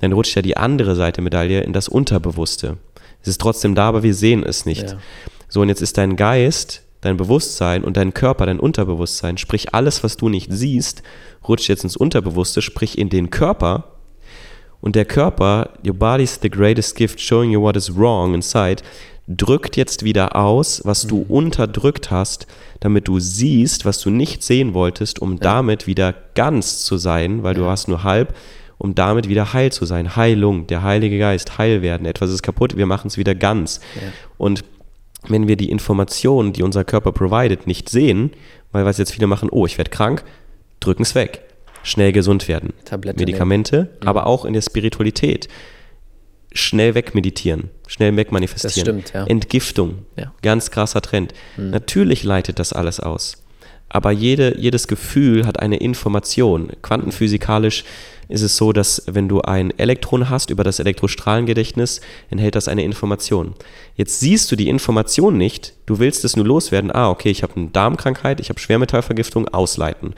dann 0.00 0.12
rutscht 0.12 0.36
ja 0.36 0.42
die 0.42 0.56
andere 0.56 0.94
Seite 0.94 1.16
der 1.16 1.24
Medaille 1.24 1.62
in 1.62 1.72
das 1.72 1.88
Unterbewusste. 1.88 2.76
Es 3.22 3.28
ist 3.28 3.40
trotzdem 3.40 3.74
da, 3.74 3.88
aber 3.88 4.02
wir 4.02 4.14
sehen 4.14 4.44
es 4.44 4.66
nicht. 4.66 4.90
Ja. 4.90 4.98
So, 5.48 5.62
und 5.62 5.68
jetzt 5.68 5.82
ist 5.82 5.98
dein 5.98 6.16
Geist, 6.16 6.82
dein 7.00 7.16
Bewusstsein 7.16 7.82
und 7.82 7.96
dein 7.96 8.14
Körper, 8.14 8.46
dein 8.46 8.60
Unterbewusstsein, 8.60 9.38
sprich 9.38 9.74
alles, 9.74 10.04
was 10.04 10.16
du 10.16 10.28
nicht 10.28 10.52
siehst, 10.52 11.02
rutscht 11.48 11.68
jetzt 11.68 11.84
ins 11.84 11.96
Unterbewusste, 11.96 12.62
sprich 12.62 12.98
in 12.98 13.08
den 13.08 13.30
Körper, 13.30 13.95
und 14.86 14.94
der 14.94 15.04
Körper, 15.04 15.70
your 15.84 15.94
body's 15.94 16.38
the 16.40 16.48
greatest 16.48 16.94
gift, 16.94 17.20
showing 17.20 17.50
you 17.50 17.60
what 17.60 17.76
is 17.76 17.96
wrong 17.96 18.34
inside, 18.34 18.84
drückt 19.26 19.76
jetzt 19.76 20.04
wieder 20.04 20.36
aus, 20.36 20.80
was 20.84 21.08
du 21.08 21.24
mhm. 21.24 21.24
unterdrückt 21.24 22.12
hast, 22.12 22.46
damit 22.78 23.08
du 23.08 23.18
siehst, 23.18 23.84
was 23.84 24.00
du 24.00 24.10
nicht 24.10 24.44
sehen 24.44 24.74
wolltest, 24.74 25.20
um 25.20 25.32
ja. 25.32 25.38
damit 25.40 25.88
wieder 25.88 26.14
ganz 26.36 26.84
zu 26.84 26.98
sein, 26.98 27.42
weil 27.42 27.56
ja. 27.56 27.64
du 27.64 27.68
hast 27.68 27.88
nur 27.88 28.04
halb, 28.04 28.36
um 28.78 28.94
damit 28.94 29.28
wieder 29.28 29.52
heil 29.52 29.72
zu 29.72 29.86
sein. 29.86 30.14
Heilung, 30.14 30.68
der 30.68 30.84
Heilige 30.84 31.18
Geist, 31.18 31.58
heil 31.58 31.82
werden. 31.82 32.06
Etwas 32.06 32.30
ist 32.30 32.44
kaputt, 32.44 32.76
wir 32.76 32.86
machen 32.86 33.08
es 33.08 33.18
wieder 33.18 33.34
ganz. 33.34 33.80
Ja. 33.96 34.02
Und 34.38 34.62
wenn 35.26 35.48
wir 35.48 35.56
die 35.56 35.68
Informationen, 35.68 36.52
die 36.52 36.62
unser 36.62 36.84
Körper 36.84 37.10
provided, 37.10 37.66
nicht 37.66 37.88
sehen, 37.88 38.30
weil 38.70 38.84
was 38.84 38.98
jetzt 38.98 39.10
viele 39.10 39.26
machen, 39.26 39.48
oh, 39.50 39.66
ich 39.66 39.78
werde 39.78 39.90
krank, 39.90 40.22
drücken 40.78 41.02
es 41.02 41.16
weg 41.16 41.45
schnell 41.86 42.12
gesund 42.12 42.48
werden. 42.48 42.72
Tablette 42.84 43.18
Medikamente, 43.18 43.76
nehmen. 43.76 43.88
Mhm. 44.02 44.08
aber 44.08 44.26
auch 44.26 44.44
in 44.44 44.52
der 44.52 44.62
Spiritualität. 44.62 45.48
Schnell 46.52 46.94
wegmeditieren, 46.94 47.70
schnell 47.86 48.16
wegmanifestieren. 48.16 49.00
Das 49.00 49.08
stimmt, 49.08 49.12
ja. 49.14 49.26
Entgiftung, 49.26 50.06
ja. 50.16 50.32
ganz 50.42 50.70
krasser 50.70 51.02
Trend. 51.02 51.34
Mhm. 51.56 51.70
Natürlich 51.70 52.24
leitet 52.24 52.58
das 52.58 52.72
alles 52.72 52.98
aus. 52.98 53.42
Aber 53.88 54.10
jede, 54.10 54.58
jedes 54.58 54.88
Gefühl 54.88 55.46
hat 55.46 55.60
eine 55.60 55.76
Information. 55.76 56.72
Quantenphysikalisch 56.82 57.84
ist 58.28 58.42
es 58.42 58.56
so, 58.56 58.72
dass 58.72 59.04
wenn 59.06 59.28
du 59.28 59.42
ein 59.42 59.72
Elektron 59.78 60.28
hast 60.28 60.50
über 60.50 60.64
das 60.64 60.80
Elektrostrahlengedächtnis, 60.80 62.00
enthält 62.28 62.56
das 62.56 62.66
eine 62.66 62.82
Information. 62.82 63.54
Jetzt 63.94 64.18
siehst 64.18 64.50
du 64.50 64.56
die 64.56 64.68
Information 64.68 65.38
nicht, 65.38 65.74
du 65.86 66.00
willst 66.00 66.24
es 66.24 66.34
nur 66.34 66.44
loswerden. 66.44 66.90
Ah, 66.92 67.10
okay, 67.10 67.30
ich 67.30 67.42
habe 67.42 67.54
eine 67.56 67.68
Darmkrankheit, 67.68 68.40
ich 68.40 68.48
habe 68.48 68.58
Schwermetallvergiftung, 68.58 69.48
ausleiten. 69.48 70.14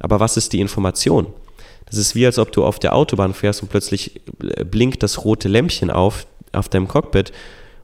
Aber 0.00 0.20
was 0.20 0.36
ist 0.36 0.52
die 0.52 0.60
Information? 0.60 1.26
Das 1.86 1.98
ist 1.98 2.14
wie, 2.14 2.26
als 2.26 2.38
ob 2.38 2.52
du 2.52 2.64
auf 2.64 2.78
der 2.78 2.94
Autobahn 2.94 3.34
fährst 3.34 3.62
und 3.62 3.68
plötzlich 3.68 4.20
blinkt 4.70 5.02
das 5.02 5.24
rote 5.24 5.48
Lämpchen 5.48 5.90
auf, 5.90 6.26
auf 6.52 6.68
deinem 6.68 6.88
Cockpit 6.88 7.32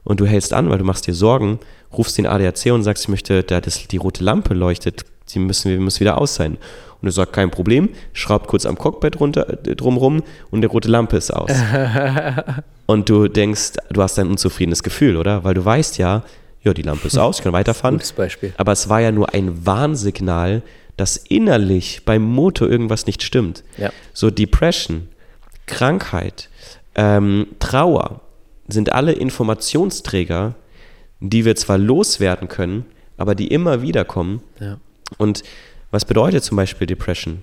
und 0.03 0.19
du 0.19 0.25
hältst 0.25 0.53
an, 0.53 0.69
weil 0.69 0.77
du 0.77 0.83
machst 0.83 1.07
dir 1.07 1.13
Sorgen, 1.13 1.59
rufst 1.91 2.17
den 2.17 2.27
ADAC 2.27 2.71
und 2.71 2.83
sagst, 2.83 3.03
ich 3.03 3.09
möchte, 3.09 3.43
da 3.43 3.61
das, 3.61 3.87
die 3.87 3.97
rote 3.97 4.23
Lampe 4.23 4.53
leuchtet, 4.53 5.05
sie 5.25 5.39
müssen, 5.39 5.71
wir 5.71 5.79
müssen 5.79 6.01
wieder 6.01 6.19
aus 6.19 6.35
sein. 6.35 6.57
Und 7.01 7.09
er 7.09 7.11
sagt, 7.11 7.33
kein 7.33 7.51
Problem, 7.51 7.89
schraubt 8.13 8.47
kurz 8.47 8.65
am 8.65 8.77
Cockpit 8.77 9.19
runter, 9.19 9.49
äh, 9.49 9.75
drumrum 9.75 10.23
und 10.51 10.61
die 10.61 10.67
rote 10.67 10.89
Lampe 10.89 11.17
ist 11.17 11.31
aus. 11.31 11.51
und 12.85 13.09
du 13.09 13.27
denkst, 13.27 13.73
du 13.89 14.01
hast 14.01 14.17
ein 14.19 14.29
unzufriedenes 14.29 14.83
Gefühl, 14.83 15.17
oder? 15.17 15.43
Weil 15.43 15.55
du 15.55 15.65
weißt 15.65 15.97
ja, 15.97 16.23
ja, 16.63 16.73
die 16.73 16.81
Lampe 16.81 17.07
ist 17.07 17.17
aus, 17.17 17.39
ich 17.39 17.43
kann 17.43 17.53
weiterfahren. 17.53 17.95
Gutes 17.95 18.13
Beispiel. 18.13 18.53
Aber 18.57 18.71
es 18.71 18.89
war 18.89 19.01
ja 19.01 19.11
nur 19.11 19.33
ein 19.33 19.65
Warnsignal, 19.65 20.61
dass 20.97 21.17
innerlich 21.17 22.03
beim 22.05 22.23
Motor 22.23 22.69
irgendwas 22.69 23.05
nicht 23.05 23.23
stimmt. 23.23 23.63
Ja. 23.77 23.91
So 24.13 24.29
Depression, 24.29 25.09
Krankheit, 25.65 26.49
ähm, 26.95 27.47
Trauer 27.59 28.21
sind 28.67 28.93
alle 28.93 29.11
Informationsträger, 29.13 30.55
die 31.19 31.45
wir 31.45 31.55
zwar 31.55 31.77
loswerden 31.77 32.47
können, 32.47 32.85
aber 33.17 33.35
die 33.35 33.47
immer 33.47 33.81
wieder 33.81 34.05
kommen. 34.05 34.41
Ja. 34.59 34.77
Und 35.17 35.43
was 35.91 36.05
bedeutet 36.05 36.43
zum 36.43 36.57
Beispiel 36.57 36.87
Depression? 36.87 37.41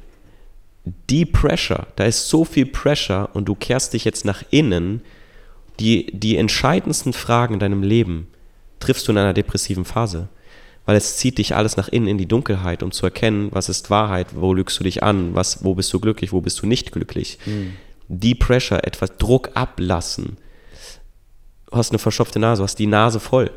Die 1.11 1.25
Pressure, 1.25 1.87
da 1.97 2.05
ist 2.05 2.29
so 2.29 2.45
viel 2.45 2.67
Pressure 2.67 3.29
und 3.35 3.47
du 3.49 3.55
kehrst 3.55 3.93
dich 3.93 4.05
jetzt 4.05 4.25
nach 4.25 4.43
innen, 4.51 5.01
die, 5.79 6.07
die 6.13 6.37
entscheidendsten 6.37 7.13
Fragen 7.13 7.55
in 7.55 7.61
deinem 7.61 7.83
Leben 7.83 8.27
triffst 8.81 9.07
du 9.07 9.13
in 9.13 9.19
einer 9.19 9.33
depressiven 9.33 9.85
Phase 9.85 10.29
weil 10.85 10.97
es 10.97 11.17
zieht 11.17 11.39
dich 11.39 11.55
alles 11.55 11.77
nach 11.77 11.89
innen 11.89 12.09
in 12.09 12.19
die 12.19 12.27
Dunkelheit, 12.27 12.83
um 12.83 12.91
zu 12.91 13.07
erkennen, 13.07 13.49
was 13.53 13.69
ist 13.69 13.91
Wahrheit, 13.91 14.29
wo 14.35 14.53
lügst 14.53 14.79
du 14.81 14.85
dich 14.85 15.03
an, 15.03 15.35
was, 15.35 15.65
wo 15.65 15.75
bist 15.75 15.93
du 15.93 16.01
glücklich, 16.01 16.33
wo 16.33 16.41
bist 16.41 16.61
du 16.63 16.67
nicht 16.67 16.93
glücklich. 16.93 17.39
Mhm. 17.47 17.75
Die 18.09 18.35
Pressure, 18.35 18.85
etwas 18.85 19.17
Druck 19.17 19.51
ablassen. 19.55 20.37
Du 21.71 21.77
hast 21.77 21.91
eine 21.91 21.99
verstopfte 21.99 22.39
Nase, 22.39 22.61
du 22.61 22.65
hast 22.65 22.79
die 22.79 22.87
Nase 22.87 23.21
voll. 23.21 23.51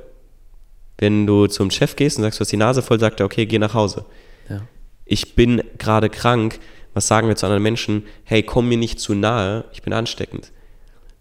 Wenn 0.97 1.27
du 1.27 1.47
zum 1.47 1.71
Chef 1.71 1.95
gehst 1.95 2.17
und 2.17 2.23
sagst, 2.23 2.39
du 2.39 2.41
hast 2.41 2.51
die 2.51 2.57
Nase 2.57 2.81
voll, 2.81 2.99
sagt 2.99 3.19
er, 3.19 3.25
okay, 3.25 3.45
geh 3.45 3.59
nach 3.59 3.73
Hause. 3.73 4.05
Ja. 4.49 4.61
Ich 5.03 5.35
bin 5.35 5.61
gerade 5.77 6.09
krank. 6.09 6.59
Was 6.93 7.07
sagen 7.07 7.27
wir 7.27 7.35
zu 7.35 7.45
anderen 7.45 7.63
Menschen? 7.63 8.03
Hey, 8.23 8.41
komm 8.41 8.69
mir 8.69 8.77
nicht 8.77 9.01
zu 9.01 9.13
nahe, 9.13 9.65
ich 9.73 9.81
bin 9.81 9.91
ansteckend. 9.91 10.53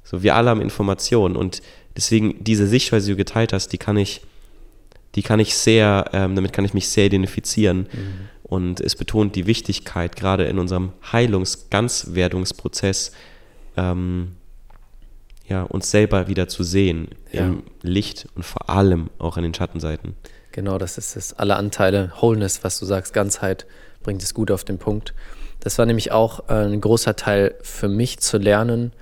So, 0.04 0.22
wir 0.22 0.36
alle 0.36 0.50
haben 0.50 0.60
Informationen 0.60 1.34
und 1.34 1.62
deswegen 1.96 2.44
diese 2.44 2.68
Sichtweise, 2.68 3.06
die 3.06 3.12
du 3.12 3.16
geteilt 3.16 3.52
hast, 3.52 3.72
die 3.72 3.78
kann 3.78 3.96
ich, 3.96 4.20
die 5.14 5.22
kann 5.22 5.40
ich 5.40 5.56
sehr, 5.56 6.10
ähm, 6.12 6.34
damit 6.34 6.52
kann 6.52 6.64
ich 6.64 6.74
mich 6.74 6.88
sehr 6.88 7.06
identifizieren. 7.06 7.88
Mhm. 7.92 8.28
Und 8.42 8.80
es 8.80 8.96
betont 8.96 9.36
die 9.36 9.46
Wichtigkeit, 9.46 10.16
gerade 10.16 10.44
in 10.44 10.58
unserem 10.58 10.92
Heilungs-Ganzwerdungsprozess, 11.12 13.12
ähm, 13.76 14.32
ja, 15.48 15.62
uns 15.62 15.90
selber 15.90 16.28
wieder 16.28 16.48
zu 16.48 16.62
sehen 16.62 17.08
ja. 17.32 17.46
im 17.46 17.62
Licht 17.82 18.26
und 18.34 18.44
vor 18.44 18.70
allem 18.70 19.10
auch 19.18 19.36
an 19.36 19.42
den 19.42 19.52
Schattenseiten. 19.54 20.14
Genau, 20.52 20.78
das 20.78 20.96
ist 20.98 21.16
es. 21.16 21.32
Alle 21.32 21.56
Anteile, 21.56 22.12
Wholeness, 22.20 22.62
was 22.62 22.78
du 22.78 22.86
sagst, 22.86 23.12
Ganzheit, 23.12 23.66
bringt 24.02 24.22
es 24.22 24.34
gut 24.34 24.50
auf 24.50 24.64
den 24.64 24.78
Punkt. 24.78 25.14
Das 25.60 25.78
war 25.78 25.86
nämlich 25.86 26.12
auch 26.12 26.48
äh, 26.48 26.66
ein 26.66 26.80
großer 26.80 27.16
Teil 27.16 27.54
für 27.62 27.88
mich 27.88 28.20
zu 28.20 28.38
lernen. 28.38 28.92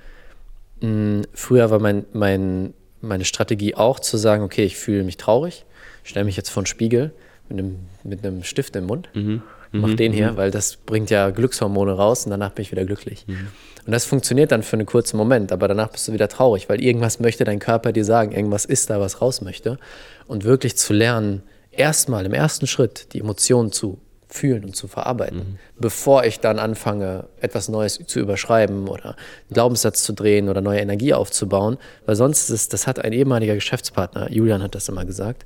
Hm, 0.81 1.21
früher 1.33 1.69
war 1.69 1.79
mein, 1.79 2.05
mein, 2.13 2.73
meine 3.01 3.25
Strategie 3.25 3.75
auch 3.75 3.99
zu 3.99 4.17
sagen, 4.17 4.43
okay, 4.43 4.63
ich 4.63 4.77
fühle 4.77 5.03
mich 5.03 5.17
traurig, 5.17 5.65
stelle 6.03 6.25
mich 6.25 6.37
jetzt 6.37 6.49
vor 6.49 6.63
den 6.63 6.67
Spiegel 6.67 7.11
mit 7.49 7.59
einem, 7.59 7.75
mit 8.03 8.25
einem 8.25 8.43
Stift 8.43 8.75
im 8.75 8.85
Mund, 8.85 9.09
mhm. 9.13 9.41
mach 9.71 9.89
mhm. 9.89 9.97
den 9.97 10.13
hier, 10.13 10.31
mhm. 10.31 10.37
weil 10.37 10.51
das 10.51 10.77
bringt 10.77 11.09
ja 11.09 11.29
Glückshormone 11.29 11.93
raus 11.93 12.25
und 12.25 12.31
danach 12.31 12.51
bin 12.51 12.63
ich 12.63 12.71
wieder 12.71 12.85
glücklich. 12.85 13.25
Mhm. 13.27 13.47
Und 13.85 13.91
das 13.91 14.05
funktioniert 14.05 14.51
dann 14.51 14.63
für 14.63 14.77
einen 14.77 14.85
kurzen 14.85 15.17
Moment, 15.17 15.51
aber 15.51 15.67
danach 15.67 15.89
bist 15.89 16.07
du 16.07 16.13
wieder 16.13 16.29
traurig, 16.29 16.69
weil 16.69 16.81
irgendwas 16.81 17.19
möchte 17.19 17.43
dein 17.43 17.59
Körper 17.59 17.91
dir 17.91 18.05
sagen, 18.05 18.31
irgendwas 18.31 18.63
ist 18.65 18.89
da, 18.89 18.99
was 18.99 19.21
raus 19.21 19.41
möchte. 19.41 19.77
Und 20.25 20.45
wirklich 20.45 20.77
zu 20.77 20.93
lernen, 20.93 21.43
erstmal 21.71 22.25
im 22.25 22.33
ersten 22.33 22.65
Schritt 22.65 23.13
die 23.13 23.19
Emotionen 23.19 23.73
zu 23.73 23.99
fühlen 24.33 24.63
und 24.65 24.75
zu 24.75 24.87
verarbeiten, 24.87 25.37
mhm. 25.37 25.57
bevor 25.77 26.23
ich 26.23 26.39
dann 26.39 26.57
anfange, 26.57 27.25
etwas 27.39 27.69
Neues 27.69 27.99
zu 28.07 28.19
überschreiben 28.19 28.87
oder 28.87 29.09
einen 29.09 29.53
Glaubenssatz 29.53 30.03
zu 30.03 30.13
drehen 30.13 30.49
oder 30.49 30.61
neue 30.61 30.79
Energie 30.79 31.13
aufzubauen, 31.13 31.77
weil 32.05 32.15
sonst 32.15 32.49
ist 32.49 32.49
es, 32.49 32.69
das 32.69 32.87
hat 32.87 32.97
ein 32.99 33.13
ehemaliger 33.13 33.53
Geschäftspartner, 33.53 34.31
Julian 34.31 34.63
hat 34.63 34.73
das 34.73 34.89
immer 34.89 35.05
gesagt, 35.05 35.45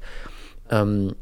ähm, 0.70 1.16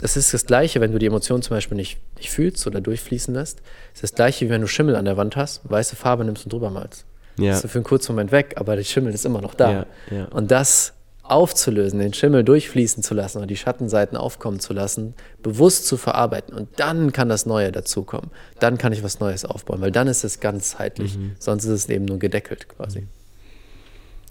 es 0.00 0.16
ist 0.16 0.34
das 0.34 0.46
Gleiche, 0.46 0.80
wenn 0.80 0.92
du 0.92 0.98
die 0.98 1.06
Emotionen 1.06 1.42
zum 1.42 1.56
Beispiel 1.56 1.76
nicht, 1.76 1.98
nicht 2.16 2.30
fühlst 2.30 2.66
oder 2.66 2.80
durchfließen 2.80 3.32
lässt. 3.32 3.62
Es 3.94 3.98
ist 3.98 4.02
das 4.02 4.14
Gleiche, 4.14 4.46
wie 4.46 4.50
wenn 4.50 4.60
du 4.60 4.66
Schimmel 4.66 4.96
an 4.96 5.04
der 5.04 5.16
Wand 5.16 5.36
hast, 5.36 5.60
weiße 5.70 5.96
Farbe 5.96 6.24
nimmst 6.24 6.44
und 6.44 6.52
drüber 6.52 6.70
malst. 6.70 7.06
Ja. 7.38 7.52
Das 7.52 7.64
ist 7.64 7.70
für 7.70 7.78
einen 7.78 7.84
kurzen 7.84 8.12
Moment 8.12 8.32
weg, 8.32 8.54
aber 8.56 8.76
der 8.76 8.84
Schimmel 8.84 9.14
ist 9.14 9.24
immer 9.24 9.40
noch 9.40 9.54
da. 9.54 9.70
Ja, 9.70 9.86
ja. 10.10 10.24
Und 10.26 10.50
das 10.50 10.94
aufzulösen, 11.22 12.00
den 12.00 12.12
Schimmel 12.12 12.42
durchfließen 12.44 13.02
zu 13.02 13.14
lassen 13.14 13.40
und 13.40 13.48
die 13.48 13.56
Schattenseiten 13.56 14.16
aufkommen 14.16 14.60
zu 14.60 14.72
lassen, 14.72 15.14
bewusst 15.42 15.86
zu 15.86 15.96
verarbeiten 15.96 16.52
und 16.52 16.68
dann 16.76 17.12
kann 17.12 17.28
das 17.28 17.46
Neue 17.46 17.70
dazukommen. 17.70 18.30
Dann 18.58 18.76
kann 18.76 18.92
ich 18.92 19.02
was 19.02 19.20
Neues 19.20 19.44
aufbauen, 19.44 19.80
weil 19.80 19.92
dann 19.92 20.08
ist 20.08 20.24
es 20.24 20.40
ganzheitlich. 20.40 21.16
Mhm. 21.16 21.36
Sonst 21.38 21.64
ist 21.64 21.70
es 21.70 21.88
eben 21.88 22.04
nur 22.04 22.18
gedeckelt 22.18 22.68
quasi. 22.68 23.06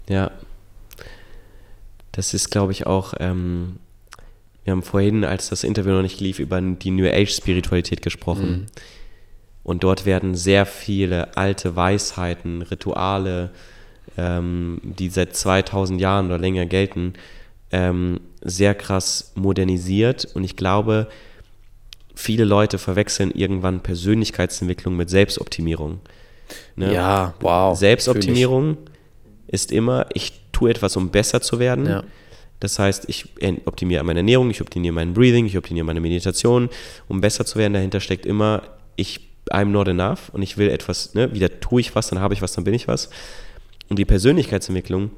Ja. 0.08 0.30
Das 2.12 2.34
ist, 2.34 2.50
glaube 2.50 2.72
ich, 2.72 2.86
auch 2.86 3.14
ähm, 3.18 3.78
wir 4.64 4.72
haben 4.72 4.82
vorhin, 4.82 5.24
als 5.24 5.48
das 5.48 5.64
Interview 5.64 5.92
noch 5.92 6.02
nicht 6.02 6.20
lief, 6.20 6.38
über 6.38 6.60
die 6.60 6.90
New 6.90 7.06
Age-Spiritualität 7.06 8.02
gesprochen. 8.02 8.50
Mhm. 8.50 8.66
Und 9.64 9.84
dort 9.84 10.06
werden 10.06 10.34
sehr 10.34 10.66
viele 10.66 11.36
alte 11.36 11.76
Weisheiten, 11.76 12.62
Rituale, 12.62 13.50
ähm, 14.16 14.80
die 14.82 15.08
seit 15.08 15.36
2000 15.36 16.00
Jahren 16.00 16.26
oder 16.26 16.38
länger 16.38 16.66
gelten, 16.66 17.14
ähm, 17.70 18.20
sehr 18.40 18.74
krass 18.74 19.32
modernisiert. 19.34 20.28
Und 20.34 20.44
ich 20.44 20.56
glaube, 20.56 21.08
viele 22.14 22.44
Leute 22.44 22.78
verwechseln 22.78 23.30
irgendwann 23.30 23.80
Persönlichkeitsentwicklung 23.80 24.96
mit 24.96 25.10
Selbstoptimierung. 25.10 26.00
Ne? 26.76 26.92
Ja, 26.92 27.34
wow. 27.40 27.76
Selbstoptimierung 27.76 28.76
ist 29.46 29.72
immer, 29.72 30.06
ich 30.12 30.32
tue 30.52 30.70
etwas, 30.70 30.96
um 30.96 31.10
besser 31.10 31.40
zu 31.40 31.58
werden. 31.58 31.86
Ja. 31.86 32.04
Das 32.62 32.78
heißt, 32.78 33.06
ich 33.08 33.28
optimiere 33.64 34.04
meine 34.04 34.20
Ernährung, 34.20 34.48
ich 34.48 34.60
optimiere 34.60 34.94
mein 34.94 35.14
Breathing, 35.14 35.46
ich 35.46 35.58
optimiere 35.58 35.84
meine 35.84 36.00
Meditation, 36.00 36.68
um 37.08 37.20
besser 37.20 37.44
zu 37.44 37.58
werden. 37.58 37.72
Dahinter 37.72 37.98
steckt 37.98 38.24
immer, 38.24 38.62
ich 38.94 39.32
I'm 39.50 39.66
not 39.66 39.88
enough 39.88 40.28
und 40.32 40.42
ich 40.42 40.58
will 40.58 40.68
etwas, 40.70 41.14
ne, 41.14 41.34
wieder 41.34 41.58
tue 41.58 41.80
ich 41.80 41.96
was, 41.96 42.08
dann 42.08 42.20
habe 42.20 42.34
ich 42.34 42.40
was, 42.40 42.52
dann 42.52 42.62
bin 42.62 42.72
ich 42.72 42.86
was. 42.86 43.10
Und 43.88 43.98
die 43.98 44.04
Persönlichkeitsentwicklung, 44.04 45.10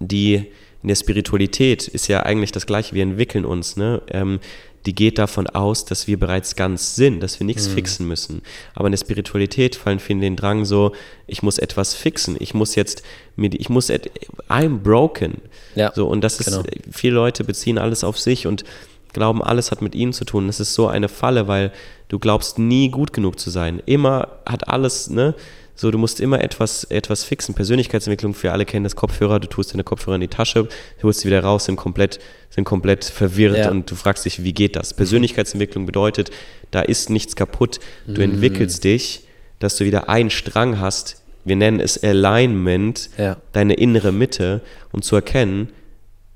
die 0.00 0.52
in 0.82 0.88
der 0.88 0.96
Spiritualität 0.96 1.88
ist 1.88 2.08
ja 2.08 2.24
eigentlich 2.24 2.52
das 2.52 2.66
Gleiche, 2.66 2.94
wir 2.94 3.02
entwickeln 3.02 3.46
uns. 3.46 3.78
Ne? 3.78 4.02
Ähm, 4.10 4.38
die 4.86 4.94
geht 4.94 5.18
davon 5.18 5.48
aus, 5.48 5.84
dass 5.84 6.06
wir 6.06 6.18
bereits 6.18 6.54
ganz 6.54 6.94
sind, 6.94 7.20
dass 7.20 7.40
wir 7.40 7.44
nichts 7.44 7.68
mhm. 7.68 7.74
fixen 7.74 8.08
müssen. 8.08 8.42
Aber 8.74 8.86
in 8.86 8.92
der 8.92 8.98
Spiritualität 8.98 9.74
fallen 9.74 9.98
viele 9.98 10.20
den 10.20 10.36
Drang 10.36 10.64
so, 10.64 10.92
ich 11.26 11.42
muss 11.42 11.58
etwas 11.58 11.94
fixen, 11.94 12.36
ich 12.38 12.54
muss 12.54 12.76
jetzt, 12.76 13.02
ich 13.36 13.68
muss, 13.68 13.90
I'm 13.90 14.78
broken. 14.78 15.42
Ja, 15.74 15.92
so, 15.94 16.06
und 16.06 16.22
das 16.22 16.38
ist, 16.38 16.46
genau. 16.46 16.62
viele 16.90 17.14
Leute 17.14 17.42
beziehen 17.44 17.78
alles 17.78 18.04
auf 18.04 18.18
sich 18.18 18.46
und 18.46 18.64
glauben, 19.12 19.42
alles 19.42 19.70
hat 19.70 19.82
mit 19.82 19.94
ihnen 19.94 20.12
zu 20.12 20.24
tun. 20.24 20.46
Das 20.46 20.60
ist 20.60 20.74
so 20.74 20.86
eine 20.86 21.08
Falle, 21.08 21.48
weil 21.48 21.72
du 22.08 22.18
glaubst 22.18 22.58
nie 22.58 22.90
gut 22.90 23.12
genug 23.12 23.40
zu 23.40 23.50
sein. 23.50 23.82
Immer 23.86 24.28
hat 24.46 24.68
alles, 24.68 25.10
ne? 25.10 25.34
So, 25.78 25.90
du 25.90 25.98
musst 25.98 26.20
immer 26.20 26.42
etwas, 26.42 26.84
etwas 26.84 27.22
fixen. 27.22 27.54
Persönlichkeitsentwicklung, 27.54 28.32
für 28.32 28.50
alle 28.50 28.64
kennen 28.64 28.84
das 28.84 28.96
Kopfhörer, 28.96 29.38
du 29.40 29.46
tust 29.46 29.74
deine 29.74 29.84
Kopfhörer 29.84 30.14
in 30.14 30.22
die 30.22 30.28
Tasche, 30.28 30.64
du 30.64 31.02
holst 31.02 31.20
sie 31.20 31.28
wieder 31.28 31.44
raus, 31.44 31.66
sind 31.66 31.76
komplett, 31.76 32.18
sind 32.48 32.64
komplett 32.64 33.04
verwirrt 33.04 33.58
ja. 33.58 33.70
und 33.70 33.90
du 33.90 33.94
fragst 33.94 34.24
dich, 34.24 34.42
wie 34.42 34.54
geht 34.54 34.74
das? 34.74 34.94
Persönlichkeitsentwicklung 34.94 35.84
bedeutet, 35.84 36.30
da 36.70 36.80
ist 36.80 37.10
nichts 37.10 37.36
kaputt. 37.36 37.78
Du 38.06 38.22
mhm. 38.22 38.32
entwickelst 38.32 38.84
dich, 38.84 39.26
dass 39.58 39.76
du 39.76 39.84
wieder 39.84 40.08
einen 40.08 40.30
Strang 40.30 40.80
hast. 40.80 41.22
Wir 41.44 41.56
nennen 41.56 41.78
es 41.78 42.02
Alignment, 42.02 43.10
ja. 43.18 43.36
deine 43.52 43.74
innere 43.74 44.12
Mitte, 44.12 44.62
um 44.92 45.02
zu 45.02 45.14
erkennen, 45.14 45.68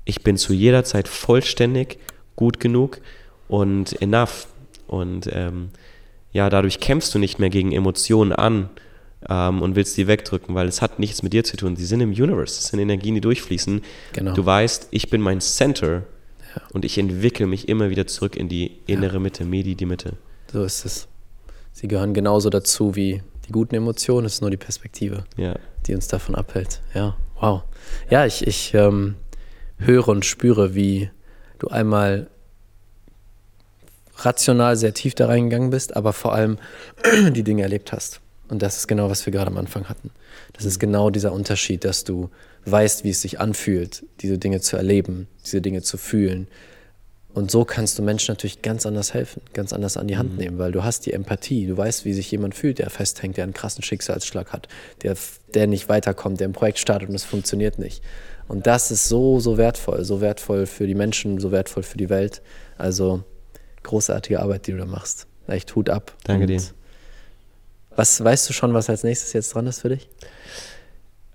ich 0.05 0.23
bin 0.23 0.37
zu 0.37 0.53
jeder 0.53 0.83
Zeit 0.83 1.07
vollständig, 1.07 1.97
gut 2.35 2.59
genug 2.59 3.01
und 3.47 3.99
enough. 4.01 4.47
Und 4.87 5.29
ähm, 5.31 5.69
ja, 6.31 6.49
dadurch 6.49 6.79
kämpfst 6.79 7.13
du 7.13 7.19
nicht 7.19 7.39
mehr 7.39 7.49
gegen 7.49 7.71
Emotionen 7.71 8.33
an, 8.33 8.69
ähm, 9.29 9.61
und 9.61 9.75
willst 9.75 9.97
die 9.97 10.07
wegdrücken, 10.07 10.55
weil 10.55 10.67
es 10.67 10.81
hat 10.81 10.99
nichts 10.99 11.23
mit 11.23 11.33
dir 11.33 11.43
zu 11.43 11.57
tun. 11.57 11.75
Sie 11.75 11.85
sind 11.85 12.01
im 12.01 12.11
Universe, 12.11 12.59
es 12.59 12.67
sind 12.67 12.79
Energien, 12.79 13.15
die 13.15 13.21
durchfließen. 13.21 13.81
Genau. 14.13 14.33
Du 14.33 14.45
weißt, 14.45 14.87
ich 14.91 15.09
bin 15.09 15.21
mein 15.21 15.41
Center 15.41 16.03
ja. 16.55 16.61
und 16.73 16.85
ich 16.85 16.97
entwickle 16.97 17.47
mich 17.47 17.69
immer 17.69 17.89
wieder 17.89 18.07
zurück 18.07 18.35
in 18.35 18.49
die 18.49 18.79
innere 18.87 19.13
ja. 19.13 19.19
Mitte, 19.19 19.45
Medi, 19.45 19.75
die 19.75 19.85
Mitte. 19.85 20.13
So 20.51 20.63
ist 20.63 20.85
es. 20.85 21.07
Sie 21.73 21.87
gehören 21.87 22.13
genauso 22.13 22.49
dazu 22.49 22.95
wie 22.95 23.21
die 23.47 23.51
guten 23.51 23.75
Emotionen, 23.75 24.25
es 24.25 24.35
ist 24.35 24.41
nur 24.41 24.51
die 24.51 24.57
Perspektive, 24.57 25.23
ja. 25.37 25.55
die 25.85 25.95
uns 25.95 26.07
davon 26.07 26.35
abhält. 26.35 26.81
Ja, 26.93 27.15
wow. 27.39 27.63
Ja, 28.09 28.25
ich, 28.25 28.45
ich 28.45 28.73
ähm, 28.73 29.15
höre 29.77 30.07
und 30.09 30.25
spüre, 30.25 30.75
wie 30.75 31.09
du 31.59 31.67
einmal 31.67 32.29
rational 34.17 34.75
sehr 34.75 34.93
tief 34.93 35.15
da 35.15 35.27
reingegangen 35.27 35.69
bist, 35.69 35.95
aber 35.95 36.13
vor 36.13 36.33
allem 36.33 36.57
die 37.31 37.43
Dinge 37.43 37.63
erlebt 37.63 37.91
hast. 37.91 38.20
Und 38.51 38.61
das 38.61 38.75
ist 38.75 38.87
genau, 38.87 39.09
was 39.09 39.25
wir 39.25 39.31
gerade 39.31 39.49
am 39.49 39.57
Anfang 39.57 39.87
hatten. 39.87 40.11
Das 40.51 40.65
ist 40.65 40.77
genau 40.77 41.09
dieser 41.09 41.31
Unterschied, 41.31 41.85
dass 41.85 42.03
du 42.03 42.29
weißt, 42.65 43.05
wie 43.05 43.11
es 43.11 43.21
sich 43.21 43.39
anfühlt, 43.39 44.05
diese 44.19 44.37
Dinge 44.37 44.59
zu 44.59 44.75
erleben, 44.75 45.29
diese 45.45 45.61
Dinge 45.61 45.83
zu 45.83 45.97
fühlen. 45.97 46.49
Und 47.33 47.49
so 47.49 47.63
kannst 47.63 47.97
du 47.97 48.03
Menschen 48.03 48.33
natürlich 48.33 48.61
ganz 48.61 48.85
anders 48.85 49.13
helfen, 49.13 49.41
ganz 49.53 49.71
anders 49.71 49.95
an 49.95 50.09
die 50.09 50.17
Hand 50.17 50.33
mhm. 50.33 50.37
nehmen, 50.37 50.57
weil 50.59 50.73
du 50.73 50.83
hast 50.83 51.05
die 51.05 51.13
Empathie, 51.13 51.65
du 51.65 51.77
weißt, 51.77 52.03
wie 52.03 52.11
sich 52.11 52.29
jemand 52.29 52.53
fühlt, 52.53 52.79
der 52.79 52.89
festhängt, 52.89 53.37
der 53.37 53.45
einen 53.45 53.53
krassen 53.53 53.85
Schicksalsschlag 53.85 54.51
hat, 54.51 54.67
der, 55.01 55.15
der 55.53 55.67
nicht 55.67 55.87
weiterkommt, 55.87 56.41
der 56.41 56.49
ein 56.49 56.53
Projekt 56.53 56.79
startet 56.79 57.07
und 57.07 57.15
es 57.15 57.23
funktioniert 57.23 57.79
nicht. 57.79 58.03
Und 58.49 58.67
das 58.67 58.91
ist 58.91 59.07
so, 59.07 59.39
so 59.39 59.57
wertvoll, 59.57 60.03
so 60.03 60.19
wertvoll 60.19 60.65
für 60.65 60.87
die 60.87 60.95
Menschen, 60.95 61.39
so 61.39 61.53
wertvoll 61.53 61.83
für 61.83 61.97
die 61.97 62.09
Welt. 62.09 62.41
Also 62.77 63.23
großartige 63.83 64.41
Arbeit, 64.41 64.67
die 64.67 64.73
du 64.73 64.79
da 64.79 64.85
machst. 64.85 65.25
Echt 65.47 65.73
Hut 65.73 65.89
ab. 65.89 66.17
Danke 66.25 66.47
dir. 66.47 66.61
Was 68.01 68.23
weißt 68.23 68.49
du 68.49 68.53
schon, 68.53 68.73
was 68.73 68.89
als 68.89 69.03
nächstes 69.03 69.31
jetzt 69.33 69.53
dran 69.53 69.67
ist 69.67 69.81
für 69.81 69.89
dich? 69.89 70.09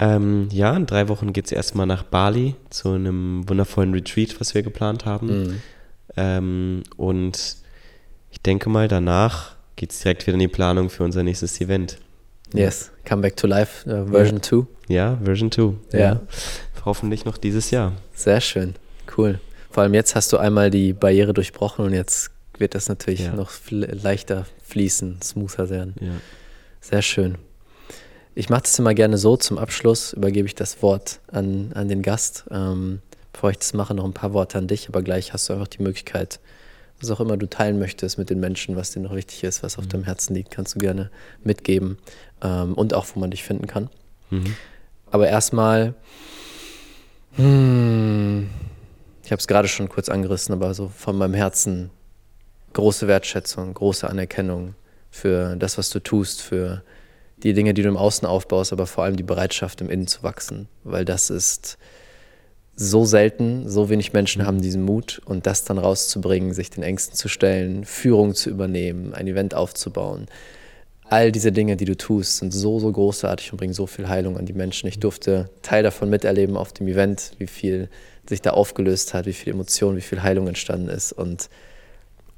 Ähm, 0.00 0.48
ja, 0.50 0.76
in 0.76 0.86
drei 0.86 1.08
Wochen 1.08 1.32
geht 1.32 1.46
es 1.46 1.52
erstmal 1.52 1.86
nach 1.86 2.02
Bali 2.02 2.56
zu 2.70 2.88
einem 2.88 3.48
wundervollen 3.48 3.94
Retreat, 3.94 4.40
was 4.40 4.52
wir 4.52 4.64
geplant 4.64 5.04
haben. 5.04 5.28
Mhm. 5.28 5.62
Ähm, 6.16 6.82
und 6.96 7.58
ich 8.32 8.40
denke 8.40 8.68
mal, 8.68 8.88
danach 8.88 9.54
geht 9.76 9.92
es 9.92 10.00
direkt 10.00 10.26
wieder 10.26 10.34
in 10.34 10.40
die 10.40 10.48
Planung 10.48 10.90
für 10.90 11.04
unser 11.04 11.22
nächstes 11.22 11.60
Event. 11.60 11.98
Yes, 12.52 12.90
Come 13.08 13.22
Back 13.22 13.36
to 13.36 13.46
Life, 13.46 13.88
uh, 13.88 14.10
Version 14.10 14.42
2. 14.42 14.66
Ja, 14.88 15.20
Version 15.22 15.52
2. 15.52 15.72
Ja. 15.92 15.98
ja. 15.98 16.20
Hoffentlich 16.84 17.24
noch 17.24 17.38
dieses 17.38 17.70
Jahr. 17.70 17.92
Sehr 18.12 18.40
schön, 18.40 18.74
cool. 19.16 19.38
Vor 19.70 19.84
allem 19.84 19.94
jetzt 19.94 20.16
hast 20.16 20.32
du 20.32 20.38
einmal 20.38 20.72
die 20.72 20.92
Barriere 20.92 21.32
durchbrochen 21.32 21.84
und 21.84 21.92
jetzt 21.92 22.32
wird 22.58 22.74
das 22.74 22.88
natürlich 22.88 23.20
ja. 23.20 23.34
noch 23.34 23.52
leichter 23.70 24.46
fließen, 24.64 25.22
smoother 25.22 25.70
werden. 25.70 25.94
Ja. 26.00 26.10
Sehr 26.88 27.02
schön. 27.02 27.36
Ich 28.36 28.48
mache 28.48 28.62
das 28.62 28.78
immer 28.78 28.94
gerne 28.94 29.18
so. 29.18 29.36
Zum 29.36 29.58
Abschluss 29.58 30.12
übergebe 30.12 30.46
ich 30.46 30.54
das 30.54 30.82
Wort 30.82 31.18
an, 31.26 31.72
an 31.74 31.88
den 31.88 32.00
Gast. 32.00 32.44
Ähm, 32.48 33.02
bevor 33.32 33.50
ich 33.50 33.58
das 33.58 33.74
mache, 33.74 33.92
noch 33.92 34.04
ein 34.04 34.12
paar 34.12 34.32
Worte 34.32 34.56
an 34.58 34.68
dich, 34.68 34.88
aber 34.88 35.02
gleich 35.02 35.32
hast 35.32 35.48
du 35.48 35.52
einfach 35.52 35.66
die 35.66 35.82
Möglichkeit, 35.82 36.38
was 37.00 37.10
auch 37.10 37.18
immer 37.18 37.36
du 37.36 37.48
teilen 37.48 37.80
möchtest 37.80 38.18
mit 38.18 38.30
den 38.30 38.38
Menschen, 38.38 38.76
was 38.76 38.92
dir 38.92 39.00
noch 39.00 39.16
wichtig 39.16 39.42
ist, 39.42 39.64
was 39.64 39.78
auf 39.78 39.86
mhm. 39.86 39.88
deinem 39.88 40.04
Herzen 40.04 40.36
liegt, 40.36 40.52
kannst 40.52 40.76
du 40.76 40.78
gerne 40.78 41.10
mitgeben 41.42 41.98
ähm, 42.40 42.74
und 42.74 42.94
auch, 42.94 43.06
wo 43.12 43.18
man 43.18 43.32
dich 43.32 43.42
finden 43.42 43.66
kann. 43.66 43.90
Mhm. 44.30 44.54
Aber 45.10 45.26
erstmal, 45.26 45.92
hm, 47.34 48.48
ich 49.24 49.32
habe 49.32 49.40
es 49.40 49.48
gerade 49.48 49.66
schon 49.66 49.88
kurz 49.88 50.08
angerissen, 50.08 50.52
aber 50.52 50.72
so 50.72 50.86
von 50.86 51.18
meinem 51.18 51.34
Herzen 51.34 51.90
große 52.74 53.08
Wertschätzung, 53.08 53.74
große 53.74 54.08
Anerkennung 54.08 54.76
für 55.16 55.56
das, 55.56 55.78
was 55.78 55.90
du 55.90 56.00
tust, 56.00 56.42
für 56.42 56.82
die 57.42 57.52
Dinge, 57.52 57.74
die 57.74 57.82
du 57.82 57.88
im 57.88 57.96
Außen 57.96 58.26
aufbaust, 58.26 58.72
aber 58.72 58.86
vor 58.86 59.04
allem 59.04 59.16
die 59.16 59.22
Bereitschaft, 59.22 59.80
im 59.80 59.90
Innen 59.90 60.06
zu 60.06 60.22
wachsen, 60.22 60.68
weil 60.84 61.04
das 61.04 61.30
ist 61.30 61.78
so 62.76 63.04
selten, 63.04 63.68
so 63.68 63.88
wenig 63.88 64.12
Menschen 64.12 64.46
haben 64.46 64.60
diesen 64.60 64.84
Mut 64.84 65.20
und 65.24 65.46
das 65.46 65.64
dann 65.64 65.78
rauszubringen, 65.78 66.52
sich 66.52 66.70
den 66.70 66.82
Ängsten 66.82 67.16
zu 67.16 67.28
stellen, 67.28 67.84
Führung 67.84 68.34
zu 68.34 68.50
übernehmen, 68.50 69.14
ein 69.14 69.26
Event 69.26 69.54
aufzubauen. 69.54 70.26
All 71.08 71.32
diese 71.32 71.52
Dinge, 71.52 71.76
die 71.76 71.84
du 71.84 71.96
tust, 71.96 72.38
sind 72.38 72.52
so, 72.52 72.78
so 72.80 72.90
großartig 72.90 73.52
und 73.52 73.58
bringen 73.58 73.72
so 73.72 73.86
viel 73.86 74.08
Heilung 74.08 74.36
an 74.36 74.44
die 74.44 74.52
Menschen. 74.52 74.88
Ich 74.88 74.98
durfte 74.98 75.48
Teil 75.62 75.82
davon 75.82 76.10
miterleben 76.10 76.56
auf 76.56 76.72
dem 76.72 76.88
Event, 76.88 77.32
wie 77.38 77.46
viel 77.46 77.88
sich 78.28 78.42
da 78.42 78.50
aufgelöst 78.50 79.14
hat, 79.14 79.26
wie 79.26 79.32
viel 79.32 79.52
Emotion, 79.52 79.96
wie 79.96 80.02
viel 80.02 80.22
Heilung 80.22 80.48
entstanden 80.48 80.88
ist 80.88 81.12
und 81.12 81.48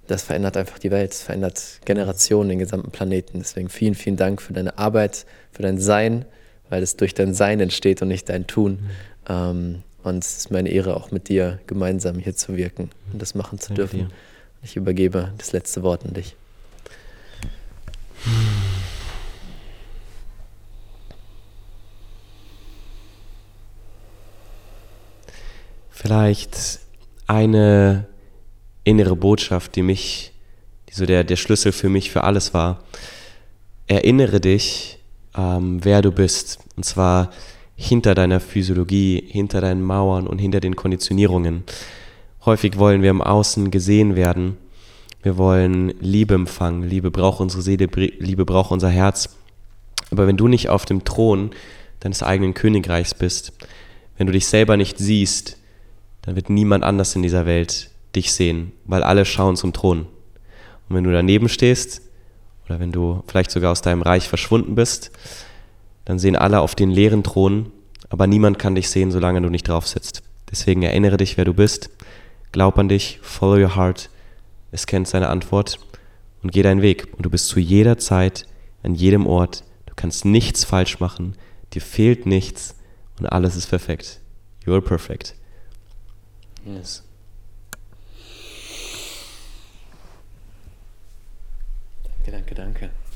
das 0.09 0.23
verändert 0.23 0.57
einfach 0.57 0.79
die 0.79 0.91
Welt, 0.91 1.13
es 1.13 1.23
verändert 1.23 1.81
Generationen, 1.85 2.49
den 2.49 2.59
gesamten 2.59 2.91
Planeten. 2.91 3.39
Deswegen 3.39 3.69
vielen, 3.69 3.95
vielen 3.95 4.17
Dank 4.17 4.43
für 4.43 4.55
deine 4.55 4.79
Arbeit, 4.79 5.27
für 5.53 5.63
dein 5.63 5.79
Sein, 5.79 6.25
weil 6.71 6.83
es 6.83 6.97
durch 6.97 7.15
dein 7.15 7.35
Sein 7.35 7.61
entsteht 7.61 8.03
und 8.03 8.09
nicht 8.09 8.29
dein 8.29 8.47
Tun. 8.47 8.73
Mhm. 8.73 8.89
Ähm, 9.29 9.83
und 10.03 10.25
es 10.25 10.39
ist 10.39 10.51
meine 10.51 10.71
Ehre, 10.71 10.97
auch 10.97 11.11
mit 11.11 11.29
dir 11.29 11.61
gemeinsam 11.67 12.19
hier 12.19 12.35
zu 12.35 12.57
wirken 12.57 12.91
und 13.13 13.21
das 13.21 13.35
machen 13.35 13.59
zu 13.59 13.69
Danke 13.69 13.83
dürfen. 13.83 13.99
Dir. 14.09 14.15
Ich 14.63 14.77
übergebe 14.77 15.33
das 15.37 15.53
letzte 15.53 15.83
Wort 15.83 16.05
an 16.05 16.15
dich. 16.15 16.35
Vielleicht 25.91 26.81
eine 27.27 28.07
innere 28.89 29.16
Botschaft, 29.16 29.76
die 29.76 29.82
mich, 29.82 30.32
die 30.89 30.95
so 30.95 31.07
der, 31.07 31.22
der 31.22 31.36
Schlüssel 31.36 31.72
für 31.72 31.89
mich 31.89 32.11
für 32.11 32.24
alles 32.24 32.55
war. 32.55 32.84
Erinnere 33.86 34.41
dich, 34.41 34.99
ähm, 35.36 35.84
wer 35.84 36.03
du 36.03 36.11
bist. 36.11 36.59
Und 36.76 36.84
zwar 36.84 37.30
hinter 37.76 38.14
deiner 38.14 38.41
Physiologie, 38.41 39.22
hinter 39.26 39.61
deinen 39.61 39.82
Mauern 39.82 40.26
und 40.26 40.39
hinter 40.39 40.61
den 40.61 40.74
Konditionierungen. 40.74 41.64
Häufig 42.45 42.78
wollen 42.78 43.03
wir 43.03 43.11
im 43.11 43.22
Außen 43.22 43.70
gesehen 43.70 44.16
werden. 44.16 44.57
Wir 45.22 45.36
wollen 45.36 45.95
Liebe 46.01 46.34
empfangen. 46.34 46.82
Liebe 46.82 47.11
braucht 47.11 47.41
unsere 47.41 47.62
Seele, 47.62 47.89
Liebe 48.18 48.45
braucht 48.45 48.72
unser 48.72 48.89
Herz. 48.89 49.36
Aber 50.11 50.26
wenn 50.26 50.36
du 50.36 50.49
nicht 50.49 50.70
auf 50.70 50.86
dem 50.86 51.05
Thron 51.05 51.51
deines 52.01 52.22
eigenen 52.22 52.55
Königreichs 52.55 53.14
bist, 53.14 53.53
wenn 54.16 54.26
du 54.26 54.32
dich 54.32 54.47
selber 54.47 54.76
nicht 54.76 54.99
siehst, 54.99 55.59
dann 56.22 56.36
wird 56.36 56.51
niemand 56.51 56.84
anders 56.84 57.14
in 57.14 57.22
dieser 57.22 57.47
Welt 57.47 57.91
dich 58.19 58.33
sehen, 58.33 58.73
weil 58.85 59.03
alle 59.03 59.25
schauen 59.25 59.57
zum 59.57 59.73
Thron. 59.73 60.01
Und 60.01 60.97
wenn 60.97 61.05
du 61.05 61.12
daneben 61.12 61.49
stehst 61.49 62.03
oder 62.66 62.81
wenn 62.81 62.93
du 62.93 63.23
vielleicht 63.27 63.51
sogar 63.51 63.73
aus 63.73 63.83
deinem 63.83 64.03
Reich 64.03 64.29
verschwunden 64.29 64.75
bist, 64.75 65.11
dann 66.05 66.19
sehen 66.19 66.37
alle 66.37 66.61
auf 66.61 66.75
den 66.75 66.91
leeren 66.91 67.23
Thron, 67.23 67.71
aber 68.09 68.27
niemand 68.27 68.59
kann 68.59 68.75
dich 68.75 68.89
sehen, 68.89 69.11
solange 69.11 69.43
du 69.43 69.51
nicht 69.51 69.69
drauf 69.69 69.87
sitzt. 69.87 70.23
Deswegen 70.51 70.83
erinnere 70.83 71.19
dich, 71.19 71.37
wer 71.37 71.45
du 71.45 71.53
bist, 71.55 71.91
glaub 72.53 72.79
an 72.79 72.89
dich, 72.89 73.19
follow 73.23 73.62
your 73.62 73.77
heart, 73.77 74.11
es 74.71 74.87
kennt 74.87 75.09
seine 75.09 75.29
Antwort 75.29 75.79
und 76.43 76.53
geh 76.53 76.62
deinen 76.62 76.83
Weg. 76.83 77.09
Und 77.14 77.27
du 77.27 77.31
bist 77.31 77.49
zu 77.49 77.61
jeder 77.61 77.99
Zeit, 77.99 78.47
an 78.83 78.95
jedem 78.95 79.27
Ort, 79.27 79.64
du 79.87 79.95
kannst 79.95 80.25
nichts 80.25 80.64
falsch 80.64 81.01
machen, 81.01 81.37
dir 81.75 81.83
fehlt 81.83 82.27
nichts 82.27 82.75
und 83.19 83.27
alles 83.27 83.57
ist 83.57 83.69
perfekt. 83.69 84.21
You're 84.64 84.81
perfect. 84.81 85.35
Yes. 86.64 87.03
Danke, 92.31 92.55
danke. 92.55 92.91